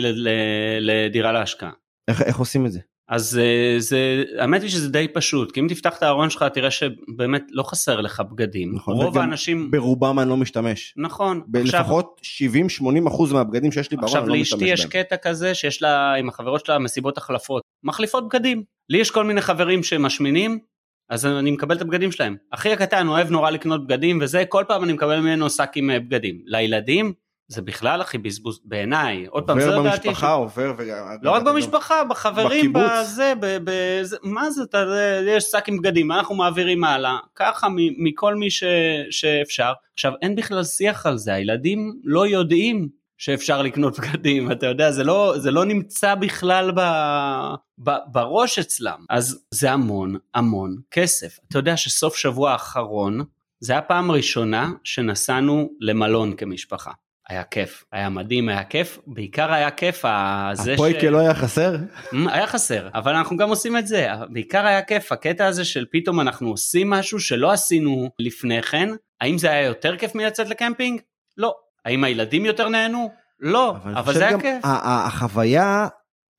לדירה 0.81 1.31
להשקעה. 1.31 1.71
איך, 2.07 2.21
איך 2.21 2.37
עושים 2.37 2.65
את 2.65 2.71
זה? 2.71 2.79
אז 3.09 3.39
אה, 3.43 3.75
זה, 3.79 4.23
האמת 4.39 4.61
היא 4.61 4.69
שזה 4.69 4.89
די 4.89 5.07
פשוט, 5.13 5.51
כי 5.51 5.59
אם 5.59 5.67
תפתח 5.69 5.97
את 5.97 6.03
הארון 6.03 6.29
שלך 6.29 6.45
תראה 6.53 6.71
שבאמת 6.71 7.43
לא 7.51 7.63
חסר 7.63 8.01
לך 8.01 8.19
בגדים. 8.31 8.75
נכון, 8.75 8.95
רוב 8.95 9.17
האנשים... 9.17 9.71
ברובם 9.71 10.19
אני 10.19 10.29
לא 10.29 10.37
משתמש. 10.37 10.93
נכון. 10.97 11.41
עכשיו- 11.55 11.81
לפחות 11.81 12.21
70-80 12.81 13.07
אחוז 13.07 13.33
מהבגדים 13.33 13.71
שיש 13.71 13.91
לי 13.91 13.97
בארון 13.97 14.07
עכשיו 14.09 14.23
אני 14.23 14.29
לא 14.29 14.35
לאשתי 14.37 14.55
משתמש 14.55 14.69
יש 14.69 14.79
בהם. 14.79 14.89
קטע 15.03 15.17
כזה 15.17 15.53
שיש 15.53 15.81
לה 15.81 16.13
עם 16.13 16.29
החברות 16.29 16.65
שלה 16.65 16.79
מסיבות 16.79 17.17
החלפות 17.17 17.61
מחליפות 17.83 18.27
בגדים 18.27 18.63
לי 18.89 18.97
יש 18.97 19.11
כל 19.11 19.23
מיני 19.23 19.41
חברים 19.41 19.83
שמשמינים 19.83 20.59
אז 21.13 21.25
אני 21.25 21.51
מקבל 21.51 21.75
את 21.75 21.81
הבגדים 21.81 22.11
שלהם. 22.11 22.35
אחי 22.51 22.73
הקטן 22.73 23.07
אוהב 23.07 23.29
נורא 23.31 23.49
לקנות 23.49 23.87
בגדים 23.87 24.19
וזה 24.21 24.45
כל 24.45 24.63
פעם 24.67 24.83
אני 24.83 24.93
מקבל 24.93 25.19
ממנו 25.19 25.49
שק 25.49 25.71
עם 25.75 25.89
אה, 25.89 25.99
בגדים. 25.99 26.41
לילדים 26.45 27.13
זה 27.47 27.61
בכלל 27.61 28.01
הכי 28.01 28.17
בזבוז 28.17 28.59
בעיניי. 28.65 29.25
עוד 29.29 29.43
פעם 29.47 29.59
זה 29.59 29.75
עובר 29.75 29.89
דעתי. 29.89 30.07
במשפחה, 30.07 30.31
עובר 30.31 30.73
וגם... 30.77 30.95
לא 31.21 31.31
רק 31.31 31.43
במשפחה, 31.43 32.03
בחברים, 32.03 32.73
בקיבוץ. 32.73 32.91
בזה, 33.01 33.33
ב- 33.39 33.57
בזה, 33.63 34.17
מה 34.23 34.51
זה, 34.51 34.63
אתה, 34.63 34.85
יש 35.27 35.43
שק 35.43 35.63
עם 35.67 35.77
בגדים, 35.77 36.07
מה 36.07 36.19
אנחנו 36.19 36.35
מעבירים 36.35 36.83
הלאה, 36.83 37.17
ככה 37.35 37.69
מ- 37.69 38.03
מכל 38.03 38.35
מי 38.35 38.51
ש, 38.51 38.63
שאפשר. 39.09 39.73
עכשיו, 39.93 40.13
אין 40.21 40.35
בכלל 40.35 40.63
שיח 40.63 41.05
על 41.05 41.17
זה, 41.17 41.33
הילדים 41.33 41.93
לא 42.03 42.27
יודעים 42.27 42.89
שאפשר 43.17 43.61
לקנות 43.61 43.99
בגדים, 43.99 44.51
אתה 44.51 44.65
יודע, 44.65 44.91
זה 44.91 45.03
לא, 45.03 45.33
זה 45.37 45.51
לא 45.51 45.65
נמצא 45.65 46.15
בכלל 46.15 46.71
ב, 46.71 46.79
ב, 47.83 47.91
בראש 48.11 48.59
אצלם. 48.59 49.05
אז 49.09 49.39
זה 49.51 49.71
המון 49.71 50.15
המון 50.33 50.77
כסף. 50.91 51.37
אתה 51.47 51.59
יודע 51.59 51.77
שסוף 51.77 52.15
שבוע 52.15 52.51
האחרון, 52.51 53.23
זה 53.59 53.77
הפעם 53.77 54.09
הראשונה 54.09 54.71
שנסענו 54.83 55.69
למלון 55.79 56.35
כמשפחה. 56.35 56.91
היה 57.29 57.43
כיף, 57.43 57.83
היה 57.91 58.09
מדהים, 58.09 58.49
היה 58.49 58.63
כיף, 58.63 58.99
בעיקר 59.07 59.53
היה 59.53 59.71
כיף 59.71 60.05
הזה 60.05 60.73
הפויקה 60.73 61.09
לא 61.09 61.19
היה 61.19 61.33
חסר? 61.33 61.75
היה 62.11 62.47
חסר, 62.47 62.89
אבל 62.93 63.15
אנחנו 63.15 63.37
גם 63.37 63.49
עושים 63.49 63.77
את 63.77 63.87
זה, 63.87 64.07
בעיקר 64.29 64.65
היה 64.65 64.81
כיף, 64.81 65.11
הקטע 65.11 65.45
הזה 65.45 65.65
של 65.65 65.85
פתאום 65.91 66.19
אנחנו 66.19 66.49
עושים 66.49 66.89
משהו 66.89 67.19
שלא 67.19 67.51
עשינו 67.51 68.09
לפני 68.19 68.61
כן, 68.61 68.89
האם 69.21 69.37
זה 69.37 69.51
היה 69.51 69.67
יותר 69.67 69.97
כיף 69.97 70.15
מלצאת 70.15 70.49
לקמפינג? 70.49 71.01
לא. 71.37 71.53
האם 71.85 72.03
הילדים 72.03 72.45
יותר 72.45 72.69
נהנו? 72.69 73.11
לא, 73.39 73.69
אבל 73.71 74.03
חושב 74.03 74.19
זה 74.19 74.27
היה 74.27 74.39
כיף. 74.39 74.61
החוויה 74.63 75.87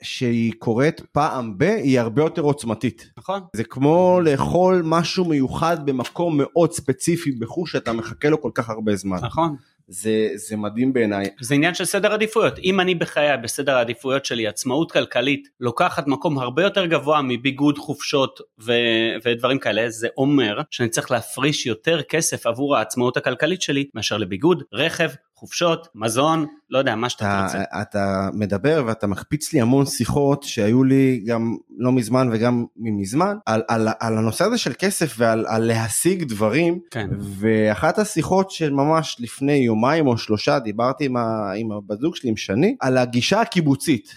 שהיא 0.03 0.53
קורית 0.59 1.01
פעם 1.13 1.59
ב, 1.59 1.63
היא 1.63 2.01
הרבה 2.01 2.23
יותר 2.23 2.43
עוצמתית. 2.43 3.11
נכון, 3.19 3.41
זה 3.57 3.65
כמו 3.65 4.21
לאכול 4.25 4.83
משהו 4.85 5.25
מיוחד 5.25 5.87
במקום 5.87 6.39
מאוד 6.39 6.73
ספציפי 6.73 7.33
בחוש 7.33 7.73
שאתה 7.73 7.93
מחכה 7.93 8.29
לו 8.29 8.43
כל 8.43 8.51
כך 8.55 8.71
הרבה 8.71 8.97
זמן. 8.97 9.19
נכון. 9.23 9.57
זה, 9.89 10.29
זה 10.35 10.57
מדהים 10.57 10.93
בעיניי. 10.93 11.29
זה 11.41 11.55
עניין 11.55 11.75
של 11.75 11.85
סדר 11.85 12.13
עדיפויות. 12.13 12.59
אם 12.59 12.81
אני 12.81 12.95
בחיי, 12.95 13.37
בסדר 13.37 13.77
העדיפויות 13.77 14.25
שלי, 14.25 14.47
עצמאות 14.47 14.93
כלכלית 14.93 15.49
לוקחת 15.61 16.07
מקום 16.07 16.39
הרבה 16.39 16.63
יותר 16.63 16.87
גבוה 16.87 17.23
מביגוד, 17.23 17.79
חופשות 17.79 18.41
ו- 18.61 18.73
ודברים 19.25 19.59
כאלה, 19.59 19.91
זה 19.91 20.09
אומר 20.17 20.61
שאני 20.71 20.89
צריך 20.89 21.11
להפריש 21.11 21.67
יותר 21.67 22.03
כסף 22.03 22.47
עבור 22.47 22.77
העצמאות 22.77 23.17
הכלכלית 23.17 23.63
שלי 23.63 23.89
מאשר 23.95 24.17
לביגוד, 24.17 24.63
רכב, 24.73 25.11
חופשות, 25.45 25.89
מזון, 25.95 26.47
לא 26.71 26.79
יודע, 26.79 26.95
מה 26.95 27.09
שאתה 27.09 27.25
אתה, 27.25 27.45
רוצה. 27.45 27.83
אתה 27.83 28.29
מדבר 28.33 28.85
ואתה 28.87 29.07
מקפיץ 29.07 29.53
לי 29.53 29.61
המון 29.61 29.87
שיחות 29.87 30.43
שהיו 30.43 30.85
לי 30.85 31.23
גם 31.27 31.57
לא 31.79 31.93
מזמן 31.93 32.29
וגם 32.33 32.65
מזמן 32.77 33.37
על, 33.47 33.63
על, 33.69 33.89
על 34.01 34.19
הנושא 34.19 34.45
הזה 34.45 34.59
של 34.59 34.73
כסף 34.79 35.15
ועל 35.19 35.47
על 35.49 35.65
להשיג 35.65 36.25
דברים 36.25 36.79
כן. 36.91 37.11
ואחת 37.21 37.99
השיחות 37.99 38.51
של 38.51 38.73
ממש 38.73 39.17
לפני 39.21 39.53
יומיים 39.53 40.07
או 40.07 40.19
שלושה 40.19 40.59
דיברתי 40.59 41.05
עם, 41.05 41.17
ה, 41.17 41.53
עם 41.57 41.73
הבת 41.73 42.01
זוג 42.01 42.17
שלי 42.17 42.31
עם 42.31 42.37
שני 42.37 42.77
על 42.81 42.99
הגישה 42.99 43.41
הקיבוצית. 43.41 44.15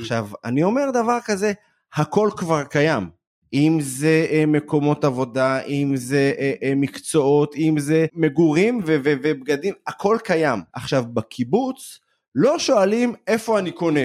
עכשיו 0.00 0.28
אני 0.44 0.62
אומר 0.62 0.90
דבר 0.90 1.18
כזה 1.24 1.52
הכל 1.94 2.30
כבר 2.36 2.64
קיים 2.64 3.10
אם 3.56 3.78
זה 3.80 4.26
אה, 4.30 4.44
מקומות 4.46 5.04
עבודה 5.04 5.60
אם 5.62 5.92
זה 5.96 6.32
אה, 6.38 6.52
אה, 6.62 6.72
מקצועות 6.76 7.54
אם 7.56 7.74
זה 7.78 8.06
מגורים 8.14 8.78
ו- 8.78 8.96
ו- 9.04 9.14
ובגדים 9.22 9.74
הכל 9.86 10.18
קיים. 10.24 10.60
עכשיו 10.72 11.04
בקיבוץ 11.14 11.98
לא 12.34 12.58
שואלים 12.58 13.14
איפה 13.26 13.58
אני 13.58 13.70
קונה. 13.70 14.00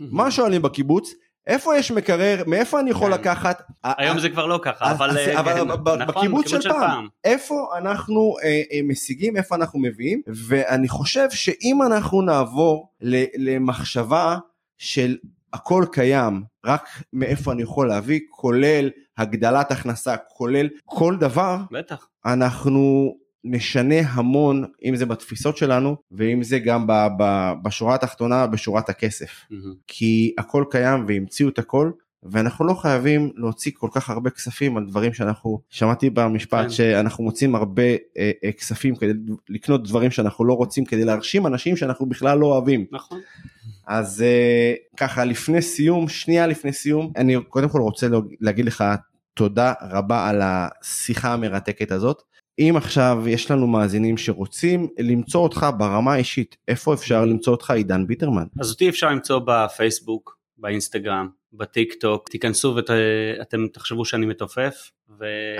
מה 0.00 0.30
שואלים 0.30 0.62
בקיבוץ? 0.62 1.14
איפה 1.46 1.76
יש 1.76 1.90
מקרר? 1.90 2.42
מאיפה 2.46 2.80
אני 2.80 2.90
יכול 2.90 3.14
כן. 3.14 3.20
לקחת? 3.20 3.62
היום 3.84 4.18
זה 4.18 4.28
כבר 4.28 4.46
לא 4.46 4.60
ככה, 4.62 4.90
אבל, 4.92 5.10
אז- 5.10 5.38
אבל 5.38 5.54
כן, 5.54 5.68
ב- 5.84 5.88
נכון, 5.88 6.06
בקיבוץ 6.06 6.48
של 6.48 6.68
פעם. 6.68 7.08
איפה 7.24 7.66
אנחנו 7.78 8.34
אה, 8.42 8.62
אה, 8.72 8.80
משיגים? 8.84 9.36
איפה 9.36 9.54
אנחנו 9.54 9.80
מביאים? 9.80 10.22
ואני 10.26 10.88
חושב 10.88 11.30
שאם 11.30 11.78
אנחנו 11.86 12.22
נעבור 12.22 12.88
למחשבה 13.38 14.36
של 14.78 15.16
הכל 15.52 15.84
קיים 15.92 16.42
רק 16.64 16.88
מאיפה 17.12 17.52
אני 17.52 17.62
יכול 17.62 17.88
להביא 17.88 18.20
כולל 18.30 18.90
הגדלת 19.18 19.70
הכנסה 19.70 20.16
כולל 20.16 20.68
כל 20.84 21.16
דבר 21.16 21.58
בטח. 21.70 22.08
אנחנו 22.26 23.14
נשנה 23.44 24.00
המון 24.00 24.64
אם 24.84 24.96
זה 24.96 25.06
בתפיסות 25.06 25.56
שלנו 25.56 25.96
ואם 26.12 26.42
זה 26.42 26.58
גם 26.58 26.86
ב- 26.86 27.08
ב- 27.18 27.52
בשורה 27.62 27.94
התחתונה 27.94 28.46
בשורת 28.46 28.88
הכסף 28.88 29.40
כי 29.86 30.34
הכל 30.38 30.64
קיים 30.70 31.04
והמציאו 31.08 31.48
את 31.48 31.58
הכל 31.58 31.90
ואנחנו 32.24 32.66
לא 32.66 32.74
חייבים 32.74 33.32
להוציא 33.36 33.72
כל 33.74 33.88
כך 33.92 34.10
הרבה 34.10 34.30
כספים 34.30 34.76
על 34.76 34.86
דברים 34.86 35.12
שאנחנו, 35.14 35.60
שמעתי 35.70 36.10
במשפט 36.10 36.62
כן. 36.62 36.70
שאנחנו 36.70 37.24
מוצאים 37.24 37.54
הרבה 37.54 37.82
אה, 37.82 38.30
אה, 38.44 38.52
כספים 38.52 38.96
כדי 38.96 39.12
לקנות 39.48 39.88
דברים 39.88 40.10
שאנחנו 40.10 40.44
לא 40.44 40.52
רוצים, 40.52 40.84
כדי 40.84 41.04
להרשים 41.04 41.46
אנשים 41.46 41.76
שאנחנו 41.76 42.06
בכלל 42.06 42.38
לא 42.38 42.46
אוהבים. 42.46 42.84
נכון. 42.90 43.20
אז 43.86 44.22
אה, 44.22 44.74
ככה 44.96 45.24
לפני 45.24 45.62
סיום, 45.62 46.08
שנייה 46.08 46.46
לפני 46.46 46.72
סיום, 46.72 47.12
אני 47.16 47.36
קודם 47.48 47.68
כל 47.68 47.80
רוצה 47.80 48.06
להגיד 48.40 48.64
לך 48.64 48.84
תודה 49.34 49.72
רבה 49.82 50.28
על 50.28 50.40
השיחה 50.44 51.32
המרתקת 51.32 51.92
הזאת. 51.92 52.22
אם 52.58 52.74
עכשיו 52.76 53.24
יש 53.26 53.50
לנו 53.50 53.66
מאזינים 53.66 54.16
שרוצים 54.16 54.88
למצוא 54.98 55.40
אותך 55.40 55.66
ברמה 55.78 56.12
האישית, 56.12 56.56
איפה 56.68 56.94
אפשר 56.94 57.24
למצוא 57.24 57.52
אותך 57.52 57.70
עידן 57.70 58.06
ביטרמן? 58.06 58.46
אז 58.60 58.70
אותי 58.70 58.88
אפשר 58.88 59.10
למצוא 59.10 59.40
בפייסבוק, 59.46 60.38
באינסטגרם, 60.58 61.28
בטיק 61.52 61.94
טוק, 61.94 62.28
תיכנסו 62.28 62.76
ואתם 62.76 63.66
תחשבו 63.72 64.04
שאני 64.04 64.26
מתופף. 64.26 64.90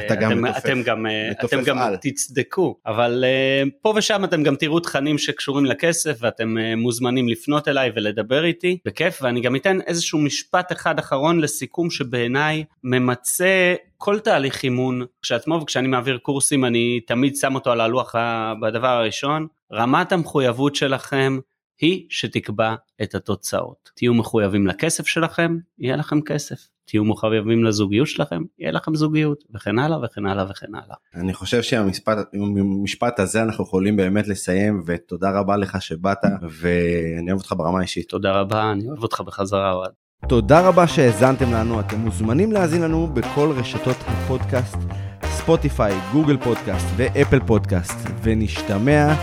אתה 0.06 0.14
גם 0.14 0.42
מתופף. 0.42 0.64
אתם 0.64 0.82
גם, 0.82 1.06
אה, 1.06 1.30
מתופף 1.30 1.54
אתם 1.54 1.64
גם 1.64 1.78
על. 1.78 1.96
תצדקו, 1.96 2.78
אבל 2.86 3.24
אה, 3.26 3.62
פה 3.82 3.92
ושם 3.96 4.24
אתם 4.24 4.42
גם 4.42 4.56
תראו 4.56 4.80
תכנים 4.80 5.18
שקשורים 5.18 5.64
לכסף 5.64 6.18
ואתם 6.20 6.58
אה, 6.58 6.76
מוזמנים 6.76 7.28
לפנות 7.28 7.68
אליי 7.68 7.90
ולדבר 7.96 8.44
איתי, 8.44 8.78
בכיף, 8.84 9.18
ואני 9.22 9.40
גם 9.40 9.56
אתן 9.56 9.80
איזשהו 9.86 10.18
משפט 10.18 10.72
אחד 10.72 10.98
אחרון 10.98 11.40
לסיכום 11.40 11.90
שבעיניי 11.90 12.64
ממצה 12.84 13.74
כל 13.96 14.18
תהליך 14.18 14.62
אימון 14.62 15.04
כשעצמו, 15.22 15.60
וכשאני 15.62 15.88
מעביר 15.88 16.18
קורסים 16.18 16.64
אני 16.64 17.00
תמיד 17.06 17.36
שם 17.36 17.54
אותו 17.54 17.72
על 17.72 17.80
הלוח 17.80 18.14
בדבר 18.62 18.88
הראשון, 18.88 19.46
רמת 19.72 20.12
המחויבות 20.12 20.74
שלכם 20.74 21.38
היא 21.80 22.06
שתקבע 22.08 22.74
את 23.02 23.14
התוצאות. 23.14 23.90
תהיו 23.96 24.14
מחויבים 24.14 24.66
לכסף 24.66 25.06
שלכם, 25.06 25.56
יהיה 25.78 25.96
לכם 25.96 26.20
כסף. 26.20 26.68
תהיו 26.86 27.04
מחויבים 27.04 27.64
לזוגיות 27.64 28.06
שלכם, 28.06 28.42
יהיה 28.58 28.72
לכם 28.72 28.94
זוגיות, 28.94 29.44
וכן 29.54 29.78
הלאה 29.78 29.98
וכן 30.04 30.26
הלאה 30.26 30.50
וכן 30.50 30.74
הלאה. 30.74 30.96
אני 31.14 31.34
חושב 31.34 31.62
שהמשפט 31.62 33.20
הזה 33.20 33.42
אנחנו 33.42 33.64
יכולים 33.64 33.96
באמת 33.96 34.28
לסיים, 34.28 34.82
ותודה 34.86 35.30
רבה 35.30 35.56
לך 35.56 35.82
שבאת, 35.82 36.18
ואני 36.60 37.30
אוהב 37.30 37.40
אותך 37.40 37.54
ברמה 37.56 37.78
האישית. 37.78 38.08
תודה 38.08 38.32
רבה, 38.40 38.72
אני 38.72 38.88
אוהב 38.88 39.02
אותך 39.02 39.20
בחזרה 39.20 39.72
אוהד. 39.72 39.92
תודה 40.28 40.68
רבה 40.68 40.86
שהאזנתם 40.86 41.52
לנו, 41.52 41.80
אתם 41.80 41.96
מוזמנים 41.98 42.52
להאזין 42.52 42.82
לנו 42.82 43.06
בכל 43.06 43.52
רשתות 43.56 43.96
הפודקאסט, 44.06 44.78
ספוטיפיי, 45.24 45.94
גוגל 46.12 46.36
פודקאסט 46.36 46.86
ואפל 46.96 47.40
פודקאסט, 47.46 47.98
ונשתמע 48.22 49.14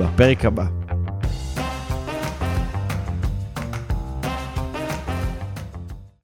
בפרק 0.00 0.44
הבא. 0.44 0.77